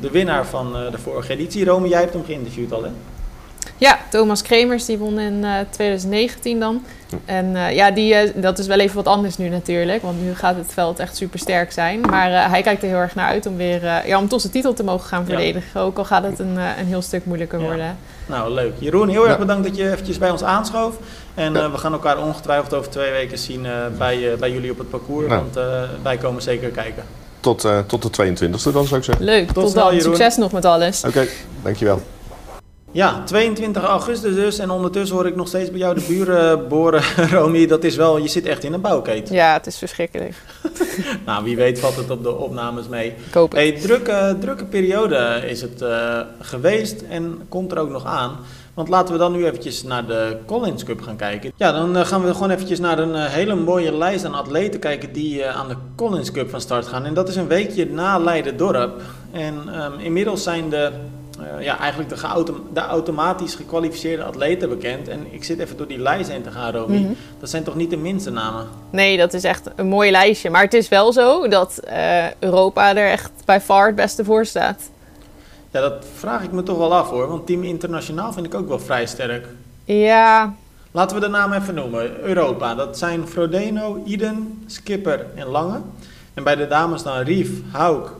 de 0.00 0.10
winnaar 0.10 0.46
van 0.46 0.72
de 0.90 0.98
vorige 0.98 1.32
editie. 1.32 1.64
Romy, 1.64 1.88
jij 1.88 2.00
hebt 2.00 2.12
hem 2.12 2.24
geïnterviewd 2.24 2.72
al, 2.72 2.82
hè? 2.82 2.90
Ja, 3.82 3.98
Thomas 4.10 4.42
Kremers 4.42 4.84
die 4.84 4.98
won 4.98 5.18
in 5.18 5.44
eh, 5.44 5.50
2019 5.70 6.60
dan. 6.60 6.84
En 7.24 7.56
eh, 7.56 7.74
ja, 7.74 7.90
die, 7.90 8.14
eh, 8.14 8.30
dat 8.42 8.58
is 8.58 8.66
wel 8.66 8.78
even 8.78 8.96
wat 8.96 9.06
anders 9.06 9.36
nu 9.36 9.48
natuurlijk. 9.48 10.02
Want 10.02 10.22
nu 10.22 10.34
gaat 10.34 10.56
het 10.56 10.72
veld 10.72 10.98
echt 10.98 11.16
super 11.16 11.38
sterk 11.38 11.72
zijn. 11.72 12.00
Maar 12.00 12.32
eh, 12.32 12.50
hij 12.50 12.62
kijkt 12.62 12.82
er 12.82 12.88
heel 12.88 12.96
erg 12.98 13.14
naar 13.14 13.28
uit 13.28 13.46
om 13.46 13.56
weer 13.56 13.84
eh, 13.86 14.06
ja, 14.06 14.18
om 14.18 14.28
toch 14.28 14.40
zijn 14.40 14.52
titel 14.52 14.72
te 14.72 14.84
mogen 14.84 15.08
gaan 15.08 15.20
Ja. 15.20 15.26
verdedigen. 15.26 15.80
Ook 15.80 15.98
al 15.98 16.04
gaat 16.04 16.22
het 16.24 16.38
een, 16.38 16.58
eh, 16.58 16.64
een 16.78 16.86
heel 16.86 17.02
stuk 17.02 17.24
moeilijker 17.24 17.58
Ja. 17.60 17.64
worden. 17.64 17.96
Nou, 18.26 18.52
leuk. 18.52 18.72
Jeroen, 18.78 19.08
heel 19.08 19.22
erg 19.22 19.32
Ja. 19.32 19.38
bedankt 19.38 19.66
dat 19.66 19.76
je 19.76 19.90
eventjes 19.90 20.18
bij 20.18 20.30
ons 20.30 20.42
aanschoof. 20.42 20.96
En 21.34 21.56
eh, 21.56 21.72
we 21.72 21.78
gaan 21.78 21.92
elkaar 21.92 22.18
ongetwijfeld 22.22 22.74
over 22.74 22.90
twee 22.90 23.10
weken 23.10 23.38
zien 23.38 23.66
eh, 23.66 23.72
bij, 23.98 24.32
eh, 24.32 24.38
bij 24.38 24.50
jullie 24.52 24.70
op 24.70 24.78
het 24.78 24.90
parcours. 24.90 25.28
Nou. 25.28 25.40
Want 25.40 25.56
eh, 25.56 25.82
wij 26.02 26.16
komen 26.16 26.42
zeker 26.42 26.68
kijken. 26.70 27.02
Tot, 27.40 27.64
eh, 27.64 27.78
tot 27.86 28.02
de 28.02 28.10
22e 28.10 28.72
dan 28.72 28.86
zou 28.86 28.98
ik 29.00 29.04
zeggen. 29.04 29.24
Leuk, 29.24 29.50
tot, 29.52 29.74
dan. 29.74 29.94
Jeroen. 29.96 30.00
Succes 30.16 30.36
nog 30.36 30.52
met 30.52 30.64
alles. 30.64 31.04
Oké, 31.04 31.26
dankjewel. 31.62 32.00
Ja, 32.92 33.22
22 33.24 33.82
augustus 33.82 34.34
dus. 34.34 34.58
En 34.58 34.70
ondertussen 34.70 35.16
hoor 35.16 35.26
ik 35.26 35.36
nog 35.36 35.48
steeds 35.48 35.70
bij 35.70 35.78
jou 35.78 35.94
de 35.94 36.04
buren 36.08 36.68
boren, 36.68 37.02
Romy. 37.32 37.66
Dat 37.66 37.84
is 37.84 37.96
wel, 37.96 38.18
je 38.18 38.28
zit 38.28 38.46
echt 38.46 38.64
in 38.64 38.72
een 38.72 38.80
bouwketen. 38.80 39.34
Ja, 39.34 39.52
het 39.52 39.66
is 39.66 39.78
verschrikkelijk. 39.78 40.34
Nou, 41.26 41.44
wie 41.44 41.56
weet 41.56 41.80
valt 41.80 41.96
het 41.96 42.10
op 42.10 42.22
de 42.22 42.36
opnames 42.36 42.88
mee. 42.88 43.14
Hey, 43.50 43.72
drukke, 43.72 44.36
drukke 44.40 44.64
periode 44.64 45.42
is 45.46 45.60
het 45.60 45.82
eh, 45.82 46.20
geweest 46.40 47.02
en 47.02 47.40
komt 47.48 47.72
er 47.72 47.78
ook 47.78 47.90
nog 47.90 48.04
aan. 48.04 48.36
Want 48.74 48.88
laten 48.88 49.12
we 49.12 49.18
dan 49.18 49.32
nu 49.32 49.46
eventjes 49.46 49.82
naar 49.82 50.06
de 50.06 50.36
Collins 50.46 50.84
Cup 50.84 51.00
gaan 51.00 51.16
kijken. 51.16 51.52
Ja, 51.56 51.72
dan 51.72 51.96
eh, 51.96 52.04
gaan 52.04 52.24
we 52.24 52.32
gewoon 52.32 52.50
eventjes 52.50 52.78
naar 52.78 52.98
een 52.98 53.14
eh, 53.14 53.24
hele 53.24 53.54
mooie 53.54 53.96
lijst 53.96 54.24
aan 54.24 54.34
atleten 54.34 54.80
kijken 54.80 55.12
die 55.12 55.42
eh, 55.42 55.56
aan 55.56 55.68
de 55.68 55.76
Collins 55.96 56.30
Cup 56.30 56.50
van 56.50 56.60
start 56.60 56.86
gaan. 56.86 57.04
En 57.04 57.14
dat 57.14 57.28
is 57.28 57.36
een 57.36 57.46
weekje 57.46 57.90
na 57.90 58.18
Leiden-Dorp. 58.18 59.00
En 59.30 59.54
ehm, 59.72 59.98
inmiddels 59.98 60.42
zijn 60.42 60.68
de 60.68 60.90
eh, 61.40 61.64
ja, 61.64 61.78
eigenlijk 61.78 62.10
de, 62.74 62.80
automatisch 62.80 63.54
gekwalificeerde 63.54 64.24
atleten 64.24 64.68
bekend. 64.68 65.08
En 65.08 65.26
ik 65.30 65.44
zit 65.44 65.58
even 65.58 65.76
door 65.76 65.86
die 65.86 65.98
lijst 65.98 66.30
heen 66.30 66.42
te 66.42 66.50
gaan, 66.50 66.72
Romy. 66.72 66.98
Mhm. 66.98 67.12
Dat 67.40 67.50
zijn 67.50 67.62
toch 67.62 67.74
niet 67.74 67.90
de 67.90 67.96
minste 67.96 68.30
namen? 68.30 68.66
Nee, 68.90 69.16
dat 69.16 69.34
is 69.34 69.44
echt 69.44 69.70
een 69.76 69.86
mooi 69.86 70.10
lijstje. 70.10 70.50
Maar 70.50 70.62
het 70.62 70.74
is 70.74 70.88
wel 70.88 71.12
zo 71.12 71.48
dat 71.48 71.78
eh, 71.78 72.32
Europa 72.38 72.96
er 72.96 73.10
echt 73.10 73.30
bij 73.44 73.60
far 73.60 73.86
het 73.86 73.94
beste 73.94 74.24
voor 74.24 74.46
staat. 74.46 74.90
Ja, 75.70 75.80
dat 75.80 76.04
vraag 76.14 76.42
ik 76.42 76.52
me 76.52 76.62
toch 76.62 76.78
wel 76.78 76.94
af 76.94 77.08
hoor. 77.08 77.28
Want 77.28 77.46
Team 77.46 77.62
Internationaal 77.62 78.32
vind 78.32 78.46
ik 78.46 78.54
ook 78.54 78.68
wel 78.68 78.78
vrij 78.78 79.06
sterk. 79.06 79.48
Ja, 79.84 80.54
Laten 80.94 81.16
we 81.16 81.22
de 81.22 81.28
naam 81.28 81.52
even 81.52 81.74
noemen. 81.74 82.20
Europa. 82.20 82.74
Dat 82.74 82.98
zijn 82.98 83.28
Frodeno, 83.28 84.02
Iden, 84.04 84.64
Skipper 84.66 85.26
en 85.34 85.46
Lange. 85.46 85.80
En 86.34 86.44
bij 86.44 86.56
de 86.56 86.66
dames 86.66 87.02
dan 87.02 87.18
Rief, 87.18 87.50
Hauk, 87.70 88.12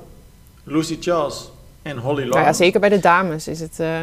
Lucy 0.65 0.97
Charles 1.01 1.51
en 1.83 1.99
Holly 1.99 2.25
nou 2.25 2.41
ja, 2.45 2.53
zeker 2.53 2.81
bij 2.81 2.89
de 2.89 2.99
dames 2.99 3.49
is 3.49 3.61
het... 3.61 3.81
eh, 3.81 4.01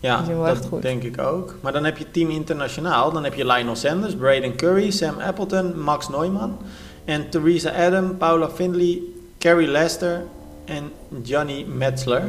Ja, 0.00 0.26
wel 0.26 0.44
dat 0.44 0.56
echt 0.56 0.64
goed. 0.64 0.82
denk 0.82 1.02
ik 1.02 1.20
ook. 1.20 1.54
Maar 1.60 1.72
dan 1.72 1.84
heb 1.84 1.98
je 1.98 2.10
Team 2.10 2.30
Internationaal. 2.30 3.12
Dan 3.12 3.24
heb 3.24 3.34
je 3.34 3.46
Lionel 3.46 3.76
Sanders, 3.76 4.14
Braden 4.16 4.56
Curry, 4.56 4.90
Sam 4.90 5.18
Appleton, 5.20 5.80
Max 5.80 6.08
Neumann. 6.08 6.56
En 7.04 7.28
Theresa 7.30 7.70
Adam, 7.86 8.16
Paula 8.16 8.50
Findlay, 8.50 9.00
Carrie 9.38 9.68
Lester 9.68 10.22
en 10.64 10.92
Johnny 11.22 11.64
Metzler. 11.68 12.22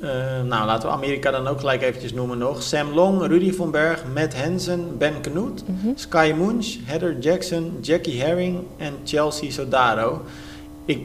Eh, 0.00 0.08
nou, 0.44 0.66
laten 0.66 0.88
we 0.88 0.94
Amerika 0.94 1.30
dan 1.30 1.46
ook 1.46 1.58
gelijk 1.60 1.82
eventjes 1.82 2.12
noemen 2.12 2.38
nog. 2.38 2.62
Sam 2.62 2.92
Long, 2.94 3.26
Rudy 3.26 3.52
von 3.52 3.70
Berg, 3.70 4.02
Matt 4.14 4.42
Hansen, 4.42 4.98
Ben 4.98 5.20
Knoet, 5.20 5.62
mhm. 5.68 5.88
Sky 5.94 6.34
Munch, 6.36 6.66
Heather 6.84 7.18
Jackson, 7.18 7.78
Jackie 7.80 8.20
Herring 8.22 8.58
en 8.76 8.92
Chelsea 9.04 9.50
Sodaro. 9.50 10.22
Ik 10.84 11.00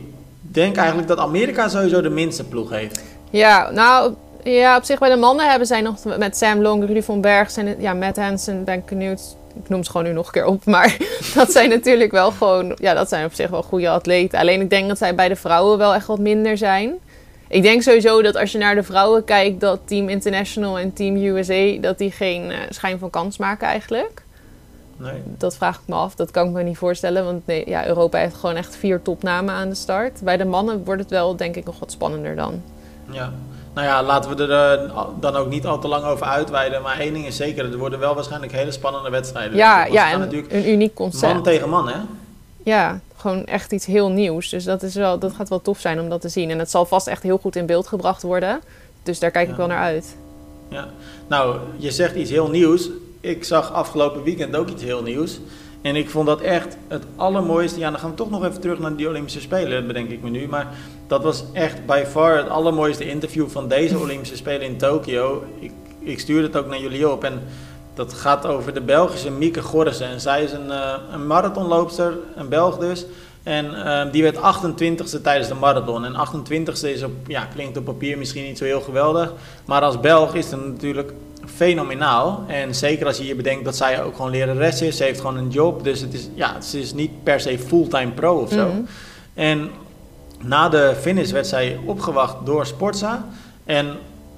denk 0.53 0.75
eigenlijk 0.75 1.07
dat 1.07 1.17
Amerika 1.17 1.67
sowieso 1.67 2.01
de 2.01 2.09
minste 2.09 2.43
ploeg 2.43 2.69
heeft. 2.69 3.03
Ja, 3.29 3.69
nou, 3.71 4.13
ja, 4.43 4.77
op 4.77 4.83
zich 4.83 4.99
bij 4.99 5.09
de 5.09 5.15
mannen 5.15 5.49
hebben 5.49 5.67
zij 5.67 5.81
nog 5.81 6.17
met 6.17 6.37
Sam 6.37 6.61
Long, 6.61 6.85
Rudy 6.85 7.01
von 7.01 7.21
Berg, 7.21 7.55
ja, 7.79 7.93
Matt 7.93 8.17
Hansen, 8.17 8.63
Ben 8.63 8.85
Knut. 8.85 9.35
Ik 9.63 9.69
noem 9.69 9.83
ze 9.83 9.91
gewoon 9.91 10.05
nu 10.05 10.13
nog 10.13 10.25
een 10.25 10.31
keer 10.31 10.45
op, 10.45 10.65
maar 10.65 10.97
dat 11.35 11.51
zijn 11.51 11.69
natuurlijk 11.69 12.11
wel 12.11 12.31
gewoon, 12.31 12.77
ja, 12.81 12.93
dat 12.93 13.09
zijn 13.09 13.25
op 13.25 13.33
zich 13.33 13.49
wel 13.49 13.63
goede 13.63 13.89
atleten. 13.89 14.39
Alleen 14.39 14.61
ik 14.61 14.69
denk 14.69 14.87
dat 14.87 14.97
zij 14.97 15.15
bij 15.15 15.27
de 15.27 15.35
vrouwen 15.35 15.77
wel 15.77 15.93
echt 15.93 16.07
wat 16.07 16.19
minder 16.19 16.57
zijn. 16.57 16.99
Ik 17.47 17.61
denk 17.61 17.81
sowieso 17.81 18.21
dat 18.21 18.35
als 18.35 18.51
je 18.51 18.57
naar 18.57 18.75
de 18.75 18.83
vrouwen 18.83 19.23
kijkt, 19.23 19.59
dat 19.59 19.79
Team 19.85 20.09
International 20.09 20.79
en 20.79 20.93
Team 20.93 21.15
USA, 21.15 21.77
dat 21.81 21.97
die 21.97 22.11
geen 22.11 22.51
eh, 22.51 22.57
schijn 22.69 22.99
van 22.99 23.09
kans 23.09 23.37
maken 23.37 23.67
eigenlijk. 23.67 24.23
Nee. 25.01 25.21
Dat 25.37 25.55
vraag 25.55 25.75
ik 25.75 25.81
me 25.85 25.95
af, 25.95 26.15
dat 26.15 26.31
kan 26.31 26.47
ik 26.47 26.53
me 26.53 26.63
niet 26.63 26.77
voorstellen, 26.77 27.25
want 27.25 27.47
nee, 27.47 27.69
ja, 27.69 27.87
Europa 27.87 28.17
heeft 28.17 28.35
gewoon 28.35 28.55
echt 28.55 28.75
vier 28.75 29.01
topnamen 29.01 29.53
aan 29.53 29.69
de 29.69 29.75
start. 29.75 30.21
Bij 30.23 30.37
de 30.37 30.45
mannen 30.45 30.83
wordt 30.83 31.01
het 31.01 31.09
wel, 31.09 31.35
denk 31.35 31.55
ik, 31.55 31.65
nog 31.65 31.79
wat 31.79 31.91
spannender 31.91 32.35
dan. 32.35 32.61
Ja, 33.09 33.33
nou 33.73 33.87
ja, 33.87 34.03
laten 34.03 34.35
we 34.35 34.47
er 34.47 34.79
eh, 34.79 35.05
dan 35.19 35.35
ook 35.35 35.49
niet 35.49 35.65
al 35.65 35.79
te 35.79 35.87
lang 35.87 36.03
over 36.03 36.25
uitweiden. 36.25 36.81
Maar 36.81 36.99
één 36.99 37.13
ding 37.13 37.25
is 37.25 37.35
zeker, 37.35 37.71
er 37.71 37.77
worden 37.77 37.99
wel 37.99 38.15
waarschijnlijk 38.15 38.51
hele 38.51 38.71
spannende 38.71 39.09
wedstrijden. 39.09 39.57
Ja, 39.57 39.85
we 39.85 39.91
ja, 39.91 40.11
en 40.11 40.19
natuurlijk 40.19 40.53
een 40.53 40.69
uniek 40.69 40.93
concept. 40.93 41.33
man 41.33 41.43
tegen 41.43 41.69
man, 41.69 41.87
hè? 41.87 41.97
Ja, 42.63 42.99
gewoon 43.15 43.45
echt 43.45 43.71
iets 43.71 43.85
heel 43.85 44.09
nieuws. 44.09 44.49
Dus 44.49 44.63
dat, 44.63 44.83
is 44.83 44.95
wel, 44.95 45.19
dat 45.19 45.33
gaat 45.33 45.49
wel 45.49 45.61
tof 45.61 45.79
zijn 45.79 45.99
om 45.99 46.09
dat 46.09 46.21
te 46.21 46.29
zien. 46.29 46.49
En 46.49 46.59
het 46.59 46.71
zal 46.71 46.85
vast 46.85 47.07
echt 47.07 47.23
heel 47.23 47.37
goed 47.37 47.55
in 47.55 47.65
beeld 47.65 47.87
gebracht 47.87 48.21
worden. 48.21 48.59
Dus 49.03 49.19
daar 49.19 49.31
kijk 49.31 49.49
ik 49.49 49.55
wel 49.55 49.67
naar 49.67 49.81
uit. 49.81 50.15
Ja. 50.69 50.87
Nou, 51.27 51.57
je 51.77 51.91
zegt 51.91 52.15
iets 52.15 52.29
heel 52.29 52.49
nieuws. 52.49 52.89
Ik 53.21 53.43
zag 53.43 53.73
afgelopen 53.73 54.23
weekend 54.23 54.55
ook 54.55 54.69
iets 54.69 54.83
heel 54.83 55.03
nieuws. 55.03 55.39
En 55.81 55.95
ik 55.95 56.09
vond 56.09 56.27
dat 56.27 56.41
echt 56.41 56.77
het 56.87 57.03
allermooiste. 57.15 57.79
Ja, 57.79 57.89
dan 57.89 57.99
gaan 57.99 58.09
we 58.09 58.15
toch 58.15 58.29
nog 58.29 58.45
even 58.45 58.61
terug 58.61 58.79
naar 58.79 58.95
die 58.95 59.07
Olympische 59.07 59.41
Spelen, 59.41 59.87
bedenk 59.87 60.09
ik 60.09 60.21
me 60.23 60.29
nu. 60.29 60.47
Maar 60.47 60.67
dat 61.07 61.23
was 61.23 61.43
echt 61.53 61.85
by 61.85 62.03
far 62.07 62.37
het 62.37 62.49
allermooiste 62.49 63.09
interview 63.09 63.47
van 63.47 63.67
deze 63.67 63.99
Olympische 63.99 64.35
Spelen 64.35 64.61
in 64.61 64.77
Tokio. 64.77 65.43
Ik, 65.59 65.71
ik 65.99 66.19
stuurde 66.19 66.47
het 66.47 66.55
ook 66.55 66.67
naar 66.67 66.79
jullie 66.79 67.09
op. 67.09 67.23
En 67.23 67.41
dat 67.93 68.13
gaat 68.13 68.45
over 68.45 68.73
de 68.73 68.81
Belgische 68.81 69.31
Mieke 69.31 69.61
Gorrissen. 69.61 70.07
En 70.07 70.21
zij 70.21 70.43
is 70.43 70.51
een, 70.51 70.71
eh, 70.71 70.93
een 71.11 71.27
marathonloopster, 71.27 72.17
een 72.35 72.49
Belg 72.49 72.77
dus. 72.77 73.05
En 73.43 73.85
eh, 73.85 74.11
die 74.11 74.23
werd 74.23 74.37
28ste 74.37 75.21
tijdens 75.21 75.47
de 75.47 75.53
marathon. 75.53 76.05
En 76.05 76.15
28ste 76.15 76.93
is 76.93 77.03
op, 77.03 77.11
ja, 77.27 77.45
klinkt 77.45 77.77
op 77.77 77.85
papier 77.85 78.17
misschien 78.17 78.43
niet 78.43 78.57
zo 78.57 78.63
heel 78.63 78.81
geweldig. 78.81 79.33
Maar 79.65 79.81
als 79.81 79.99
Belg 79.99 80.35
is 80.35 80.51
het 80.51 80.65
natuurlijk 80.65 81.13
fenomenaal. 81.65 82.43
En 82.47 82.75
zeker 82.75 83.05
als 83.05 83.17
je 83.17 83.25
je 83.25 83.35
bedenkt 83.35 83.65
dat 83.65 83.75
zij 83.75 84.03
ook 84.03 84.15
gewoon 84.15 84.31
lerares 84.31 84.81
is. 84.81 84.97
Ze 84.97 85.03
heeft 85.03 85.19
gewoon 85.19 85.37
een 85.37 85.49
job. 85.49 85.83
Dus 85.83 85.99
het 86.01 86.13
is, 86.13 86.29
ja, 86.33 86.61
ze 86.61 86.79
is 86.79 86.93
niet 86.93 87.23
per 87.23 87.39
se 87.39 87.59
fulltime 87.59 88.11
pro 88.11 88.35
of 88.37 88.49
zo. 88.51 88.67
Mhm. 88.67 88.81
En 89.33 89.69
na 90.39 90.69
de 90.69 90.93
finish 90.99 91.31
werd 91.31 91.47
zij 91.47 91.79
opgewacht 91.85 92.35
door 92.45 92.65
Sportza. 92.65 93.25
En 93.65 93.85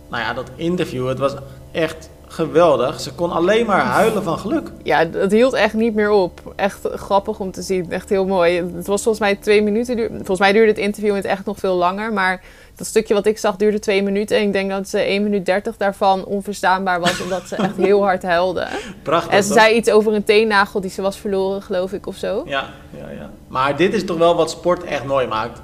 nou 0.09 0.23
ja, 0.23 0.33
dat 0.33 0.49
interview, 0.55 1.07
het 1.07 1.19
was 1.19 1.33
echt 1.71 2.09
geweldig. 2.27 2.99
Ze 2.99 3.13
kon 3.13 3.31
alleen 3.31 3.65
maar 3.65 3.79
huilen 3.85 4.23
van 4.23 4.39
geluk. 4.39 4.71
Ja, 4.83 5.05
dat 5.05 5.31
hield 5.31 5.53
echt 5.53 5.73
niet 5.73 5.93
meer 5.95 6.09
op. 6.09 6.53
Echt 6.55 6.79
grappig 6.93 7.39
om 7.39 7.51
te 7.51 7.61
zien. 7.61 7.91
Echt 7.91 8.09
heel 8.09 8.25
mooi. 8.25 8.55
Het 8.75 8.87
was 8.87 9.01
volgens 9.03 9.19
mij 9.19 9.35
twee 9.35 9.61
minuten. 9.61 9.95
duur- 9.95 10.09
Volgens 10.09 10.39
mij 10.39 10.51
duurde 10.51 10.67
het 10.71 10.77
interview 10.77 11.09
in 11.09 11.15
het 11.15 11.25
echt 11.25 11.45
nog 11.45 11.57
veel 11.57 11.75
langer. 11.75 12.13
Maar 12.13 12.41
dat 12.75 12.87
stukje 12.87 13.13
wat 13.13 13.25
ik 13.25 13.37
zag 13.37 13.55
duurde 13.55 13.79
twee 13.79 14.03
minuten. 14.03 14.37
En 14.37 14.43
ik 14.43 14.53
denk 14.53 14.69
dat 14.69 14.89
ze 14.89 14.99
1 14.99 15.23
minuut 15.23 15.45
30 15.45 15.77
daarvan 15.77 16.25
onverstaanbaar 16.25 16.99
was. 16.99 17.21
Omdat 17.21 17.47
ze 17.47 17.55
echt 17.55 17.77
heel 17.77 18.03
hard 18.03 18.23
huilde. 18.23 18.67
Prachtig. 19.03 19.31
En 19.31 19.43
ze 19.43 19.49
toch? 19.49 19.57
zei 19.57 19.75
iets 19.75 19.89
over 19.89 20.13
een 20.13 20.23
teennagel 20.23 20.81
die 20.81 20.89
ze 20.89 21.01
was 21.01 21.17
verloren, 21.17 21.61
geloof 21.61 21.93
ik, 21.93 22.07
of 22.07 22.15
zo. 22.15 22.43
Ja, 22.45 22.69
ja, 22.97 23.09
ja. 23.09 23.29
Maar 23.47 23.77
dit 23.77 23.93
is 23.93 24.05
toch 24.05 24.17
wel 24.17 24.35
wat 24.35 24.49
sport 24.49 24.83
echt 24.83 25.03
mooi 25.03 25.27
maakt. 25.27 25.61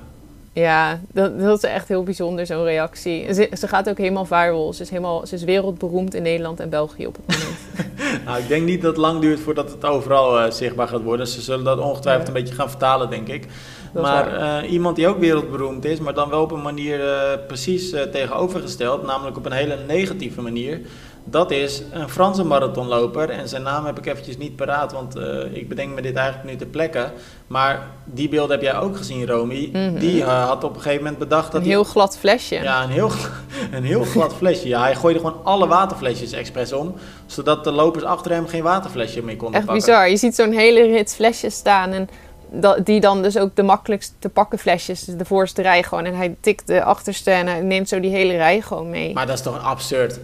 Ja, 0.53 0.99
dat, 1.11 1.39
dat 1.39 1.63
is 1.63 1.69
echt 1.69 1.87
heel 1.87 2.03
bijzonder, 2.03 2.45
zo'n 2.45 2.63
reactie. 2.63 3.33
Ze, 3.33 3.49
ze 3.57 3.67
gaat 3.67 3.89
ook 3.89 3.97
helemaal 3.97 4.25
viral. 4.25 4.73
Ze 4.73 4.81
is, 4.81 4.89
helemaal, 4.89 5.25
ze 5.27 5.35
is 5.35 5.43
wereldberoemd 5.43 6.13
in 6.13 6.21
Nederland 6.21 6.59
en 6.59 6.69
België 6.69 7.07
op 7.07 7.15
het 7.15 7.37
moment. 7.37 7.57
Nou, 8.25 8.39
ik 8.39 8.47
denk 8.47 8.65
niet 8.65 8.81
dat 8.81 8.91
het 8.91 8.99
lang 8.99 9.21
duurt 9.21 9.39
voordat 9.39 9.71
het 9.71 9.85
overal 9.85 10.39
eh, 10.39 10.51
zichtbaar 10.51 10.87
gaat 10.87 11.01
worden. 11.03 11.27
Ze 11.27 11.41
zullen 11.41 11.65
dat 11.65 11.79
ongetwijfeld 11.79 12.27
een 12.27 12.33
beetje 12.33 12.55
gaan 12.55 12.69
vertalen, 12.69 13.09
denk 13.09 13.27
ik. 13.27 13.47
Maar 13.93 14.35
eh, 14.61 14.71
iemand 14.71 14.95
die 14.95 15.07
ook 15.07 15.19
wereldberoemd 15.19 15.85
is, 15.85 15.99
maar 15.99 16.13
dan 16.13 16.29
wel 16.29 16.41
op 16.41 16.51
een 16.51 16.61
manier 16.61 17.09
eh, 17.13 17.39
precies 17.47 17.91
eh, 17.91 18.01
tegenovergesteld, 18.01 19.03
namelijk 19.05 19.37
op 19.37 19.45
een 19.45 19.51
hele 19.51 19.77
negatieve 19.87 20.41
manier. 20.41 20.81
Dat 21.23 21.51
is 21.51 21.81
een 21.91 22.09
Franse 22.09 22.43
marathonloper. 22.43 23.29
En 23.29 23.47
zijn 23.49 23.61
naam 23.61 23.85
heb 23.85 23.97
ik 23.97 24.05
eventjes 24.05 24.37
niet 24.37 24.55
paraat, 24.55 24.91
want 24.91 25.15
ik 25.53 25.69
bedenk 25.69 25.95
me 25.95 26.01
dit 26.01 26.15
eigenlijk 26.15 26.49
nu 26.49 26.55
te 26.55 26.65
plekken. 26.65 27.11
Maar 27.47 27.87
die 28.05 28.29
beelden 28.29 28.51
heb 28.51 28.61
jij 28.61 28.77
ook 28.79 28.97
gezien, 28.97 29.27
Romy. 29.27 29.69
Mhm. 29.73 29.99
Die 29.99 30.23
had 30.23 30.63
op 30.63 30.75
een 30.75 30.81
gegeven 30.81 31.03
moment 31.03 31.19
bedacht 31.19 31.51
dat 31.51 31.61
Een 31.61 31.67
heel 31.67 31.83
glad 31.83 32.17
flesje. 32.17 32.55
ja, 32.55 32.83
een 32.83 32.89
heel, 32.89 33.11
een 33.71 33.83
heel 33.83 34.03
glad 34.03 34.35
flesje. 34.35 34.67
Ja, 34.67 34.81
hij 34.81 34.95
gooide 34.95 35.19
gewoon 35.19 35.39
alle 35.43 35.67
waterflesjes 35.67 36.31
expres 36.31 36.73
om, 36.73 36.95
zodat 37.25 37.63
de 37.63 37.71
lopers 37.71 38.03
achter 38.03 38.31
hem 38.31 38.47
geen 38.47 38.63
waterflesje 38.63 39.23
meer 39.23 39.35
konden 39.37 39.55
Echt 39.57 39.65
pakken. 39.65 39.85
bizar. 39.85 40.09
Je 40.09 40.17
ziet 40.17 40.35
zo'n 40.35 40.51
hele 40.51 40.81
rits 40.81 41.13
flesjes 41.13 41.55
staan. 41.55 41.91
En 41.91 42.09
dat, 42.51 42.85
die 42.85 42.99
dan 42.99 43.21
dus 43.21 43.37
ook 43.37 43.55
de 43.55 43.63
makkelijkst 43.63 44.13
te 44.19 44.29
pakken 44.29 44.59
flesjes. 44.59 45.03
Dus 45.03 45.15
de 45.15 45.25
voorste 45.25 45.61
rij 45.61 45.83
gewoon. 45.83 46.05
En 46.05 46.15
hij 46.15 46.35
tikt 46.39 46.67
de 46.67 46.83
achterste 46.83 47.31
en 47.31 47.47
hij 47.47 47.61
neemt 47.61 47.89
zo 47.89 47.99
die 47.99 48.11
hele 48.11 48.35
rij 48.35 48.61
gewoon 48.61 48.89
mee. 48.89 49.13
Maar 49.13 49.25
dat 49.27 49.35
is 49.37 49.43
toch 49.43 49.63
absurd? 49.63 50.19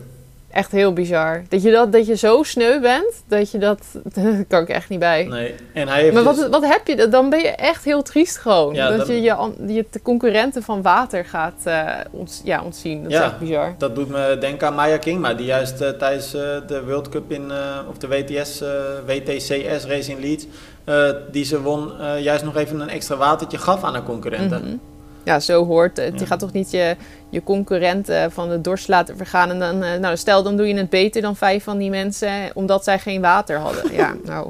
Echt 0.52 0.72
heel 0.72 0.94
bizar. 0.94 1.44
Dat 1.50 1.62
je, 1.64 1.72
dat, 1.72 1.92
dat 1.92 2.08
je 2.08 2.16
zo 2.16 2.44
sneu 2.44 2.80
bent, 2.80 3.24
dat 3.28 3.52
je 3.52 3.58
dat... 3.58 3.80
Daar 4.16 4.44
kan 4.48 4.62
ik 4.62 4.70
echt 4.70 4.90
niet 4.90 5.00
bij. 5.00 5.24
Nee. 5.24 5.56
En 5.74 5.88
hij 5.88 6.02
heeft 6.02 6.14
Maar 6.14 6.24
dus- 6.24 6.38
wat, 6.38 6.50
wat 6.50 6.66
heb 6.66 6.88
je? 6.88 7.08
Dan 7.08 7.30
ben 7.30 7.40
je 7.40 7.48
echt 7.50 7.84
heel 7.86 8.02
triest 8.02 8.38
gewoon. 8.38 8.74
Ja, 8.74 8.98
dat 8.98 9.08
je, 9.08 9.22
je 9.22 9.54
je 9.68 9.86
de 9.92 10.02
concurrenten 10.02 10.64
van 10.64 10.82
water 10.82 11.26
gaat 11.26 11.64
ont, 12.12 12.42
ja, 12.44 12.64
ontzien. 12.64 13.04
Dat 13.04 13.12
Ja. 13.12 13.20
is 13.20 13.26
echt 13.32 13.40
bizar. 13.40 13.76
Dat 13.78 13.96
doet 13.96 14.10
me 14.10 14.38
denken 14.40 14.68
aan 14.68 14.76
Maya 14.76 14.98
King, 14.98 15.20
maar 15.20 15.38
die 15.38 15.46
juist 15.46 15.82
eh, 15.82 15.90
tijdens 15.90 16.34
eh, 16.34 16.42
de 16.68 16.84
World 16.86 17.10
Cup 17.10 17.32
in, 17.32 17.52
of 17.90 17.98
de 17.98 18.08
WTS, 18.08 18.64
WTCS 19.06 19.86
race 19.86 20.12
in 20.12 20.20
Leeds, 20.20 20.46
eh, 20.86 21.10
die 21.32 21.46
ze 21.46 21.62
won, 21.62 22.00
eh, 22.00 22.24
juist 22.24 22.44
nog 22.44 22.56
even 22.56 22.80
een 22.80 22.90
extra 22.90 23.16
watertje 23.16 23.58
gaf 23.58 23.84
aan 23.84 23.94
haar 23.94 24.04
concurrenten. 24.04 24.62
Mhm. 24.62 24.76
Ja, 25.24 25.40
zo 25.40 25.66
hoort 25.66 25.98
het. 25.98 26.14
Ja. 26.14 26.20
Je 26.20 26.26
gaat 26.26 26.40
toch 26.40 26.52
niet 26.52 26.72
je, 26.72 26.96
je 27.36 27.44
concurrenten 27.44 28.32
van 28.32 28.50
de 28.50 28.62
dorst 28.62 28.88
laten 28.88 29.18
vergaan. 29.18 29.50
En 29.50 29.60
dan, 29.60 29.84
eh, 29.84 30.00
nou, 30.00 30.18
stel, 30.18 30.44
dan 30.44 30.58
doe 30.58 30.68
je 30.68 30.76
het 30.76 30.90
beter 30.90 31.22
dan 31.22 31.36
vijf 31.36 31.64
van 31.64 31.78
die 31.78 31.90
mensen, 31.90 32.32
omdat 32.54 32.84
zij 32.84 33.00
geen 33.00 33.22
water 33.22 33.58
hadden. 33.58 33.94
Ja, 33.94 34.16
nou. 34.24 34.50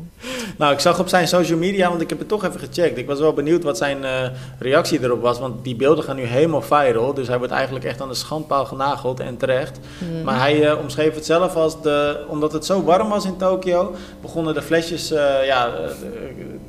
Nou, 0.58 0.74
ik 0.74 0.80
zag 0.80 1.00
op 1.00 1.08
zijn 1.08 1.28
social 1.28 1.58
media, 1.58 1.89
want 1.89 2.02
ik 2.02 2.10
heb 2.10 2.19
het 2.19 2.28
toch 2.28 2.45
even 2.45 2.60
gecheckt. 2.60 2.98
Ik 2.98 3.08
was 3.08 3.19
wel 3.19 3.34
benieuwd 3.34 3.63
wat 3.63 3.78
zijn 3.78 4.04
eh, 4.04 4.28
reactie 4.60 5.04
erop 5.04 5.21
was, 5.21 5.39
want 5.39 5.63
die 5.63 5.76
beelden 5.76 6.04
gaan 6.04 6.15
nu 6.15 6.24
helemaal 6.24 6.62
viral. 6.62 7.13
Dus 7.13 7.28
hij 7.28 7.38
wordt 7.38 7.54
eigenlijk 7.54 7.86
echt 7.86 8.02
aan 8.02 8.08
de 8.08 8.13
schandpaal 8.13 8.65
genageld 8.65 9.19
en 9.19 9.38
terecht. 9.38 9.80
mm. 10.00 10.24
Maar 10.24 10.39
hij 10.39 10.69
eh, 10.69 10.80
omschreef 10.80 11.15
het 11.15 11.26
zelf 11.26 11.56
als 11.56 11.82
de, 11.82 12.26
omdat 12.28 12.52
het 12.54 12.65
zo 12.65 12.84
warm 12.84 13.10
was 13.10 13.26
in 13.26 13.38
Tokio, 13.38 13.95
begonnen 14.21 14.54
de 14.54 14.62
flesjes 14.62 15.12
eh, 15.12 15.45
ja, 15.45 15.67
eh, 15.67 15.91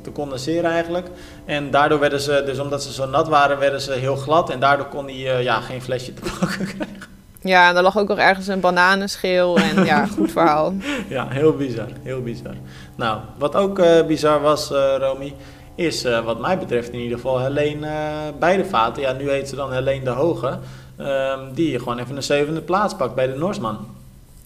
te 0.01 0.11
condenseren 0.11 0.71
eigenlijk. 0.71 1.07
En 1.47 1.71
daardoor 1.71 1.99
werden 1.99 2.19
ze, 2.21 2.43
dus 2.45 2.59
omdat 2.59 2.83
ze 2.83 2.93
zo 2.93 3.05
nat 3.09 3.27
waren, 3.27 3.59
werden 3.59 3.81
ze 3.81 3.91
heel 3.91 4.15
glad. 4.15 4.49
En 4.49 4.59
daardoor 4.59 4.85
kon 4.87 5.05
hij 5.05 5.15
eh, 5.37 5.43
ja, 5.43 5.59
geen 5.59 5.81
flesje 5.81 6.13
te 6.13 6.21
pakken 6.39 6.65
krijgen. 6.75 7.15
Ja, 7.41 7.69
en 7.69 7.75
er 7.75 7.81
lag 7.83 7.97
ook 7.97 8.07
nog 8.07 8.17
ergens 8.17 8.47
een 8.47 8.59
bananenschil. 8.59 9.57
En 9.57 9.85
ja, 9.85 10.07
goed 10.17 10.31
verhaal. 10.31 10.73
Ja, 11.07 11.27
heel 11.29 11.53
bizar, 11.55 11.87
heel 12.03 12.21
bizar. 12.21 12.53
Nou, 12.95 13.19
wat 13.37 13.55
ook 13.55 13.79
eh, 13.79 14.05
bizar 14.05 14.41
was, 14.41 14.71
eh 14.71 14.95
Romy, 14.99 15.33
is 15.75 16.03
wat 16.23 16.39
mij 16.39 16.57
betreft 16.57 16.89
in 16.89 16.99
ieder 16.99 17.17
geval 17.17 17.39
Helene 17.39 17.87
eh 17.87 17.93
Beidevaten. 18.39 19.01
Ja, 19.01 19.11
nu 19.11 19.29
heet 19.29 19.49
ze 19.49 19.55
dan 19.55 19.73
Helene 19.73 20.03
de 20.03 20.09
Hoge. 20.09 20.59
ehm, 20.97 21.39
die 21.53 21.79
gewoon 21.79 21.99
even 21.99 22.15
een 22.15 22.23
zevende 22.23 22.61
plaats 22.61 22.95
pakt 22.95 23.15
bij 23.15 23.27
de 23.27 23.35
Norsman. 23.37 23.87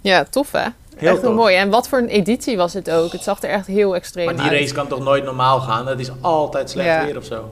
Ja, 0.02 0.24
tof 0.24 0.52
hè? 0.52 0.66
Heel 0.98 1.10
echt 1.10 1.22
heel 1.22 1.30
tof. 1.30 1.40
mooi. 1.40 1.56
En 1.56 1.70
wat 1.70 1.88
voor 1.88 2.00
een 2.00 2.08
editie 2.08 2.58
was 2.58 2.74
het 2.74 2.90
ook? 2.92 3.12
Het 3.12 3.24
zag 3.24 3.42
er 3.42 3.50
echt 3.50 3.68
heel 3.68 3.96
extreem 3.96 4.26
Maar 4.26 4.36
die 4.36 4.44
uit. 4.44 4.52
race 4.60 4.74
kan 4.74 4.88
toch 4.88 5.04
nooit 5.04 5.24
normaal 5.24 5.60
gaan? 5.60 5.86
Dat 5.86 6.00
is 6.00 6.12
altijd 6.22 6.70
slecht 6.70 6.88
Ja. 6.88 7.06
weer 7.06 7.18
of 7.18 7.26
zo. 7.26 7.50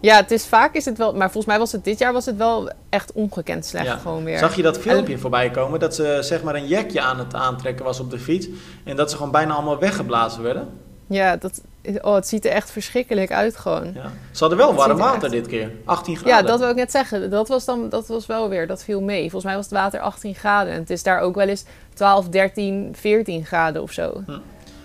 Ja, 0.00 0.16
het 0.16 0.30
is 0.30 0.46
vaak 0.46 0.74
is 0.74 0.84
het 0.84 0.98
wel, 0.98 1.12
maar 1.14 1.26
volgens 1.30 1.46
mij 1.46 1.58
was 1.58 1.72
het 1.72 1.84
dit 1.84 1.98
jaar 1.98 2.12
was 2.12 2.26
het 2.26 2.36
wel 2.36 2.70
echt 2.88 3.12
ongekend 3.12 3.66
slecht 3.66 3.86
Ja. 3.86 3.96
gewoon 3.96 4.24
weer. 4.24 4.38
Zag 4.38 4.56
je 4.56 4.62
dat 4.62 4.78
filmpje 4.78 5.18
voorbij 5.18 5.50
komen? 5.50 5.80
Dat 5.80 5.94
ze 5.94 6.18
zeg 6.20 6.42
maar 6.42 6.54
een 6.54 6.66
jekje 6.66 7.00
aan 7.00 7.18
het 7.18 7.34
aantrekken 7.34 7.84
was 7.84 8.00
op 8.00 8.10
de 8.10 8.18
fiets. 8.18 8.48
En 8.84 8.96
dat 8.96 9.10
ze 9.10 9.16
gewoon 9.16 9.32
bijna 9.32 9.54
allemaal 9.54 9.78
weggeblazen 9.78 10.42
werden. 10.42 10.68
Ja, 11.06 11.36
dat, 11.36 11.60
oh, 12.00 12.14
het 12.14 12.28
ziet 12.28 12.44
er 12.44 12.50
echt 12.50 12.70
verschrikkelijk 12.70 13.32
uit 13.32 13.56
gewoon. 13.56 13.92
Ja. 13.94 14.12
Ze 14.30 14.38
hadden 14.38 14.58
wel 14.58 14.74
warm 14.74 14.90
er 14.90 14.96
water 14.96 15.22
echt- 15.22 15.32
dit 15.32 15.46
keer. 15.46 15.70
18 15.84 16.16
graden. 16.16 16.32
Ja, 16.36 16.42
dat 16.42 16.58
wil 16.58 16.68
ik 16.68 16.76
net 16.76 16.90
zeggen. 16.90 17.30
Dat 17.30 17.48
was, 17.48 17.64
dan, 17.64 17.88
dat 17.88 18.06
was 18.06 18.26
wel 18.26 18.48
weer, 18.48 18.66
dat 18.66 18.84
viel 18.84 19.00
mee. 19.00 19.20
Volgens 19.20 19.44
mij 19.44 19.54
was 19.54 19.64
het 19.64 19.74
water 19.74 20.00
18 20.00 20.34
graden. 20.34 20.72
En 20.72 20.78
het 20.78 20.90
is 20.90 21.02
daar 21.02 21.20
ook 21.20 21.34
wel 21.34 21.48
eens 21.48 21.64
12, 21.94 22.28
13, 22.28 22.94
14 22.96 23.44
graden 23.44 23.82
of 23.82 23.92
zo. 23.92 24.22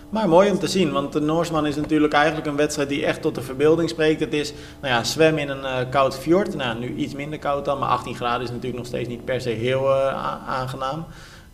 Maar 0.10 0.30
mooi 0.30 0.52
om 0.52 0.60
te 0.60 0.68
zien, 0.68 0.92
want 0.92 1.14
de 1.14 1.20
Noorsman 1.20 1.66
is 1.66 1.76
natuurlijk 1.76 2.14
eigenlijk 2.14 2.48
een 2.48 2.56
wedstrijd 2.56 2.90
die 2.90 3.06
echt 3.06 3.22
tot 3.22 3.36
de 3.36 3.42
verbeelding 3.42 3.90
spreekt. 3.90 4.20
Het 4.20 4.34
is 4.34 4.54
nou 4.82 4.94
ja, 4.94 5.04
zwemmen 5.04 5.42
in 5.42 5.50
een 5.50 5.66
eh, 5.66 5.90
koud 5.90 6.18
fjord. 6.18 6.56
Nou, 6.56 6.80
nu 6.80 6.96
iets 6.96 7.14
minder 7.14 7.40
koud 7.40 7.66
dan, 7.66 7.80
maar 7.80 7.90
18 7.90 8.16
graden 8.16 8.42
is 8.42 8.50
natuurlijk 8.50 8.78
nog 8.78 8.86
steeds 8.86 9.08
niet 9.10 9.26
per 9.26 9.42
se 9.42 9.50
heel 9.50 9.94
eh, 9.94 10.48
aangenaam. 10.48 11.06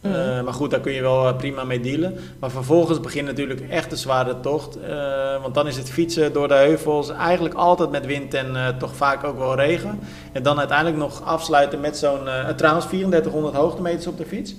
Eh, 0.04 0.12
Mhm. 0.12 0.44
maar 0.44 0.54
goed, 0.54 0.72
daar 0.72 0.80
kun 0.80 0.92
je 0.94 1.02
wel 1.02 1.28
eh, 1.28 1.36
prima 1.36 1.64
mee 1.64 1.80
dealen. 1.80 2.18
Maar 2.40 2.50
vervolgens 2.52 3.00
begint 3.00 3.26
natuurlijk 3.26 3.62
echt 3.70 3.90
de 3.90 3.96
zware 3.96 4.40
tocht. 4.40 4.78
eh, 4.80 5.42
want 5.42 5.54
dan 5.54 5.68
is 5.68 5.78
het 5.78 5.90
fietsen 5.90 6.34
door 6.34 6.48
de 6.48 6.54
heuvels 6.54 7.10
eigenlijk 7.10 7.56
altijd 7.56 7.92
met 7.92 8.06
wind 8.06 8.34
en 8.34 8.76
toch 8.80 8.96
vaak 8.96 9.24
ook 9.24 9.38
wel 9.38 9.56
regen. 9.56 10.00
En 10.32 10.44
dan 10.44 10.60
uiteindelijk 10.60 10.98
nog 10.98 11.22
afsluiten 11.24 11.80
met 11.80 11.98
zo'n, 11.98 12.28
trouwens 12.56 12.86
3400 12.88 13.56
hoogtemeters 13.56 14.08
op 14.08 14.18
de 14.18 14.26
fiets. 14.26 14.56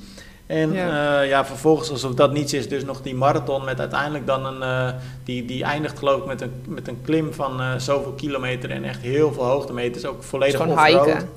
En 0.46 0.72
Ja. 0.72 1.20
ja. 1.20 1.44
vervolgens 1.44 1.90
alsof 1.90 2.14
dat 2.14 2.33
niets 2.33 2.52
is, 2.52 2.68
dus 2.68 2.85
nog 2.85 3.02
die 3.02 3.14
marathon 3.14 3.64
met 3.64 3.80
uiteindelijk 3.80 4.26
dan 4.26 4.46
een, 4.46 4.92
die, 5.24 5.44
die 5.44 5.64
eindigt 5.64 5.98
geloof 5.98 6.18
ik 6.20 6.26
met 6.26 6.40
een, 6.40 6.52
met 6.68 6.88
een 6.88 6.98
klim 7.04 7.33
van 7.33 7.61
zoveel 7.80 8.12
kilometer 8.12 8.70
en 8.70 8.85
echt 8.85 9.00
heel 9.00 9.33
veel 9.33 9.44
hoogtemeters, 9.44 10.04
ook 10.04 10.22
volledig 10.22 10.61
gewoon 10.61 10.72
off-road. 10.78 11.07
hiken. 11.07 11.28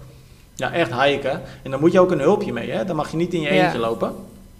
Ja, 0.58 0.72
echt 0.72 1.02
hiken. 1.02 1.42
En 1.64 1.72
dan 1.72 1.80
moet 1.80 1.92
je 1.92 2.00
ook 2.00 2.12
een 2.12 2.20
hulpje 2.20 2.54
mee, 2.54 2.72
hè? 2.72 2.86
Dan 2.86 2.96
mag 2.96 3.12
je 3.12 3.18
niet 3.18 3.34
in 3.34 3.42
je 3.42 3.54
Ja. 3.54 3.64
eentje 3.64 3.80
lopen. 3.80 4.12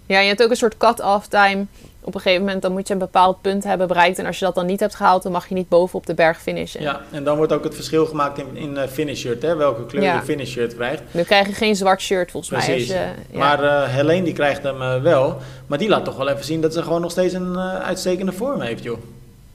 Ja, 0.06 0.20
je 0.20 0.28
hebt 0.28 0.42
ook 0.42 0.50
een 0.50 0.56
soort 0.56 0.76
cut-off 0.76 1.26
time. 1.26 1.66
Op 2.00 2.14
een 2.14 2.20
gegeven 2.20 2.44
moment 2.44 2.62
dan 2.62 2.72
moet 2.72 2.86
je 2.86 2.92
een 2.92 2.98
bepaald 2.98 3.40
punt 3.40 3.64
hebben 3.64 3.86
bereikt. 3.88 4.18
En 4.18 4.26
als 4.26 4.38
je 4.38 4.44
dat 4.44 4.54
dan 4.54 4.66
niet 4.66 4.80
hebt 4.80 4.94
gehaald, 4.94 5.22
dan 5.22 5.32
mag 5.32 5.48
je 5.48 5.54
niet 5.54 5.68
boven 5.68 5.98
op 5.98 6.06
de 6.06 6.14
berg 6.14 6.40
finishen. 6.42 6.82
Ja, 6.82 7.00
en 7.10 7.24
dan 7.24 7.36
wordt 7.36 7.52
ook 7.52 7.64
het 7.64 7.74
verschil 7.74 8.06
gemaakt 8.06 8.38
in, 8.38 8.56
in 8.56 8.76
eh, 8.76 8.88
finish 8.88 9.20
shirt, 9.20 9.42
hè? 9.42 9.56
Welke 9.56 9.86
kleur 9.86 10.02
Ja. 10.02 10.14
je 10.14 10.20
finish 10.22 10.50
shirt 10.50 10.74
krijgt. 10.74 11.02
Nu 11.10 11.22
krijg 11.22 11.46
je 11.46 11.52
geen 11.52 11.76
zwart 11.76 12.00
shirt 12.00 12.30
volgens 12.30 12.52
mij. 12.52 12.64
Precies. 12.74 12.88
Ja. 12.92 13.12
Maar 13.32 13.62
eh 13.64 13.88
Helene 13.94 14.22
die 14.24 14.32
krijgt 14.32 14.62
hem 14.62 14.82
eh, 14.82 15.02
wel. 15.02 15.36
Maar 15.66 15.78
die 15.78 15.88
laat 15.88 16.04
toch 16.04 16.16
wel 16.16 16.28
even 16.28 16.44
zien 16.44 16.60
dat 16.60 16.72
ze 16.74 16.82
gewoon 16.82 17.00
nog 17.00 17.10
steeds 17.10 17.34
een 17.34 17.58
uitstekende 17.58 18.32
vorm 18.32 18.60
heeft, 18.60 18.82
joh. 18.82 18.98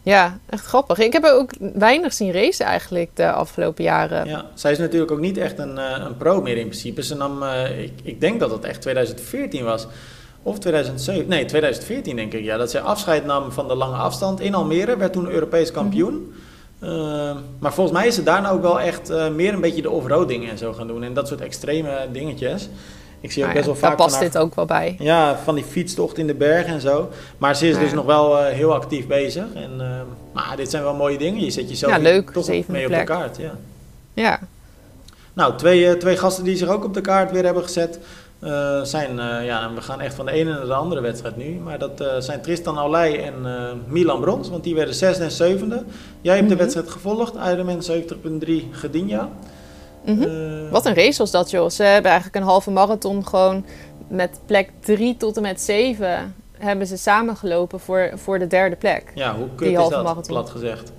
Ja, 0.04 0.40
echt 0.50 0.66
grappig. 0.66 0.98
Ik 0.98 1.14
heb 1.14 1.26
ook 1.26 1.52
weinig 1.74 2.14
zien 2.14 2.32
racen 2.32 2.66
eigenlijk 2.66 3.10
de 3.14 3.32
afgelopen 3.32 3.84
jaren. 3.84 4.28
Ja, 4.28 4.46
zij 4.54 4.72
is 4.72 4.78
natuurlijk 4.78 5.12
ook 5.12 5.20
niet 5.20 5.38
echt 5.38 5.60
een, 5.60 5.78
eh, 5.78 6.04
een 6.06 6.18
pro 6.18 6.42
meer 6.42 6.58
in 6.58 6.68
principe. 6.68 7.04
Ze 7.04 7.16
nam, 7.16 7.44
eh, 7.44 7.84
ik, 7.84 7.94
ik 8.04 8.22
denk 8.22 8.40
dat 8.40 8.52
het 8.52 8.64
echt 8.64 8.82
2014 8.82 9.64
was. 9.64 9.88
Of 10.42 10.60
2007, 10.60 11.30
nee 11.30 11.46
2014 11.46 12.16
denk 12.16 12.34
ik. 12.34 12.44
Ja, 12.44 12.58
dat 12.58 12.72
zij 12.72 12.82
afscheid 12.82 13.26
nam 13.26 13.52
van 13.52 13.68
de 13.68 13.76
lange 13.76 13.96
afstand 13.96 14.40
in 14.40 14.54
Almere. 14.54 14.98
Werd 14.98 15.14
toen 15.14 15.30
Europees 15.30 15.72
kampioen. 15.72 16.34
Eh, 16.80 17.36
maar 17.60 17.74
volgens 17.74 17.98
mij 17.98 18.08
is 18.08 18.16
ze 18.16 18.24
daarna 18.24 18.50
ook 18.50 18.62
wel 18.62 18.80
echt 18.80 19.10
meer 19.32 19.54
een 19.54 19.62
beetje 19.62 19.82
de 19.82 19.90
off-road 19.90 20.28
dingen 20.28 20.50
en 20.50 20.58
zo 20.58 20.74
gaan 20.74 20.88
doen. 20.88 21.04
En 21.04 21.14
dat 21.14 21.28
soort 21.28 21.42
extreme 21.42 22.08
dingetjes. 22.12 22.70
Ik 23.24 23.32
zie 23.32 23.44
ook 23.44 23.54
Nou 23.54 23.64
best 23.64 23.74
ja, 23.76 23.82
wel 23.82 23.82
daar 23.82 23.90
vaak 23.90 23.98
past 23.98 24.16
van 24.16 24.24
haar- 24.24 24.32
dit 24.34 24.42
ook 24.42 24.56
wel 24.56 24.66
bij. 24.66 24.96
Ja, 25.00 25.38
van 25.44 25.56
die 25.56 25.64
fietstocht 25.64 26.18
in 26.18 26.28
de 26.28 26.34
bergen 26.34 26.74
en 26.74 26.82
zo. 26.82 27.10
Maar 27.38 27.56
ze 27.56 27.68
is 27.68 27.76
Ja. 27.76 27.80
dus 27.82 27.94
nog 27.94 28.06
wel 28.06 28.40
eh, 28.40 28.54
heel 28.54 28.74
actief 28.74 29.08
bezig. 29.08 29.44
En, 29.54 29.72
eh, 29.82 29.88
maar 30.34 30.54
dit 30.56 30.70
zijn 30.70 30.84
wel 30.84 30.94
mooie 30.94 31.18
dingen. 31.18 31.44
Je 31.44 31.52
zet 31.52 31.70
jezelf 31.70 31.92
Ja, 31.92 31.98
leuk. 32.00 32.30
toch 32.32 32.48
mee 32.48 32.86
op 32.86 32.92
de 32.94 33.04
kaart. 33.04 33.38
Ja. 33.38 33.52
Ja, 34.14 34.40
Nou, 35.34 35.58
twee, 35.58 35.88
eh, 35.88 35.94
twee 35.94 36.18
gasten 36.18 36.44
die 36.44 36.58
zich 36.58 36.68
ook 36.68 36.84
op 36.84 36.94
de 36.94 37.02
kaart 37.02 37.32
weer 37.32 37.44
hebben 37.46 37.64
gezet. 37.64 38.00
zijn, 38.84 39.16
ja, 39.46 39.72
we 39.76 39.82
gaan 39.82 40.02
echt 40.02 40.16
van 40.16 40.26
de 40.26 40.32
ene 40.32 40.52
naar 40.52 40.66
de 40.66 40.74
andere 40.74 41.02
wedstrijd 41.02 41.38
nu. 41.38 41.60
Maar 41.64 41.80
dat 41.80 42.04
zijn 42.20 42.42
Tristan 42.42 42.78
Aulij 42.78 43.24
en 43.24 43.34
Milan 43.88 44.20
Brons, 44.22 44.50
want 44.50 44.64
die 44.64 44.76
werden 44.76 44.96
zesde 44.96 45.24
en 45.24 45.32
zevende. 45.32 45.84
Jij 46.22 46.36
hebt 46.36 46.48
de 46.48 46.54
Mhm. 46.54 46.64
wedstrijd 46.64 46.90
gevolgd, 46.90 47.34
Ironman 47.36 47.84
70.3 47.84 48.68
Gedinja. 48.72 49.30
Mhm. 50.06 50.22
Eh, 50.22 50.72
Wat 50.72 50.86
een 50.86 50.96
race 50.96 51.18
was 51.18 51.32
dat, 51.32 51.50
joh. 51.50 51.70
Ze 51.70 51.84
hebben 51.84 52.12
eigenlijk 52.12 52.42
een 52.42 52.50
halve 52.50 52.72
marathon 52.72 53.28
gewoon 53.28 53.66
met 54.08 54.40
plek 54.46 54.70
3 54.80 55.18
tot 55.18 55.36
en 55.36 55.42
met 55.42 55.62
7 55.62 56.36
hebben 56.58 56.88
ze 56.88 56.98
samengelopen 56.98 57.80
voor, 57.80 58.12
voor 58.16 58.40
de 58.40 58.48
derde 58.48 58.76
plek. 58.76 59.04
Ja, 59.16 59.36
hoe 59.36 59.48
kut 59.56 59.68
Die 59.68 59.78
is 59.78 59.90
dat, 59.90 60.04
marathon. 60.04 60.24
plat 60.34 60.50
gezegd? 60.50 60.92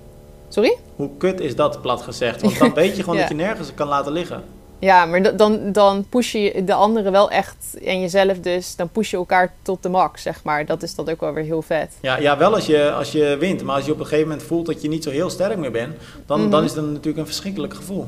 Sorry? 0.49 0.77
Hoe 0.97 1.11
kut 1.19 1.41
is 1.41 1.57
dat, 1.57 1.81
plat 1.83 2.03
gezegd? 2.03 2.43
Want 2.43 2.59
dan 2.59 2.75
weet 2.85 2.97
je 2.97 3.03
gewoon 3.03 3.15
Ja. 3.15 3.21
dat 3.21 3.31
je 3.31 3.37
nergens 3.37 3.75
kan 3.75 3.89
laten 3.89 4.13
liggen. 4.13 4.43
Ja, 4.79 5.07
maar 5.07 5.37
dan, 5.37 5.73
dan 5.73 6.07
push 6.09 6.33
je 6.33 6.65
de 6.65 6.75
anderen 6.75 7.13
wel 7.13 7.31
echt 7.31 7.79
en 7.85 8.01
jezelf 8.01 8.39
dus, 8.41 8.77
dan 8.77 8.89
push 8.89 9.11
je 9.11 9.17
elkaar 9.17 9.53
tot 9.63 9.83
de 9.83 9.89
max, 9.89 10.23
zeg 10.23 10.43
maar. 10.45 10.67
Dat 10.67 10.83
is 10.83 10.95
dat 10.95 11.11
ook 11.11 11.21
wel 11.21 11.33
weer 11.33 11.45
heel 11.45 11.63
vet. 11.63 11.93
Ja, 12.01 12.17
ja 12.19 12.39
wel 12.39 12.55
als 12.55 12.67
je, 12.67 12.93
als 12.93 13.13
je 13.13 13.37
wint, 13.41 13.63
maar 13.63 13.77
als 13.77 13.85
je 13.85 13.93
op 13.93 13.99
een 13.99 14.05
gegeven 14.07 14.29
moment 14.29 14.47
voelt 14.47 14.67
dat 14.67 14.83
je 14.83 14.89
niet 14.89 15.03
zo 15.05 15.11
heel 15.11 15.31
sterk 15.31 15.57
meer 15.57 15.71
bent, 15.71 15.95
dan, 16.27 16.41
Mhm. 16.41 16.51
dan 16.51 16.65
is 16.65 16.73
dat 16.75 16.85
natuurlijk 16.85 17.17
een 17.19 17.27
verschrikkelijk 17.27 17.75
gevoel. 17.75 18.07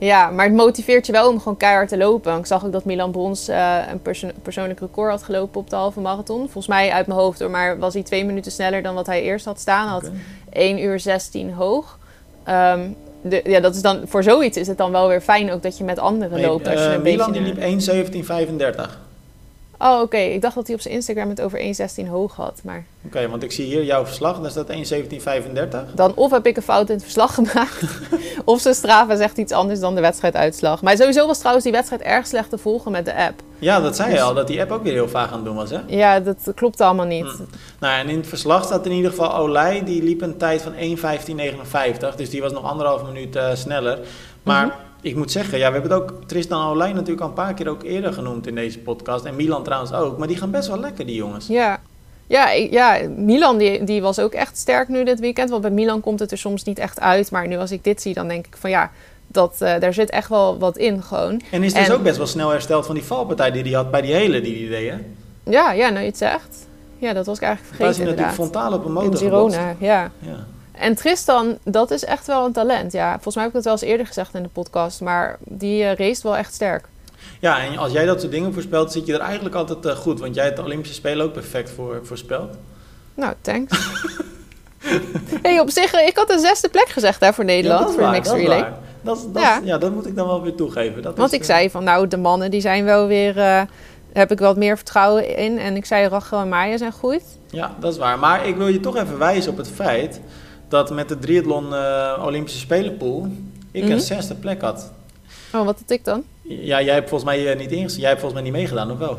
Ja, 0.00 0.30
maar 0.30 0.46
het 0.46 0.54
motiveert 0.54 1.06
je 1.06 1.12
wel 1.12 1.28
om 1.28 1.38
gewoon 1.38 1.56
keihard 1.56 1.88
te 1.88 1.96
lopen. 1.96 2.38
Ik 2.38 2.46
zag 2.46 2.64
ook 2.64 2.72
dat 2.72 2.84
Milan 2.84 3.10
Brons 3.10 3.48
eh, 3.48 3.76
een 3.90 4.02
perso- 4.02 4.30
persoonlijk 4.42 4.80
record 4.80 5.10
had 5.10 5.22
gelopen 5.22 5.60
op 5.60 5.70
de 5.70 5.76
halve 5.76 6.00
marathon. 6.00 6.38
Volgens 6.38 6.66
mij 6.66 6.90
uit 6.90 7.06
mijn 7.06 7.18
hoofd 7.18 7.40
hoor, 7.40 7.50
maar 7.50 7.78
was 7.78 7.94
hij 7.94 8.02
twee 8.02 8.24
minuten 8.24 8.52
sneller 8.52 8.82
dan 8.82 8.94
wat 8.94 9.06
hij 9.06 9.22
eerst 9.22 9.44
had 9.44 9.60
staan. 9.60 9.88
Had 9.88 10.04
Oké. 10.04 10.12
1 10.52 10.82
uur 10.82 11.00
16 11.00 11.52
hoog. 11.52 11.98
Ehm, 12.44 12.80
de, 13.22 13.40
ja, 13.44 13.60
dat 13.60 13.74
is 13.74 13.82
dan, 13.82 14.00
voor 14.04 14.22
zoiets 14.22 14.56
is 14.56 14.66
het 14.66 14.78
dan 14.78 14.92
wel 14.92 15.08
weer 15.08 15.20
fijn 15.20 15.52
ook 15.52 15.62
dat 15.62 15.78
je 15.78 15.84
met 15.84 15.98
anderen 15.98 16.40
loopt. 16.40 16.68
Als 16.68 16.80
je 16.80 16.86
eh, 16.86 16.92
een 16.92 17.02
Milan 17.02 17.32
beetje... 17.32 17.54
die 17.54 18.12
liep 18.12 18.84
1.17.35. 18.86 19.09
Oh, 19.82 20.00
oké. 20.00 20.16
Ik 20.16 20.40
dacht 20.42 20.54
dat 20.54 20.66
hij 20.66 20.74
op 20.76 20.82
zijn 20.82 20.94
Instagram 20.94 21.28
het 21.28 21.40
over 21.40 21.58
1,16 22.04 22.08
hoog 22.08 22.36
had. 22.36 22.60
Maar 22.64 22.84
Oké, 23.06 23.28
want 23.28 23.42
ik 23.42 23.52
zie 23.52 23.64
hier 23.66 23.84
jouw 23.84 24.06
verslag, 24.06 24.36
en 24.36 24.42
daar 24.42 24.50
staat 24.50 24.70
1.17.35. 25.88 25.94
dan 25.94 26.14
of 26.14 26.30
heb 26.30 26.46
ik 26.46 26.56
een 26.56 26.62
fout 26.62 26.88
in 26.88 26.94
het 26.94 27.02
verslag 27.02 27.34
gemaakt... 27.40 27.82
of 28.44 28.60
zijn 28.60 28.74
Strava 28.74 29.16
zegt 29.16 29.38
iets 29.38 29.52
anders 29.52 29.80
dan 29.80 29.94
de 29.94 30.00
wedstrijduitslag. 30.00 30.82
Maar 30.82 30.96
sowieso 30.96 31.26
was 31.26 31.38
trouwens 31.38 31.64
die 31.64 31.74
wedstrijd 31.74 32.02
erg 32.02 32.26
slecht 32.26 32.50
te 32.50 32.58
volgen 32.58 32.92
met 32.92 33.04
de 33.04 33.14
app. 33.16 33.42
Ja, 33.58 33.80
dat 33.80 33.96
zei 33.96 34.08
je 34.08 34.14
Dus- 34.14 34.24
al, 34.24 34.34
dat 34.34 34.46
die 34.46 34.60
app 34.60 34.70
ook 34.70 34.82
weer 34.82 34.92
heel 34.92 35.08
vaag 35.08 35.28
aan 35.30 35.36
het 35.36 35.44
doen 35.44 35.56
was, 35.56 35.70
hè? 35.70 35.78
Ja, 35.86 36.20
dat 36.20 36.52
klopt 36.54 36.80
allemaal 36.80 37.06
niet. 37.06 37.24
Hm. 37.26 37.42
Nou, 37.80 37.98
en 38.00 38.08
in 38.08 38.16
het 38.16 38.26
verslag 38.26 38.64
staat 38.64 38.86
in 38.86 38.92
ieder 38.92 39.10
geval 39.10 39.36
Olij, 39.36 39.84
die 39.84 40.02
liep 40.02 40.20
een 40.22 40.36
tijd 40.36 40.62
van 40.62 40.72
1.15.59. 40.72 42.14
Dus 42.16 42.30
die 42.30 42.40
was 42.40 42.52
nog 42.52 42.64
anderhalf 42.64 43.02
minuut 43.04 43.36
eh, 43.36 43.54
sneller. 43.54 43.98
Maar 44.42 44.66
Mhm. 44.66 44.74
Ik 45.02 45.16
moet 45.16 45.30
zeggen, 45.30 45.58
ja, 45.58 45.66
we 45.66 45.72
hebben 45.72 45.90
het 45.92 46.00
ook 46.02 46.12
Tristan 46.26 46.66
Olij 46.70 46.92
natuurlijk 46.92 47.20
al 47.20 47.28
een 47.28 47.32
paar 47.34 47.54
keer 47.54 47.68
ook 47.68 47.82
eerder 47.82 48.12
genoemd 48.12 48.46
in 48.46 48.54
deze 48.54 48.78
podcast. 48.78 49.24
En 49.24 49.36
Milan 49.36 49.62
trouwens 49.64 49.92
ook. 49.92 50.18
Maar 50.18 50.28
die 50.28 50.36
gaan 50.36 50.50
best 50.50 50.68
wel 50.68 50.80
lekker, 50.80 51.06
die 51.06 51.14
jongens. 51.14 51.46
Ja, 51.46 51.80
ja, 52.26 52.50
ja 52.50 52.98
Milan 53.16 53.58
die, 53.58 53.84
die 53.84 54.02
was 54.02 54.18
ook 54.18 54.32
echt 54.32 54.56
sterk 54.56 54.88
nu 54.88 55.04
dit 55.04 55.20
weekend. 55.20 55.50
Want 55.50 55.62
bij 55.62 55.70
Milan 55.70 56.00
komt 56.00 56.20
het 56.20 56.30
er 56.30 56.38
soms 56.38 56.64
niet 56.64 56.78
echt 56.78 57.00
uit. 57.00 57.30
Maar 57.30 57.46
nu 57.48 57.56
als 57.56 57.70
ik 57.70 57.84
dit 57.84 58.02
zie, 58.02 58.14
dan 58.14 58.28
denk 58.28 58.46
ik 58.46 58.56
van 58.58 58.70
ja, 58.70 58.90
dat, 59.26 59.56
eh, 59.58 59.80
daar 59.80 59.94
zit 59.94 60.10
echt 60.10 60.28
wel 60.28 60.58
wat 60.58 60.76
in 60.76 61.02
gewoon. 61.02 61.40
En 61.50 61.62
is 61.62 61.72
dus 61.74 61.88
En- 61.88 61.94
ook 61.94 62.02
best 62.02 62.16
wel 62.16 62.26
snel 62.26 62.50
hersteld 62.50 62.86
van 62.86 62.94
die 62.94 63.04
valpartij 63.04 63.50
die 63.50 63.62
hij 63.62 63.72
had 63.72 63.90
bij 63.90 64.02
die 64.02 64.14
hele 64.14 64.40
die 64.40 64.68
hij 64.68 64.78
deed, 64.78 64.90
hè? 64.90 64.96
Ja, 65.50 65.72
ja, 65.72 65.88
nou 65.88 66.00
je 66.00 66.06
het 66.06 66.18
zegt. 66.18 66.66
Ja, 66.98 67.12
dat 67.12 67.26
was 67.26 67.36
ik 67.36 67.42
eigenlijk 67.42 67.78
Waar 67.78 67.88
is 67.88 67.96
vergeten 67.96 68.16
hij 68.18 68.26
natuurlijk 68.26 68.50
frontaal 68.50 68.78
op 68.78 68.80
een 68.84 68.86
In 68.86 68.92
motor 68.92 69.16
gebotst. 69.16 69.56
Girona, 69.58 69.76
ja. 69.78 70.10
Ja. 70.18 70.46
En 70.80 70.94
Tristan, 70.94 71.58
dat 71.64 71.90
is 71.90 72.04
echt 72.04 72.26
wel 72.26 72.44
een 72.44 72.52
talent. 72.52 72.92
Ja, 72.92 73.12
volgens 73.12 73.34
mij 73.34 73.44
heb 73.44 73.52
ik 73.54 73.62
dat 73.62 73.64
wel 73.64 73.72
eens 73.72 73.90
eerder 73.90 74.06
gezegd 74.06 74.34
in 74.34 74.42
de 74.42 74.48
podcast. 74.48 75.00
Maar 75.00 75.38
die 75.40 75.84
eh 75.84 75.94
race 75.96 76.22
wel 76.22 76.36
echt 76.36 76.54
sterk. 76.54 76.84
ja, 77.40 77.60
en 77.60 77.78
als 77.78 77.92
jij 77.92 78.04
dat 78.06 78.20
soort 78.20 78.32
dingen 78.32 78.52
voorspelt, 78.52 78.92
zit 78.92 79.06
je 79.06 79.14
er 79.14 79.20
eigenlijk 79.20 79.54
altijd 79.54 79.86
eh, 79.86 79.96
goed. 79.96 80.20
Want 80.20 80.34
jij 80.34 80.44
hebt 80.44 80.56
de 80.56 80.62
Olympische 80.62 80.94
Spelen 80.94 81.26
ook 81.26 81.32
perfect 81.32 81.70
voor 81.70 82.00
voorspeld. 82.02 82.56
Nou, 83.14 83.34
thanks. 83.40 83.78
hey, 85.42 85.60
op 85.60 85.70
zich, 85.70 85.92
eh, 85.92 86.06
ik 86.06 86.16
had 86.16 86.30
een 86.30 86.38
zesde 86.38 86.68
plek 86.68 86.88
gezegd 86.88 87.20
daar 87.20 87.34
voor 87.34 87.44
Nederland. 87.44 87.86
Ja, 87.88 87.92
voor 87.94 88.02
de 88.02 88.08
Mixed 88.10 88.36
Relay. 88.36 88.60
waar. 88.60 88.78
Dat, 89.02 89.26
dat, 89.32 89.60
Ja. 89.64 89.78
dat 89.78 89.92
moet 89.92 90.06
ik 90.06 90.16
dan 90.16 90.26
wel 90.26 90.42
weer 90.42 90.54
toegeven. 90.54 91.02
Dat 91.02 91.16
Want 91.16 91.32
is, 91.32 91.38
ik 91.38 91.44
zei 91.44 91.70
van, 91.70 91.84
nou, 91.84 92.08
de 92.08 92.16
mannen 92.16 92.50
die 92.50 92.60
zijn 92.60 92.84
wel 92.84 93.06
weer... 93.06 93.34
daar 93.34 93.68
heb 94.12 94.30
ik 94.30 94.38
wat 94.38 94.56
meer 94.56 94.76
vertrouwen 94.76 95.36
in. 95.36 95.58
En 95.58 95.76
ik 95.76 95.84
zei, 95.84 96.08
Rachel 96.08 96.40
en 96.40 96.48
Maya 96.48 96.76
zijn 96.76 96.92
goed. 96.92 97.22
Ja, 97.50 97.74
dat 97.80 97.92
is 97.92 97.98
waar. 97.98 98.18
Maar 98.18 98.46
ik 98.46 98.56
wil 98.56 98.66
je 98.66 98.80
toch 98.80 98.96
even 98.96 99.18
wijzen 99.18 99.52
op 99.52 99.56
het 99.58 99.68
feit 99.68 100.20
dat 100.70 100.90
met 100.90 101.08
de 101.08 101.18
triathlon 101.18 101.74
eh, 101.74 102.22
Olympische 102.26 102.58
Spelenpool 102.58 103.28
ik 103.72 103.82
Mhm. 103.82 103.92
een 103.92 104.00
zesde 104.00 104.34
plek 104.34 104.60
had. 104.60 104.92
Oh, 105.54 105.64
wat 105.64 105.78
had 105.80 105.90
ik 105.90 106.04
dan? 106.04 106.22
Ja, 106.42 106.82
jij 106.82 106.94
hebt 106.94 107.08
volgens 107.08 107.30
mij 107.30 107.50
eh, 107.52 107.58
niet 107.58 107.70
ingezet. 107.72 107.98
Jij 108.00 108.08
hebt 108.08 108.20
volgens 108.20 108.40
mij 108.42 108.50
niet 108.50 108.60
meegedaan, 108.60 108.90
of 108.90 108.98
wel? 108.98 109.18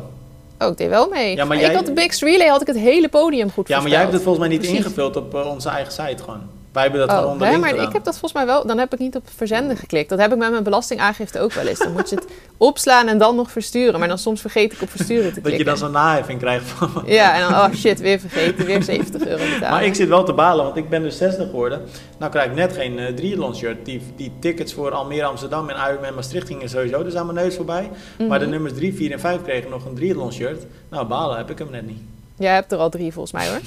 Oh, 0.58 0.68
ik 0.70 0.76
deed 0.76 0.88
wel 0.88 1.08
mee. 1.08 1.36
Ja, 1.36 1.44
maar 1.44 1.56
ik 1.56 1.62
jij- 1.62 1.74
had 1.74 1.86
de 1.86 1.92
Mixed 1.92 2.28
Relay, 2.28 2.46
had 2.48 2.60
ik 2.60 2.66
het 2.66 2.76
hele 2.76 3.08
podium 3.08 3.50
goed 3.50 3.68
Ja, 3.68 3.80
maar 3.80 3.90
jij 3.90 4.00
hebt 4.00 4.12
het 4.12 4.22
volgens 4.22 4.46
mij 4.46 4.56
niet 4.56 4.62
Precies. 4.66 4.84
ingevuld 4.84 5.16
op 5.16 5.34
eh, 5.34 5.46
onze 5.50 5.68
eigen 5.68 5.92
site 5.92 6.22
gewoon. 6.22 6.40
Wij 6.72 6.82
hebben 6.82 7.00
dat 7.00 7.08
Oh, 7.10 7.14
gewoon 7.14 7.28
hè, 7.28 7.32
onderling 7.32 7.60
maar 7.60 7.70
gedaan. 7.70 7.86
ik 7.86 7.92
heb 7.92 8.04
dat 8.04 8.18
volgens 8.18 8.32
mij 8.32 8.46
wel. 8.46 8.66
Dan 8.66 8.78
heb 8.78 8.92
ik 8.92 8.98
niet 8.98 9.16
op 9.16 9.22
verzenden 9.36 9.76
geklikt. 9.76 10.08
Dat 10.08 10.18
heb 10.18 10.32
ik 10.32 10.38
met 10.38 10.50
mijn 10.50 10.62
belastingaangifte 10.62 11.40
ook 11.40 11.52
wel 11.52 11.66
eens. 11.66 11.78
Dan 11.78 11.92
moet 11.92 12.08
je 12.10 12.14
het 12.14 12.26
opslaan 12.56 13.08
en 13.08 13.18
dan 13.18 13.36
nog 13.36 13.50
versturen. 13.50 13.98
Maar 13.98 14.08
dan 14.08 14.18
soms 14.18 14.40
vergeet 14.40 14.72
ik 14.72 14.82
op 14.82 14.90
versturen 14.90 15.32
te 15.32 15.40
klikken. 15.40 15.50
Dat 15.50 15.58
je 15.58 15.64
dan 15.64 15.76
zo'n 15.76 15.90
naheffing 15.90 16.38
krijgt 16.38 16.68
van... 16.68 17.02
Ja, 17.06 17.34
en 17.34 17.40
dan, 17.40 17.52
oh 17.52 17.74
shit, 17.74 18.00
weer 18.00 18.20
vergeten. 18.20 18.66
Weer 18.66 18.82
70 18.82 19.26
euro 19.26 19.42
betalen. 19.44 19.70
Maar 19.70 19.84
ik 19.84 19.94
zit 19.94 20.08
wel 20.08 20.24
te 20.24 20.32
balen, 20.32 20.64
want 20.64 20.76
ik 20.76 20.88
ben 20.88 21.02
dus 21.02 21.16
60 21.16 21.46
geworden. 21.50 21.82
Nou 22.18 22.30
krijg 22.30 22.46
ik 22.46 22.54
net 22.54 22.72
geen 22.72 22.98
uh, 22.98 23.06
triathlon 23.06 23.54
shirt. 23.56 23.84
Die, 23.84 24.02
die 24.16 24.32
tickets 24.40 24.72
voor 24.72 24.90
Almere, 24.90 25.24
Amsterdam 25.24 25.68
en 25.68 25.76
Ironman 25.76 26.04
en 26.04 26.14
Maastricht 26.14 26.46
gingen 26.46 26.68
sowieso 26.68 27.02
dus 27.04 27.14
aan 27.14 27.26
mijn 27.26 27.38
neus 27.38 27.56
voorbij. 27.56 27.90
Mhm. 28.18 28.28
Maar 28.28 28.38
de 28.38 28.46
nummers 28.46 28.74
3, 28.74 28.94
4 28.94 29.12
en 29.12 29.20
5 29.20 29.42
kregen 29.42 29.70
nog 29.70 29.84
een 29.84 29.94
triathlon 29.94 30.32
shirt. 30.32 30.66
Nou, 30.90 31.06
balen 31.06 31.36
heb 31.36 31.50
ik 31.50 31.58
hem 31.58 31.70
net 31.70 31.86
niet. 31.86 32.00
Jij 32.36 32.54
hebt 32.54 32.72
er 32.72 32.78
al 32.78 32.90
drie 32.90 33.12
volgens 33.12 33.32
mij 33.32 33.48
hoor. 33.48 33.60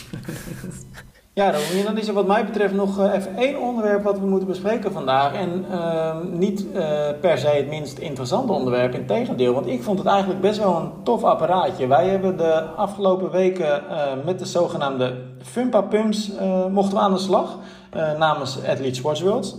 Ja, 1.36 1.54
dan 1.84 1.98
is 1.98 2.08
er 2.08 2.14
wat 2.14 2.28
mij 2.28 2.46
betreft 2.46 2.74
nog 2.74 3.00
uh, 3.00 3.14
even 3.14 3.36
één 3.38 3.60
onderwerp 3.60 4.04
wat 4.04 4.20
we 4.20 4.26
moeten 4.26 4.48
bespreken 4.48 4.92
vandaag. 4.92 5.34
En 5.34 5.66
uh, 5.72 6.16
niet 6.32 6.66
uh, 6.66 6.82
per 7.22 7.38
se 7.38 7.48
het 7.48 7.68
minst 7.68 7.98
interessante 7.98 8.54
onderwerp, 8.54 8.94
in 8.94 9.06
tegendeel. 9.06 9.54
Want 9.54 9.68
ik 9.68 9.84
vond 9.84 10.00
het 10.00 10.08
eigenlijk 10.08 10.42
best 10.42 10.60
wel 10.60 10.76
een 10.76 10.92
tof 11.04 11.24
apparaatje. 11.24 11.88
Wij 11.88 12.08
hebben 12.08 12.38
de 12.38 12.62
afgelopen 12.62 13.32
weken 13.32 13.84
met 14.26 14.40
de 14.40 14.46
zogenaamde 14.46 15.16
Fumpa 15.42 15.82
Pumps 15.82 16.32
mochten 16.70 16.98
we 16.98 17.04
aan 17.04 17.14
de 17.14 17.20
slag. 17.20 17.58
Namens 18.18 18.64
Athlete 18.68 18.96
Sports 18.96 19.22
World. 19.22 19.58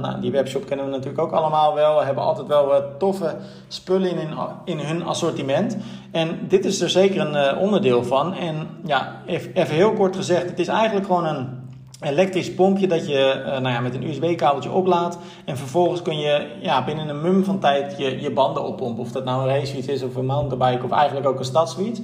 nou, 0.00 0.20
die 0.20 0.30
webshop 0.30 0.66
kennen 0.66 0.86
we 0.86 0.90
natuurlijk 0.90 1.22
ook 1.22 1.32
allemaal 1.32 1.74
wel. 1.74 1.98
We 1.98 2.04
hebben 2.04 2.24
altijd 2.24 2.46
wel 2.46 2.66
wat 2.66 2.84
toffe 2.98 3.36
spullen 3.68 4.10
in, 4.10 4.28
in 4.64 4.78
hun 4.78 5.04
assortiment. 5.04 5.76
En 6.10 6.38
dit 6.48 6.64
is 6.64 6.80
er 6.80 6.90
zeker 6.90 7.20
een 7.20 7.56
onderdeel 7.56 8.04
van. 8.04 8.34
En 8.34 8.68
ja, 8.84 9.22
even 9.26 9.74
heel 9.74 9.92
kort 9.92 10.16
gezegd, 10.16 10.50
het 10.50 10.58
is 10.58 10.68
eigenlijk 10.68 11.06
gewoon 11.06 11.26
een 11.26 11.66
elektrisch 12.00 12.54
pompje 12.54 12.86
dat 12.86 13.08
je 13.08 13.42
nou 13.44 13.68
ja, 13.68 13.80
met 13.80 13.94
een 13.94 14.08
USB-kabeltje 14.08 14.70
oplaadt. 14.70 15.18
En 15.44 15.56
vervolgens 15.56 16.02
kun 16.02 16.18
je 16.18 16.46
ja, 16.60 16.84
binnen 16.84 17.08
een 17.08 17.20
mum 17.20 17.44
van 17.44 17.58
tijd 17.58 17.98
je, 17.98 18.20
je 18.20 18.30
banden 18.30 18.64
oppompen. 18.64 19.04
Of 19.04 19.12
dat 19.12 19.24
nou 19.24 19.42
een 19.42 19.54
racefiets 19.54 19.86
is 19.86 20.02
of 20.02 20.16
een 20.16 20.26
mountainbike 20.26 20.84
of 20.84 20.90
eigenlijk 20.90 21.26
ook 21.26 21.38
een 21.38 21.44
stadsfiets. 21.44 22.00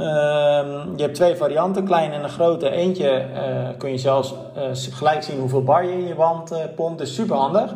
Uh, 0.00 0.06
je 0.96 1.02
hebt 1.02 1.14
twee 1.14 1.36
varianten, 1.36 1.84
klein 1.84 2.12
en 2.12 2.22
een 2.22 2.28
grote. 2.28 2.70
Eentje 2.70 3.24
uh, 3.34 3.68
kun 3.78 3.90
je 3.90 3.98
zelfs 3.98 4.34
gelijk 4.72 5.22
zien 5.22 5.38
hoeveel 5.38 5.62
bar 5.62 5.84
je 5.84 5.92
in 5.92 6.06
je 6.06 6.14
wand 6.14 6.54
pompt. 6.74 6.98
Dus 6.98 7.14
super 7.14 7.36
handig. 7.36 7.74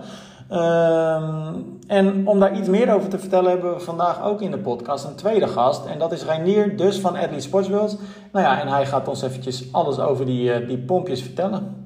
en 1.87 2.29
om 2.29 2.41
daar 2.41 2.57
iets 2.57 2.69
meer 2.69 2.95
over 2.95 3.09
te 3.09 3.19
vertellen 3.19 3.51
hebben 3.51 3.75
we 3.75 3.81
vandaag 3.81 4.25
ook 4.25 4.41
in 4.41 4.51
de 4.51 4.59
podcast 4.59 5.05
een 5.05 5.15
tweede 5.15 5.49
gast. 5.49 5.87
En 5.87 5.99
dat 5.99 6.13
is 6.13 6.25
Reinier, 6.25 6.77
dus 6.77 7.01
van 7.01 7.17
Athlete 7.17 7.41
Sports 7.41 7.69
World. 7.69 7.99
Nou 8.33 8.45
ja, 8.45 8.61
en 8.61 8.69
hij 8.69 8.87
gaat 8.87 9.09
ons 9.09 9.23
eventjes 9.23 9.73
alles 9.73 9.99
over 9.99 10.27
die, 10.27 10.67
die 10.67 10.79
pompjes 10.79 11.23
vertellen. 11.23 11.84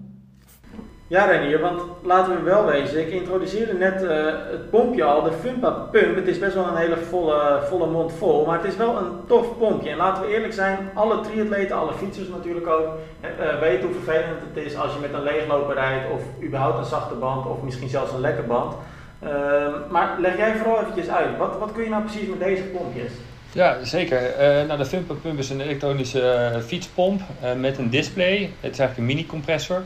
Ja, 1.10 1.24
Renier, 1.24 1.60
want 1.60 1.82
laten 2.02 2.34
we 2.34 2.42
wel 2.42 2.64
wezen. 2.64 3.00
Ik 3.00 3.12
introduceerde 3.12 3.72
net 3.72 4.02
uh, 4.02 4.10
het 4.50 4.70
pompje 4.70 5.04
al, 5.04 5.22
de 5.22 5.32
Fumpa 5.32 5.70
Pump. 5.70 6.16
Het 6.16 6.26
is 6.26 6.38
best 6.38 6.54
wel 6.54 6.66
een 6.66 6.76
hele 6.76 6.96
volle, 6.96 7.60
volle 7.68 7.86
mond 7.86 8.12
vol, 8.12 8.46
maar 8.46 8.58
het 8.58 8.66
is 8.66 8.76
wel 8.76 8.96
een 8.96 9.10
tof 9.26 9.58
pompje. 9.58 9.90
En 9.90 9.96
laten 9.96 10.22
we 10.22 10.34
eerlijk 10.34 10.52
zijn, 10.52 10.90
alle 10.94 11.20
triatleten, 11.20 11.76
alle 11.76 11.92
fietsers 11.92 12.28
natuurlijk 12.28 12.66
ook, 12.66 12.86
uh, 13.20 13.60
weten 13.60 13.84
hoe 13.86 13.94
vervelend 13.94 14.40
het 14.54 14.64
is 14.64 14.76
als 14.76 14.92
je 14.92 14.98
met 15.00 15.12
een 15.12 15.22
leegloper 15.22 15.74
rijdt 15.74 16.10
of 16.12 16.22
überhaupt 16.42 16.78
een 16.78 16.84
zachte 16.84 17.14
band 17.14 17.46
of 17.46 17.62
misschien 17.62 17.88
zelfs 17.88 18.12
een 18.12 18.20
lekke 18.20 18.42
band. 18.42 18.74
Uh, 19.24 19.30
maar 19.90 20.16
leg 20.18 20.36
jij 20.36 20.56
vooral 20.56 20.80
eventjes 20.80 21.08
uit, 21.08 21.36
wat, 21.38 21.58
wat 21.58 21.72
kun 21.72 21.82
je 21.84 21.90
nou 21.90 22.02
precies 22.02 22.28
met 22.28 22.40
deze 22.40 22.62
pompjes? 22.62 23.12
Ja, 23.52 23.84
zeker. 23.84 24.20
Uh, 24.20 24.66
nou, 24.66 24.78
de 24.78 24.86
Fumpa 24.86 25.14
Pump 25.22 25.38
is 25.38 25.50
een 25.50 25.60
elektronische 25.60 26.52
fietspomp 26.66 27.20
met 27.56 27.78
een 27.78 27.90
display. 27.90 28.50
Het 28.60 28.72
is 28.72 28.78
eigenlijk 28.78 28.98
een 28.98 29.04
mini-compressor. 29.04 29.82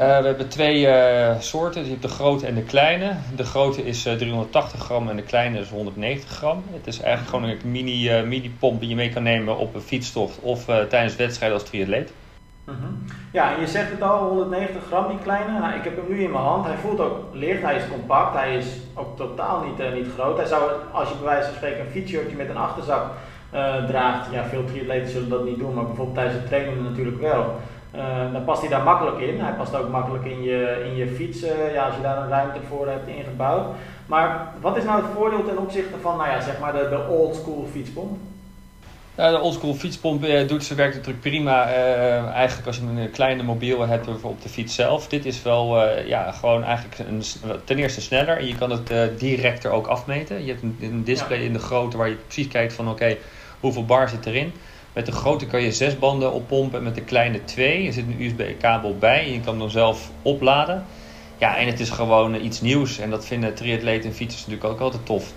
we 0.00 0.26
hebben 0.26 0.48
twee 0.48 0.86
uh, 0.86 1.40
soorten. 1.40 1.84
Je 1.84 1.90
hebt 1.90 2.02
de 2.02 2.08
grote 2.08 2.46
en 2.46 2.54
de 2.54 2.62
kleine. 2.62 3.12
De 3.36 3.44
grote 3.44 3.84
is 3.84 4.06
uh, 4.06 4.12
380 4.12 4.80
gram 4.80 5.08
en 5.08 5.16
de 5.16 5.22
kleine 5.22 5.58
is 5.58 5.68
190 5.68 6.30
gram. 6.30 6.64
Het 6.72 6.86
is 6.86 7.00
eigenlijk 7.00 7.30
gewoon 7.30 7.50
een 7.50 7.70
mini, 7.70 8.22
mini 8.22 8.54
pomp 8.58 8.80
die 8.80 8.88
je 8.88 8.94
mee 8.94 9.12
kan 9.12 9.22
nemen 9.22 9.56
op 9.56 9.74
een 9.74 9.80
fietstocht 9.80 10.38
of 10.40 10.64
tijdens 10.64 11.16
wedstrijden 11.16 11.58
als 11.58 11.68
triatleet. 11.68 12.12
-hmm. 12.64 13.04
Ja, 13.32 13.54
en 13.54 13.60
je 13.60 13.66
zegt 13.66 13.90
het 13.90 14.02
al, 14.02 14.28
190 14.28 14.82
gram 14.86 15.08
die 15.08 15.18
kleine. 15.18 15.58
Nou, 15.58 15.74
ik 15.74 15.84
heb 15.84 15.96
hem 15.96 16.04
nu 16.08 16.22
in 16.22 16.30
mijn 16.30 16.44
hand. 16.44 16.66
Hij 16.66 16.76
voelt 16.76 17.00
ook 17.00 17.18
licht, 17.32 17.62
hij 17.62 17.76
is 17.76 17.88
compact, 17.90 18.34
hij 18.34 18.56
is 18.56 18.66
ook 18.94 19.16
totaal 19.16 19.64
niet, 19.64 19.94
niet 19.94 20.12
groot. 20.14 20.36
Hij 20.36 20.46
zou, 20.46 20.70
als 20.92 21.08
je 21.08 21.14
bij 21.14 21.24
wijze 21.24 21.46
van 21.46 21.56
spreken 21.56 21.80
een 21.80 21.90
fietsshirtje 21.90 22.36
met 22.36 22.48
een 22.48 22.56
achterzak 22.56 23.10
draagt, 23.86 24.32
ja, 24.32 24.44
veel 24.44 24.64
triatleten 24.64 25.10
zullen 25.10 25.28
dat 25.28 25.44
niet 25.44 25.58
doen, 25.58 25.74
maar 25.74 25.86
bijvoorbeeld 25.86 26.16
tijdens 26.16 26.36
het 26.38 26.46
trainen 26.46 26.82
natuurlijk 26.82 27.20
wel. 27.20 27.60
Uh, 27.96 28.32
dan 28.32 28.44
past 28.44 28.60
hij 28.60 28.70
daar 28.70 28.82
makkelijk 28.82 29.18
in. 29.18 29.40
Hij 29.40 29.52
past 29.52 29.76
ook 29.76 29.88
makkelijk 29.88 30.24
in 30.24 30.42
je, 30.42 30.84
in 30.88 30.96
je 30.96 31.06
fiets, 31.06 31.42
uh, 31.42 31.74
ja, 31.74 31.86
als 31.86 31.94
je 31.94 32.02
daar 32.02 32.16
een 32.16 32.28
ruimte 32.28 32.58
voor 32.68 32.88
hebt 32.88 33.08
ingebouwd. 33.08 33.66
Maar 34.06 34.48
wat 34.60 34.76
is 34.76 34.84
nou 34.84 35.02
het 35.02 35.10
voordeel 35.14 35.44
ten 35.44 35.58
opzichte 35.58 35.98
van 36.00 36.16
nou 36.16 36.28
ja, 36.28 36.40
zeg 36.40 36.58
maar 36.58 36.72
de, 36.72 36.88
de 36.88 37.06
old 37.08 37.34
school 37.34 37.66
fietspomp? 37.72 38.16
Ja, 39.16 39.30
de 39.30 39.40
oldschool 39.40 39.74
fietspomp 39.74 40.24
uh, 40.24 40.48
doet 40.48 40.64
zijn 40.64 40.78
werk 40.78 40.94
natuurlijk 40.94 41.20
prima. 41.20 41.66
eigenlijk 42.32 42.66
als 42.66 42.76
je 42.76 42.82
een 42.82 43.10
kleine 43.10 43.42
mobiel 43.42 43.86
hebt 43.86 44.22
op 44.22 44.42
de 44.42 44.48
fiets 44.48 44.74
zelf. 44.74 45.08
Dit 45.08 45.24
is 45.24 45.42
wel 45.42 45.88
ja, 46.06 46.32
gewoon 46.32 46.64
eigenlijk 46.64 46.98
een, 46.98 47.22
ten 47.64 47.78
eerste 47.78 48.00
sneller. 48.00 48.38
En 48.38 48.46
je 48.46 48.56
kan 48.56 48.70
het 48.70 49.18
direct 49.18 49.64
er 49.64 49.70
ook 49.70 49.86
afmeten. 49.86 50.44
Je 50.44 50.50
hebt 50.50 50.62
een, 50.62 50.78
een 50.80 51.04
display 51.04 51.38
ja. 51.38 51.44
in 51.44 51.52
de 51.52 51.58
grootte 51.58 51.96
waar 51.96 52.08
je 52.08 52.14
precies 52.14 52.48
kijkt 52.48 52.72
van 52.72 52.84
oké, 52.84 52.94
okay, 52.94 53.18
hoeveel 53.60 53.84
bar 53.84 54.08
zit 54.08 54.26
erin. 54.26 54.52
Met 54.94 55.06
de 55.06 55.12
grote 55.12 55.46
kan 55.46 55.62
je 55.62 55.72
zes 55.72 55.98
banden 55.98 56.32
oppompen 56.32 56.78
en 56.78 56.84
met 56.84 56.94
de 56.94 57.00
kleine 57.00 57.44
twee. 57.44 57.86
Er 57.86 57.92
zit 57.92 58.04
een 58.06 58.22
USB-kabel 58.22 58.96
bij 58.98 59.24
en 59.24 59.32
je 59.32 59.40
kan 59.40 59.60
hem 59.60 59.70
zelf 59.70 60.10
opladen. 60.22 60.84
Ja, 61.38 61.56
en 61.56 61.66
het 61.66 61.80
is 61.80 61.90
gewoon 61.90 62.34
iets 62.34 62.60
nieuws. 62.60 62.98
En 62.98 63.10
dat 63.10 63.24
vinden 63.26 63.54
triatleten 63.54 64.08
en 64.10 64.16
fietsers 64.16 64.46
natuurlijk 64.46 64.72
ook 64.72 64.80
altijd 64.80 65.06
tof. 65.06 65.32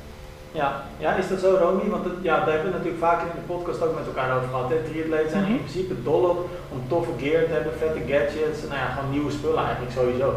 Ja, 0.51 0.83
ja 0.97 1.15
is 1.15 1.27
dat 1.27 1.39
zo, 1.39 1.55
Romy? 1.55 1.89
Want 1.89 2.05
het, 2.05 2.13
ja, 2.21 2.37
daar 2.37 2.53
hebben 2.53 2.71
we 2.71 2.77
natuurlijk 2.77 3.03
vaker 3.03 3.27
in 3.27 3.33
de 3.35 3.53
podcast 3.53 3.81
ook 3.81 3.95
met 3.95 4.05
elkaar 4.05 4.37
over 4.37 4.49
gehad. 4.49 4.69
Hè? 4.69 4.75
Triatleten 4.89 5.29
zijn 5.29 5.45
in 5.45 5.63
principe 5.63 6.03
dol 6.03 6.23
op 6.23 6.49
om 6.71 6.81
toffe 6.87 7.11
gear 7.19 7.45
te 7.45 7.51
hebben, 7.51 7.73
vette 7.77 7.99
gadgets. 7.99 8.61
Nou 8.61 8.79
ja, 8.81 8.87
gewoon 8.95 9.11
nieuwe 9.11 9.31
spullen 9.31 9.63
eigenlijk 9.63 9.93
sowieso. 9.93 10.29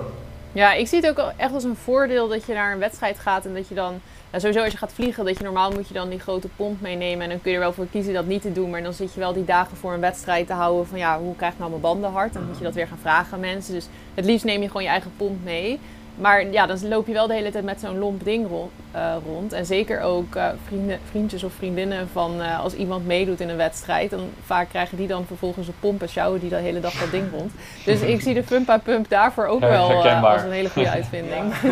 Ja, 0.53 0.73
ik 0.73 0.87
zie 0.87 1.01
het 1.01 1.09
ook 1.09 1.33
echt 1.37 1.53
als 1.53 1.65
een 1.65 1.77
voordeel 1.77 2.29
dat 2.29 2.45
je 2.45 2.55
naar 2.55 2.73
een 2.73 2.79
wedstrijd 2.79 3.19
gaat 3.19 3.47
en 3.47 3.55
dat 3.55 3.69
je 3.69 3.75
dan 3.75 4.01
sowieso 4.37 4.63
als 4.63 4.73
je 4.73 4.79
gaat 4.79 4.93
vliegen, 4.93 5.25
dat 5.25 5.39
je 5.39 5.45
normaal 5.45 5.71
moet 5.71 5.89
je 5.89 5.95
dan 5.95 6.09
die 6.09 6.21
grote 6.21 6.49
pomp 6.57 6.81
meenemen. 6.81 7.23
En 7.23 7.29
dan 7.29 7.41
kun 7.41 7.51
je 7.51 7.57
er 7.57 7.63
wel 7.63 7.73
voor 7.73 7.87
kiezen 7.91 8.15
dat 8.15 8.27
niet 8.27 8.43
te 8.43 8.53
doen. 8.53 8.71
Maar 8.71 8.83
dan 8.83 8.93
zit 8.93 9.15
je 9.15 9.21
wel 9.21 9.33
die 9.33 9.45
dagen 9.45 9.77
voor 9.77 9.93
een 9.93 10.01
wedstrijd 10.01 10.47
te 10.47 10.53
houden 10.53 10.87
van 10.87 10.99
ja, 10.99 11.19
hoe 11.19 11.37
krijg 11.37 11.53
ik 11.53 11.59
nou 11.59 11.71
mijn 11.71 11.83
banden 11.83 12.11
hard? 12.11 12.33
Dan 12.33 12.47
moet 12.47 12.59
je 12.59 12.65
dat 12.65 12.75
weer 12.75 12.87
gaan 12.87 12.99
vragen 12.99 13.33
aan 13.33 13.41
mensen. 13.41 13.75
Dus 13.75 13.87
het 14.15 14.25
liefst 14.25 14.45
neem 14.45 14.61
je 14.61 14.67
gewoon 14.67 14.83
je 14.83 14.89
eigen 14.89 15.13
pomp 15.17 15.45
mee. 15.45 15.81
Maar 16.21 16.51
ja, 16.51 16.67
dan 16.67 16.89
loop 16.89 17.07
je 17.07 17.13
wel 17.13 17.27
de 17.27 17.35
hele 17.35 17.51
tijd 17.51 17.65
met 17.65 17.81
zo'n 17.81 17.99
lomp 17.99 18.25
ding 18.25 18.49
rond, 18.49 18.71
uh, 18.95 19.15
rond. 19.27 19.53
En 19.53 19.67
zeker 19.67 20.01
ook 20.01 20.35
uh, 20.35 20.49
vrienden, 20.67 20.99
vriendjes 21.11 21.45
of 21.45 21.53
vriendinnen 21.53 22.09
van 22.13 22.41
uh, 22.41 22.61
als 22.61 22.75
iemand 22.75 23.07
meedoet 23.07 23.41
in 23.41 23.49
een 23.49 23.57
wedstrijd. 23.57 24.11
Dan 24.11 24.29
vaak 24.45 24.69
krijgen 24.69 24.97
die 24.97 25.07
dan 25.07 25.27
vervolgens 25.27 25.67
een 25.67 25.75
pomp 25.81 26.03
en 26.03 26.09
sjouwen 26.09 26.41
die 26.41 26.49
de 26.49 26.57
hele 26.57 26.81
dag 26.81 26.93
dat 26.93 27.11
ding 27.11 27.31
rond. 27.33 27.53
Dus 27.85 28.01
ik 28.01 28.21
zie 28.21 28.35
de 28.35 28.43
Fumpa 28.43 28.79
Pump 28.79 29.09
daarvoor 29.09 29.47
ook 29.47 29.61
wel 29.61 30.05
als 30.23 30.43
een 30.43 30.53
hele 30.53 30.71
goede 30.71 30.91
uitvinding. 30.99 31.55
ja, 31.63 31.71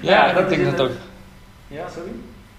ja, 0.00 0.26
ja 0.26 0.38
ik 0.38 0.48
denk 0.48 0.64
dat 0.64 0.80
ook. 0.80 0.96
Ja, 1.68 1.88
sorry? 1.88 2.10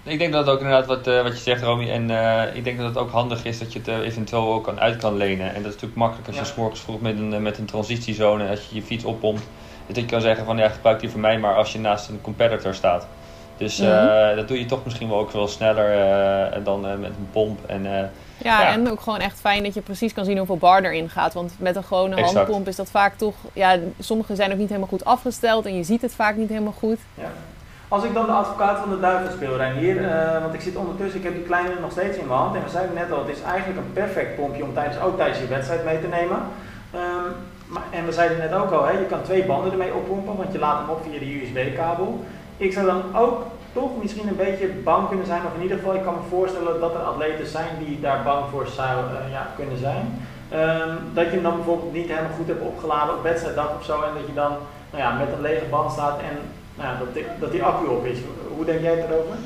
Ik 0.02 0.18
denk 0.18 0.32
dat 0.32 0.46
het 0.46 0.54
ook 0.54 0.60
inderdaad 0.60 0.86
wat, 0.86 1.08
uh, 1.08 1.22
wat 1.22 1.32
je 1.32 1.42
zegt, 1.42 1.62
Romy. 1.62 1.90
En 1.90 2.10
uh, 2.10 2.42
ik 2.54 2.64
denk 2.64 2.78
dat 2.78 2.86
het 2.86 2.98
ook 2.98 3.10
handig 3.10 3.44
is 3.44 3.58
dat 3.58 3.72
je 3.72 3.78
het 3.78 3.88
uh, 3.88 3.98
eventueel 3.98 4.52
ook 4.52 4.64
kan 4.64 4.80
uit 4.80 4.96
kan 4.96 5.16
lenen. 5.16 5.46
En 5.46 5.62
dat 5.62 5.64
is 5.64 5.72
natuurlijk 5.72 5.94
makkelijk 5.94 6.26
als 6.26 6.36
je 6.36 6.42
ja. 6.42 6.48
s 6.48 6.54
morgens 6.54 6.80
vroeg 6.80 7.00
met 7.00 7.18
een, 7.18 7.42
met 7.42 7.58
een 7.58 7.64
transitiezone, 7.64 8.48
als 8.48 8.66
je 8.68 8.74
je 8.74 8.82
fiets 8.82 9.04
oppompt. 9.04 9.42
Dat 9.94 10.02
je 10.02 10.10
kan 10.10 10.20
zeggen 10.20 10.44
van 10.44 10.56
ja, 10.56 10.68
gebruik 10.68 11.00
die 11.00 11.10
voor 11.10 11.20
mij 11.20 11.38
maar 11.38 11.54
als 11.54 11.72
je 11.72 11.78
naast 11.78 12.08
een 12.08 12.20
competitor 12.20 12.74
staat. 12.74 13.06
Dus 13.56 13.78
mm 13.78 13.86
-hmm. 13.86 14.36
dat 14.36 14.48
doe 14.48 14.58
je 14.58 14.66
toch 14.66 14.84
misschien 14.84 15.08
wel 15.08 15.18
ook 15.18 15.30
wel 15.30 15.48
sneller 15.48 16.62
dan 16.64 16.80
met 16.80 17.10
een 17.10 17.28
pomp. 17.32 17.58
En, 17.66 17.82
ja, 17.82 18.10
ja, 18.60 18.72
en 18.72 18.90
ook 18.90 19.00
gewoon 19.00 19.18
echt 19.18 19.40
fijn 19.40 19.62
dat 19.62 19.74
je 19.74 19.80
precies 19.80 20.12
kan 20.12 20.24
zien 20.24 20.36
hoeveel 20.36 20.56
bar 20.56 20.82
erin 20.82 21.10
gaat. 21.10 21.34
Want 21.34 21.54
met 21.58 21.76
een 21.76 21.84
gewone 21.84 22.16
exact. 22.16 22.34
handpomp 22.34 22.68
is 22.68 22.76
dat 22.76 22.90
vaak 22.90 23.14
toch... 23.16 23.34
Ja, 23.52 23.76
sommige 23.98 24.34
zijn 24.34 24.52
ook 24.52 24.58
niet 24.58 24.68
helemaal 24.68 24.88
goed 24.88 25.04
afgesteld 25.04 25.66
en 25.66 25.76
je 25.76 25.84
ziet 25.84 26.02
het 26.02 26.14
vaak 26.14 26.36
niet 26.36 26.48
helemaal 26.48 26.74
goed. 26.78 26.98
Ja. 27.14 27.30
Als 27.88 28.04
ik 28.04 28.14
dan 28.14 28.26
de 28.26 28.32
advocaat 28.32 28.78
van 28.78 28.90
de 28.90 29.00
duivel 29.00 29.32
speel, 29.32 29.56
Reinier, 29.56 29.96
uh, 29.96 30.40
want 30.40 30.54
ik 30.54 30.60
zit 30.60 30.76
ondertussen, 30.76 31.18
ik 31.18 31.24
heb 31.24 31.34
die 31.34 31.42
kleine 31.42 31.80
nog 31.80 31.90
steeds 31.90 32.16
in 32.16 32.26
mijn 32.26 32.38
hand. 32.38 32.54
En 32.54 32.62
we 32.62 32.70
zeiden 32.70 32.94
net 32.94 33.12
al, 33.12 33.18
het 33.18 33.36
is 33.36 33.42
eigenlijk 33.42 33.78
een 33.78 33.92
perfect 33.92 34.36
pompje 34.36 34.64
om 34.64 34.74
tijdens, 34.74 35.00
ook 35.00 35.16
tijdens 35.16 35.38
je 35.38 35.46
wedstrijd 35.46 35.84
mee 35.84 36.00
te 36.00 36.06
nemen. 36.06 36.38
Um, 36.94 37.34
en 37.90 38.04
we 38.04 38.12
zeiden 38.12 38.38
net 38.38 38.54
ook 38.54 38.70
al, 38.70 38.84
hè, 38.84 38.98
je 38.98 39.06
kan 39.06 39.22
twee 39.22 39.44
banden 39.44 39.72
ermee 39.72 39.94
oppompen, 39.94 40.36
want 40.36 40.52
je 40.52 40.58
laat 40.58 40.78
hem 40.78 40.88
op 40.88 41.02
via 41.02 41.18
de 41.18 41.34
USB-kabel. 41.34 42.24
Ik 42.56 42.72
zou 42.72 42.86
dan 42.86 43.02
ook 43.16 43.42
toch 43.72 43.90
misschien 44.02 44.28
een 44.28 44.36
beetje 44.36 44.66
bang 44.66 45.08
kunnen 45.08 45.26
zijn, 45.26 45.42
of 45.46 45.54
in 45.54 45.62
ieder 45.62 45.76
geval, 45.76 45.94
ik 45.94 46.02
kan 46.02 46.14
me 46.14 46.28
voorstellen 46.28 46.80
dat 46.80 46.94
er 46.94 47.00
atleten 47.00 47.46
zijn 47.46 47.68
die 47.78 48.00
daar 48.00 48.22
bang 48.22 48.44
voor 48.50 48.66
zou 48.66 49.04
uh, 49.04 49.32
ja, 49.32 49.46
kunnen 49.56 49.78
zijn. 49.78 50.26
Um, 50.52 50.98
dat 51.14 51.24
je 51.24 51.30
hem 51.30 51.42
dan 51.42 51.56
bijvoorbeeld 51.56 51.92
niet 51.92 52.08
helemaal 52.08 52.36
goed 52.36 52.46
hebt 52.46 52.62
opgeladen 52.62 53.14
op 53.14 53.22
wedstrijddag 53.22 53.74
of 53.78 53.84
zo, 53.84 54.02
en 54.02 54.14
dat 54.14 54.26
je 54.26 54.34
dan 54.34 54.52
nou 54.90 55.02
ja, 55.02 55.12
met 55.12 55.32
een 55.32 55.40
lege 55.40 55.64
band 55.70 55.92
staat 55.92 56.18
en 56.18 56.36
nou 56.74 56.88
ja, 56.88 56.98
dat, 56.98 57.14
die, 57.14 57.24
dat 57.40 57.52
die 57.52 57.62
accu 57.62 57.86
op 57.86 58.04
is. 58.04 58.18
Hoe 58.56 58.64
denk 58.64 58.80
jij 58.80 58.96
erover? 58.96 59.36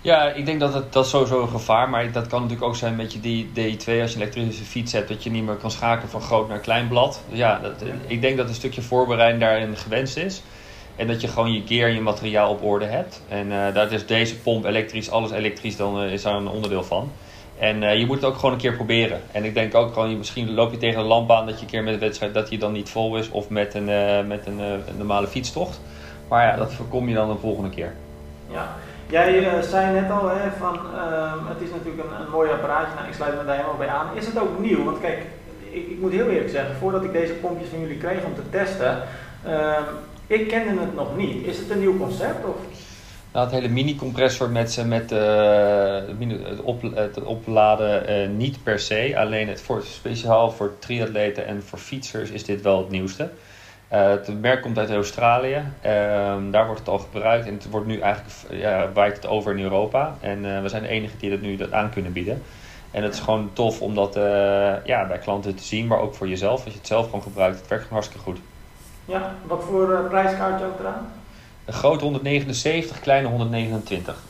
Ja, 0.00 0.30
ik 0.30 0.46
denk 0.46 0.60
dat 0.60 0.74
het, 0.74 0.92
dat 0.92 1.04
is 1.04 1.10
sowieso 1.10 1.42
een 1.42 1.48
gevaar. 1.48 1.90
Maar 1.90 2.12
dat 2.12 2.26
kan 2.26 2.40
natuurlijk 2.40 2.68
ook 2.68 2.76
zijn 2.76 2.96
met 2.96 3.12
je 3.12 3.20
die 3.20 3.46
DI2 3.46 3.84
als 3.84 3.84
je 3.86 3.96
een 3.96 4.20
elektrische 4.20 4.64
fiets 4.64 4.92
hebt. 4.92 5.08
Dat 5.08 5.22
je 5.22 5.30
niet 5.30 5.44
meer 5.44 5.54
kan 5.54 5.70
schakelen 5.70 6.10
van 6.10 6.20
groot 6.20 6.48
naar 6.48 6.58
klein 6.58 6.88
blad. 6.88 7.22
Dus 7.28 7.38
ja, 7.38 7.58
dat, 7.58 7.84
ik 8.06 8.20
denk 8.20 8.36
dat 8.36 8.48
een 8.48 8.54
stukje 8.54 8.82
voorbereiding 8.82 9.40
daarin 9.42 9.76
gewenst 9.76 10.16
is. 10.16 10.42
En 10.96 11.06
dat 11.06 11.20
je 11.20 11.28
gewoon 11.28 11.52
je 11.52 11.62
gear 11.66 11.88
en 11.88 11.94
je 11.94 12.00
materiaal 12.00 12.50
op 12.50 12.62
orde 12.62 12.84
hebt. 12.84 13.22
En 13.28 13.46
uh, 13.46 13.74
daar 13.74 13.92
is 13.92 14.06
deze 14.06 14.36
pomp 14.36 14.64
elektrisch, 14.64 15.10
alles 15.10 15.30
elektrisch, 15.30 15.76
dan 15.76 16.02
uh, 16.02 16.12
is 16.12 16.22
daar 16.22 16.34
een 16.34 16.48
onderdeel 16.48 16.84
van. 16.84 17.12
En 17.58 17.82
uh, 17.82 17.98
je 17.98 18.06
moet 18.06 18.16
het 18.16 18.24
ook 18.24 18.34
gewoon 18.34 18.52
een 18.52 18.60
keer 18.60 18.74
proberen. 18.74 19.20
En 19.32 19.44
ik 19.44 19.54
denk 19.54 19.74
ook 19.74 19.92
gewoon, 19.92 20.18
misschien 20.18 20.54
loop 20.54 20.70
je 20.70 20.78
tegen 20.78 21.00
een 21.00 21.06
lamp 21.06 21.30
aan 21.30 21.46
dat 21.46 21.54
je 21.54 21.60
een 21.60 21.70
keer 21.70 21.82
met 21.82 21.94
een 21.94 22.00
wedstrijd 22.00 22.34
dat 22.34 22.48
die 22.48 22.58
dan 22.58 22.72
niet 22.72 22.88
vol 22.88 23.16
is. 23.16 23.30
Of 23.30 23.48
met 23.48 23.74
een, 23.74 23.84
met 24.26 24.46
een, 24.46 24.58
een 24.58 24.96
normale 24.96 25.26
fietstocht. 25.26 25.80
Maar 26.28 26.46
ja, 26.46 26.56
dat 26.56 26.72
voorkom 26.72 27.08
je 27.08 27.14
dan 27.14 27.30
een 27.30 27.38
volgende 27.38 27.70
keer. 27.70 27.94
Ja. 28.50 28.76
Jij 29.10 29.62
zei 29.62 30.00
net 30.00 30.10
al 30.10 30.28
hè, 30.28 30.50
van 30.58 30.74
ehm, 30.74 31.46
het 31.46 31.60
is 31.60 31.70
natuurlijk 31.70 32.04
een, 32.04 32.30
mooi 32.30 32.50
apparaatje. 32.50 32.94
Nou, 32.94 33.08
ik 33.08 33.14
sluit 33.14 33.36
me 33.36 33.44
daar 33.44 33.56
helemaal 33.56 33.76
bij 33.76 33.88
aan. 33.88 34.16
Is 34.16 34.26
het 34.26 34.38
ook 34.38 34.58
nieuw? 34.58 34.84
Want 34.84 35.00
kijk, 35.00 35.18
ik, 35.70 35.88
ik 35.88 36.00
moet 36.00 36.12
heel 36.12 36.28
eerlijk 36.28 36.50
zeggen, 36.50 36.76
voordat 36.76 37.04
ik 37.04 37.12
deze 37.12 37.32
pompjes 37.32 37.68
van 37.68 37.80
jullie 37.80 37.96
kreeg 37.96 38.24
om 38.24 38.34
te 38.34 38.50
testen, 38.50 39.02
ehm, 39.44 39.82
ik 40.26 40.48
kende 40.48 40.80
het 40.80 40.94
nog 40.94 41.16
niet. 41.16 41.46
Is 41.46 41.58
het 41.58 41.70
een 41.70 41.78
nieuw 41.78 41.98
concept? 41.98 42.44
Of? 42.44 42.56
Nou, 43.32 43.46
het 43.46 43.54
hele 43.54 43.68
mini-compressor 43.68 44.50
met, 44.50 44.84
met 44.86 45.12
uh, 45.12 45.94
het, 46.80 46.94
het, 46.94 47.24
opladen 47.24 48.10
uh, 48.10 48.36
niet 48.36 48.62
per 48.62 48.78
se. 48.78 49.14
Alleen 49.16 49.48
het 49.48 49.60
voor, 49.60 49.82
speciaal 49.82 50.50
voor 50.50 50.72
triatleten 50.78 51.46
en 51.46 51.62
voor 51.62 51.78
fietsers 51.78 52.30
is 52.30 52.44
dit 52.44 52.62
wel 52.62 52.78
het 52.78 52.90
nieuwste. 52.90 53.30
Uh, 53.92 54.08
het 54.08 54.40
merk 54.40 54.62
komt 54.62 54.78
uit 54.78 54.90
Australië. 54.90 55.62
Ehm, 55.80 56.50
daar 56.50 56.64
wordt 56.64 56.80
het 56.80 56.88
al 56.88 56.98
gebruikt. 56.98 57.46
En 57.46 57.54
het 57.54 57.70
wordt 57.70 57.86
nu 57.86 57.98
eigenlijk 57.98 58.34
ja, 58.50 58.92
waait 58.92 59.16
het 59.16 59.26
over 59.26 59.52
in 59.56 59.62
Europa. 59.62 60.16
En 60.20 60.62
we 60.62 60.68
zijn 60.68 60.82
de 60.82 60.88
enige 60.88 61.16
die 61.16 61.30
dat 61.30 61.40
nu 61.40 61.56
dat 61.56 61.72
aan 61.72 61.90
kunnen 61.90 62.12
bieden. 62.12 62.42
En 62.90 63.02
het 63.02 63.14
is 63.14 63.20
gewoon 63.20 63.50
tof 63.52 63.80
om 63.80 63.94
dat 63.94 64.14
ja, 64.84 65.06
bij 65.06 65.18
klanten 65.18 65.54
te 65.54 65.62
zien, 65.62 65.86
maar 65.86 65.98
ook 65.98 66.14
voor 66.14 66.28
jezelf. 66.28 66.64
Als 66.64 66.72
je 66.72 66.78
het 66.78 66.86
zelf 66.86 67.04
gewoon 67.04 67.22
gebruikt, 67.22 67.58
het 67.58 67.68
werkt 67.68 67.84
gewoon 67.84 67.98
hartstikke 67.98 68.30
goed. 68.30 68.38
Ja, 69.04 69.34
wat 69.46 69.64
voor 69.64 70.06
prijskaartje 70.08 70.66
ook 70.66 70.80
eraan? 70.80 71.12
Een 71.64 71.72
grote 71.72 72.04
179, 72.04 73.00
kleine 73.00 73.28
129. 73.28 74.27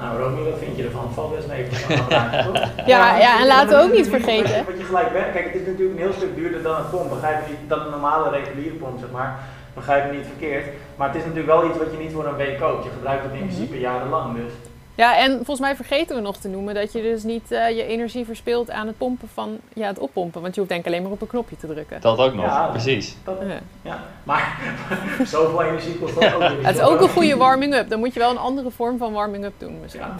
Nou, 0.00 0.18
Romy, 0.20 0.42
wat 0.50 0.58
vind 0.58 0.76
je 0.76 0.84
ervan? 0.84 1.12
Valt 1.12 1.34
best 1.36 1.48
mee 1.48 1.66
voor 1.66 1.78
zo'n 1.78 1.98
apparaatje, 1.98 2.52
toch? 2.52 2.86
Ja, 2.86 3.18
ja, 3.18 3.40
en 3.40 3.46
laten 3.46 3.76
we 3.76 3.84
ook 3.84 3.92
niet 3.92 4.08
vergeten. 4.08 4.64
Wat 4.64 4.78
je 4.78 4.84
gelijk 4.84 5.12
werkt, 5.12 5.32
kijk, 5.32 5.44
het 5.44 5.54
is 5.54 5.66
natuurlijk 5.66 5.98
een 5.98 6.04
heel 6.06 6.12
stuk 6.12 6.34
duurder 6.34 6.62
dan 6.62 6.76
een 6.76 6.90
pomp, 6.90 7.10
begrijp 7.10 7.46
je 7.46 7.52
niet, 7.52 7.68
dan 7.68 7.80
een 7.80 7.90
normale 7.90 8.30
reguliere 8.30 8.74
pomp, 8.74 8.98
zeg 8.98 9.10
maar. 9.10 9.38
Begrijp 9.74 10.10
me 10.10 10.16
niet 10.16 10.26
verkeerd. 10.26 10.66
Maar 10.96 11.08
het 11.08 11.16
is 11.16 11.22
natuurlijk 11.22 11.52
wel 11.54 11.66
iets 11.68 11.78
wat 11.78 11.92
je 11.92 11.98
niet 11.98 12.12
voor 12.12 12.26
een 12.26 12.36
week 12.36 12.58
koopt. 12.58 12.84
Je 12.84 12.90
gebruikt 12.90 13.22
het 13.22 13.32
in 13.32 13.46
principe 13.46 13.80
jarenlang, 13.80 14.36
dus. 14.36 14.52
Ja, 14.94 15.18
en 15.18 15.34
volgens 15.34 15.60
mij 15.60 15.76
vergeten 15.76 16.16
we 16.16 16.22
nog 16.22 16.36
te 16.36 16.48
noemen 16.48 16.74
dat 16.74 16.92
je 16.92 17.02
dus 17.02 17.22
niet 17.22 17.52
uh, 17.52 17.68
je 17.68 17.84
energie 17.84 18.24
verspilt 18.24 18.70
aan 18.70 18.86
het 18.86 18.98
pompen 18.98 19.28
van 19.34 19.58
ja, 19.74 19.86
het 19.86 19.98
oppompen. 19.98 20.42
Want 20.42 20.54
je 20.54 20.60
hoeft 20.60 20.72
denk 20.72 20.86
ik 20.86 20.92
alleen 20.92 21.02
maar 21.02 21.12
op 21.12 21.20
een 21.20 21.26
knopje 21.26 21.56
te 21.56 21.66
drukken. 21.66 22.00
Dat 22.00 22.18
ook 22.18 22.34
nog, 22.34 22.44
ja, 22.44 22.66
precies. 22.66 23.16
Dat, 23.24 23.36
ja. 23.40 23.58
ja. 23.82 24.02
Maar 24.22 24.58
zoveel 25.24 25.62
energie 25.62 25.98
kost 25.98 26.20
dat 26.20 26.34
ook 26.34 26.48
niet. 26.50 26.66
Het 26.66 26.76
is 26.76 26.82
ook 26.82 27.00
een 27.00 27.08
goede 27.08 27.36
warming-up. 27.36 27.88
Dan 27.88 27.98
moet 27.98 28.14
je 28.14 28.20
wel 28.20 28.30
een 28.30 28.38
andere 28.38 28.70
vorm 28.70 28.98
van 28.98 29.12
warming-up 29.12 29.54
doen 29.58 29.80
misschien. 29.80 30.00
Ja, 30.00 30.16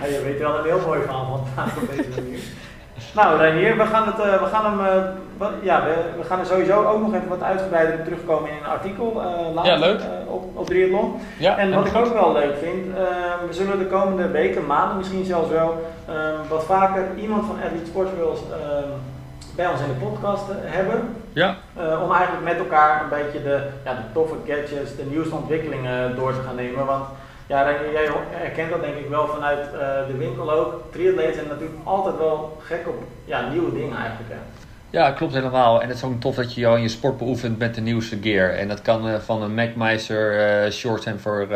ja, 0.00 0.06
je 0.14 0.20
weet 0.24 0.38
wel 0.38 0.58
een 0.58 0.64
heel 0.64 0.80
mooi 0.86 1.00
verhaal 1.00 1.46
van 1.54 1.64
op 1.82 1.96
deze 1.96 2.08
manier. 2.08 2.38
Nou, 3.14 3.38
Reinier, 3.38 3.76
we 3.76 3.86
gaan, 3.86 4.06
het, 4.06 4.18
uh, 4.18 4.42
we, 4.42 4.46
gaan 4.46 4.64
hem, 4.64 4.80
uh, 4.86 5.02
wat, 5.36 5.50
ja, 5.62 5.84
we, 5.84 5.94
we, 6.18 6.24
gaan 6.24 6.38
er 6.38 6.46
sowieso 6.46 6.84
ook 6.84 7.00
nog 7.00 7.14
even 7.14 7.28
wat 7.28 7.42
uitgebreider 7.42 7.98
op 7.98 8.04
terugkomen 8.04 8.50
in 8.50 8.56
een 8.56 8.70
artikel 8.70 9.12
uh, 9.16 9.54
later, 9.54 9.72
ja, 9.72 9.78
leuk. 9.78 10.00
op, 10.26 10.44
op 10.54 10.66
Triathlon. 10.66 11.14
Ja, 11.38 11.56
en 11.56 11.74
wat 11.74 11.86
ik 11.86 11.96
ook 11.96 12.12
wel 12.12 12.32
leuk 12.32 12.56
vind, 12.56 12.86
we 13.46 13.52
zullen 13.52 13.78
de 13.78 13.86
komende 13.86 14.28
weken, 14.28 14.66
maanden 14.66 14.96
misschien 14.96 15.24
zelfs 15.24 15.48
wel, 15.48 15.92
wat 16.48 16.64
vaker 16.64 17.04
iemand 17.16 17.46
van 17.46 17.56
Athlete 17.64 17.86
Sports 17.86 18.10
bij 19.56 19.66
ons 19.66 19.80
in 19.80 19.88
de 19.88 20.06
podcast 20.06 20.44
hebben. 20.60 21.16
Ja. 21.32 21.56
om 22.04 22.12
eigenlijk 22.12 22.44
met 22.44 22.58
elkaar 22.58 23.02
een 23.02 23.08
beetje 23.08 23.42
de, 23.42 23.60
ja, 23.84 23.94
de 23.94 24.12
toffe 24.12 24.34
gadgets, 24.46 24.96
de 24.96 25.04
nieuwste 25.10 25.34
ontwikkelingen 25.34 26.16
door 26.16 26.32
te 26.32 26.40
gaan 26.46 26.54
nemen. 26.54 26.86
Want 26.86 27.04
ja, 27.46 27.70
jij 27.92 28.10
herkent 28.30 28.70
dat 28.70 28.80
denk 28.80 28.96
ik 28.96 29.08
wel 29.08 29.28
vanuit 29.28 29.58
uh, 29.74 30.06
de 30.06 30.16
winkel 30.16 30.52
ook. 30.52 30.82
Triatleten 30.92 31.34
zijn 31.34 31.48
natuurlijk 31.48 31.80
altijd 31.84 32.18
wel 32.18 32.58
gek 32.60 32.88
op 32.88 33.02
ja, 33.24 33.48
nieuwe 33.48 33.72
dingen 33.72 33.96
eigenlijk. 33.96 34.28
Hè. 34.28 34.36
Ja, 34.90 35.10
klopt 35.10 35.34
helemaal. 35.34 35.82
En 35.82 35.88
het 35.88 35.96
is 35.96 36.04
ook 36.04 36.20
tof 36.20 36.34
dat 36.34 36.54
je 36.54 36.60
jou 36.60 36.76
in 36.76 36.82
je 36.82 36.88
sport 36.88 37.18
beoefent 37.18 37.58
met 37.58 37.74
de 37.74 37.80
nieuwste 37.80 38.18
gear. 38.20 38.50
En 38.50 38.68
dat 38.68 38.82
kan 38.82 39.08
uh, 39.08 39.14
van 39.18 39.42
een 39.42 39.54
MacMeister 39.54 40.64
uh, 40.64 40.70
short 40.70 41.02
zijn 41.02 41.20
voor, 41.20 41.48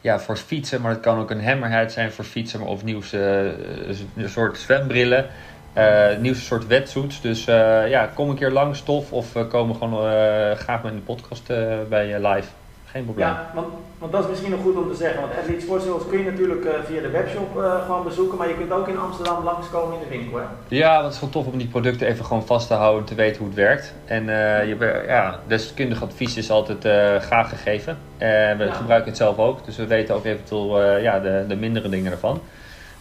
ja, 0.00 0.20
voor 0.20 0.36
fietsen, 0.36 0.80
maar 0.80 0.90
het 0.90 1.00
kan 1.00 1.18
ook 1.18 1.30
een 1.30 1.44
hammerhead 1.44 1.92
zijn 1.92 2.12
voor 2.12 2.24
fietsen, 2.24 2.60
of 2.60 2.84
nieuwste 2.84 3.54
soort 4.24 4.58
zwembrillen. 4.58 5.26
nieuwste 6.20 6.44
soort 6.44 6.66
wetsuits. 6.66 7.20
Dus 7.20 7.44
ja, 7.44 8.10
kom 8.14 8.28
een 8.28 8.36
keer 8.36 8.50
langs, 8.50 8.82
tof. 8.82 9.12
Of 9.12 9.48
komen 9.48 9.76
gewoon 9.76 10.10
graag 10.56 10.82
met 10.82 10.92
de 10.92 10.98
podcast 10.98 11.46
bij 11.88 12.06
je 12.06 12.20
live. 12.28 12.48
Geen 12.98 13.06
probleem. 13.06 13.28
Ja, 13.28 13.50
want, 13.54 13.66
want 13.98 14.12
dat 14.12 14.22
is 14.22 14.28
misschien 14.28 14.50
nog 14.50 14.60
goed 14.60 14.76
om 14.76 14.88
te 14.88 14.96
zeggen. 14.96 15.20
Want 15.20 15.32
Athlete 15.38 15.60
Sports 15.60 15.84
kun 16.08 16.18
je 16.18 16.30
natuurlijk 16.30 16.64
uh, 16.64 16.70
via 16.84 17.00
de 17.00 17.10
webshop 17.10 17.56
uh, 17.56 17.84
gewoon 17.84 18.04
bezoeken. 18.04 18.38
Maar 18.38 18.48
je 18.48 18.54
kunt 18.54 18.72
ook 18.72 18.88
in 18.88 18.98
Amsterdam 18.98 19.44
langskomen 19.44 19.94
in 19.94 20.00
de 20.00 20.16
winkel. 20.16 20.38
Hè? 20.38 20.44
Ja, 20.68 21.02
het 21.02 21.12
is 21.12 21.18
gewoon 21.18 21.32
tof 21.32 21.46
om 21.46 21.58
die 21.58 21.66
producten 21.66 22.06
even 22.06 22.24
gewoon 22.24 22.46
vast 22.46 22.66
te 22.66 22.74
houden. 22.74 23.04
Te 23.04 23.14
weten 23.14 23.38
hoe 23.38 23.46
het 23.46 23.56
werkt. 23.56 23.94
En 24.04 24.22
uh, 24.22 24.68
je, 24.68 25.04
ja, 25.06 25.40
deskundig 25.46 26.02
advies 26.02 26.36
is 26.36 26.50
altijd 26.50 26.80
graag 27.22 27.48
gegeven. 27.48 27.98
we 28.18 28.54
ja. 28.58 28.72
gebruiken 28.72 29.08
het 29.08 29.16
zelf 29.16 29.38
ook. 29.38 29.64
Dus 29.64 29.76
we 29.76 29.86
weten 29.86 30.14
ook 30.14 30.24
eventueel 30.24 30.98
ja, 30.98 31.18
de, 31.20 31.44
de 31.48 31.56
mindere 31.56 31.88
dingen 31.88 32.12
ervan. 32.12 32.40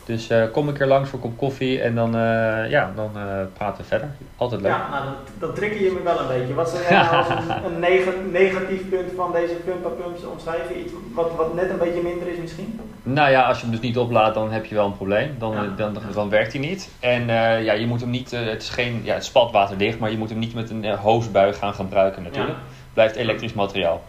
Dus 0.08 0.32
uh, 0.32 0.44
kom 0.52 0.68
een 0.68 0.74
keer 0.74 0.86
langs 0.86 1.10
voor 1.10 1.20
een 1.20 1.30
kop 1.30 1.38
koffie 1.38 1.82
en 1.82 1.96
dan, 1.96 2.16
uh, 2.16 2.70
ja, 2.70 2.92
dan 2.96 3.12
uh, 3.16 3.24
praten 3.54 3.82
we 3.82 3.88
verder. 3.88 4.10
Altijd 4.38 4.62
leuk. 4.62 4.72
Ja, 4.72 5.04
nou, 5.40 5.54
trigger 5.54 5.82
je 5.82 5.92
me 5.92 6.02
wel 6.04 6.20
een 6.20 6.28
beetje. 6.28 6.54
Wat 6.54 6.70
zou 6.70 6.84
jij 6.84 6.92
nou 7.02 7.16
als 7.16 7.28
een, 7.30 7.66
een 7.66 7.80
neg 7.80 8.00
negatief 8.32 8.90
punt 8.90 9.12
van 9.16 9.32
deze 9.32 9.54
pumpa 9.54 9.90
pumps 9.90 10.24
omschrijven? 10.24 10.80
Iets 10.80 10.92
wat, 11.14 11.36
wat 11.36 11.54
net 11.54 11.70
een 11.70 11.78
beetje 11.78 12.02
minder 12.02 12.28
is 12.28 12.38
misschien? 12.38 12.80
Nou 13.04 13.30
ja, 13.30 13.42
als 13.48 13.58
je 13.58 13.64
hem 13.64 13.72
dus 13.72 13.82
niet 13.82 13.98
oplaadt, 13.98 14.36
dan 14.36 14.52
heb 14.52 14.66
je 14.66 14.76
wel 14.76 14.86
een 14.86 14.96
probleem. 14.96 15.36
Dan, 15.40 15.52
ja. 15.52 15.62
dan, 15.76 15.94
dan, 15.94 16.04
dan, 16.14 16.30
werkt 16.30 16.52
hij 16.52 16.62
niet. 16.62 16.90
En 17.00 17.28
ja, 17.64 17.74
je 17.74 17.88
moet 17.88 18.02
hem 18.02 18.10
niet, 18.10 18.32
het 18.32 18.62
is 18.62 18.70
geen, 18.70 19.02
ja, 19.04 19.14
het 19.14 19.26
spat 19.26 19.52
waterdicht, 19.52 20.00
maar 20.00 20.12
je 20.12 20.18
moet 20.18 20.30
hem 20.30 20.40
niet 20.40 20.54
met 20.54 20.70
een 20.70 20.86
hoosbui 20.86 21.54
gaan 21.54 21.74
gebruiken 21.74 22.24
natuurlijk. 22.24 22.58
Ja. 22.58 22.64
Blijft 22.94 23.16
elektrisch 23.16 23.54
materiaal. 23.54 24.02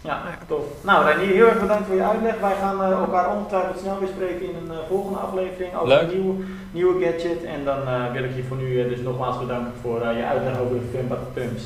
Ja, 0.00 0.22
tof. 0.46 0.64
Nou 0.80 1.04
Reinier, 1.04 1.34
heel 1.34 1.46
erg 1.48 1.60
bedankt 1.60 1.86
voor 1.86 1.96
je 1.96 2.02
uitleg. 2.02 2.34
Wij 2.40 2.54
gaan 2.60 2.80
uh, 2.80 2.90
elkaar 2.90 3.36
ongetwijfeld 3.36 3.78
snel 3.78 3.98
weer 3.98 4.08
spreken 4.08 4.42
in 4.50 4.54
een 4.56 4.72
uh, 4.72 4.78
volgende 4.88 5.18
aflevering 5.18 5.74
over 5.74 5.88
Leuk. 5.88 6.00
een 6.02 6.08
nieuwe, 6.20 6.34
nieuwe 6.72 7.04
gadget. 7.04 7.44
En 7.44 7.64
dan 7.64 7.78
uh, 7.82 8.12
wil 8.12 8.24
ik 8.24 8.36
je 8.36 8.44
voor 8.48 8.56
nu 8.56 8.88
dus 8.88 9.00
nogmaals 9.00 9.38
bedanken 9.38 9.72
voor 9.82 9.98
je 9.98 10.24
uitleg 10.24 10.58
over 10.58 10.74
de 10.74 10.80
Pump 10.98 11.18
Pumps. 11.34 11.62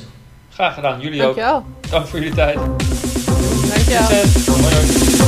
Graag 0.50 0.74
gedaan, 0.74 1.00
jullie 1.00 1.20
Dankjewel. 1.20 1.54
ook. 1.56 1.90
Dank 1.90 2.06
voor 2.06 2.18
jullie 2.18 2.34
tijd. 2.34 2.54
Dankjewel. 2.54 4.06
Succes. 4.06 4.46
Hoi, 4.46 4.74
hoi. 4.74 5.21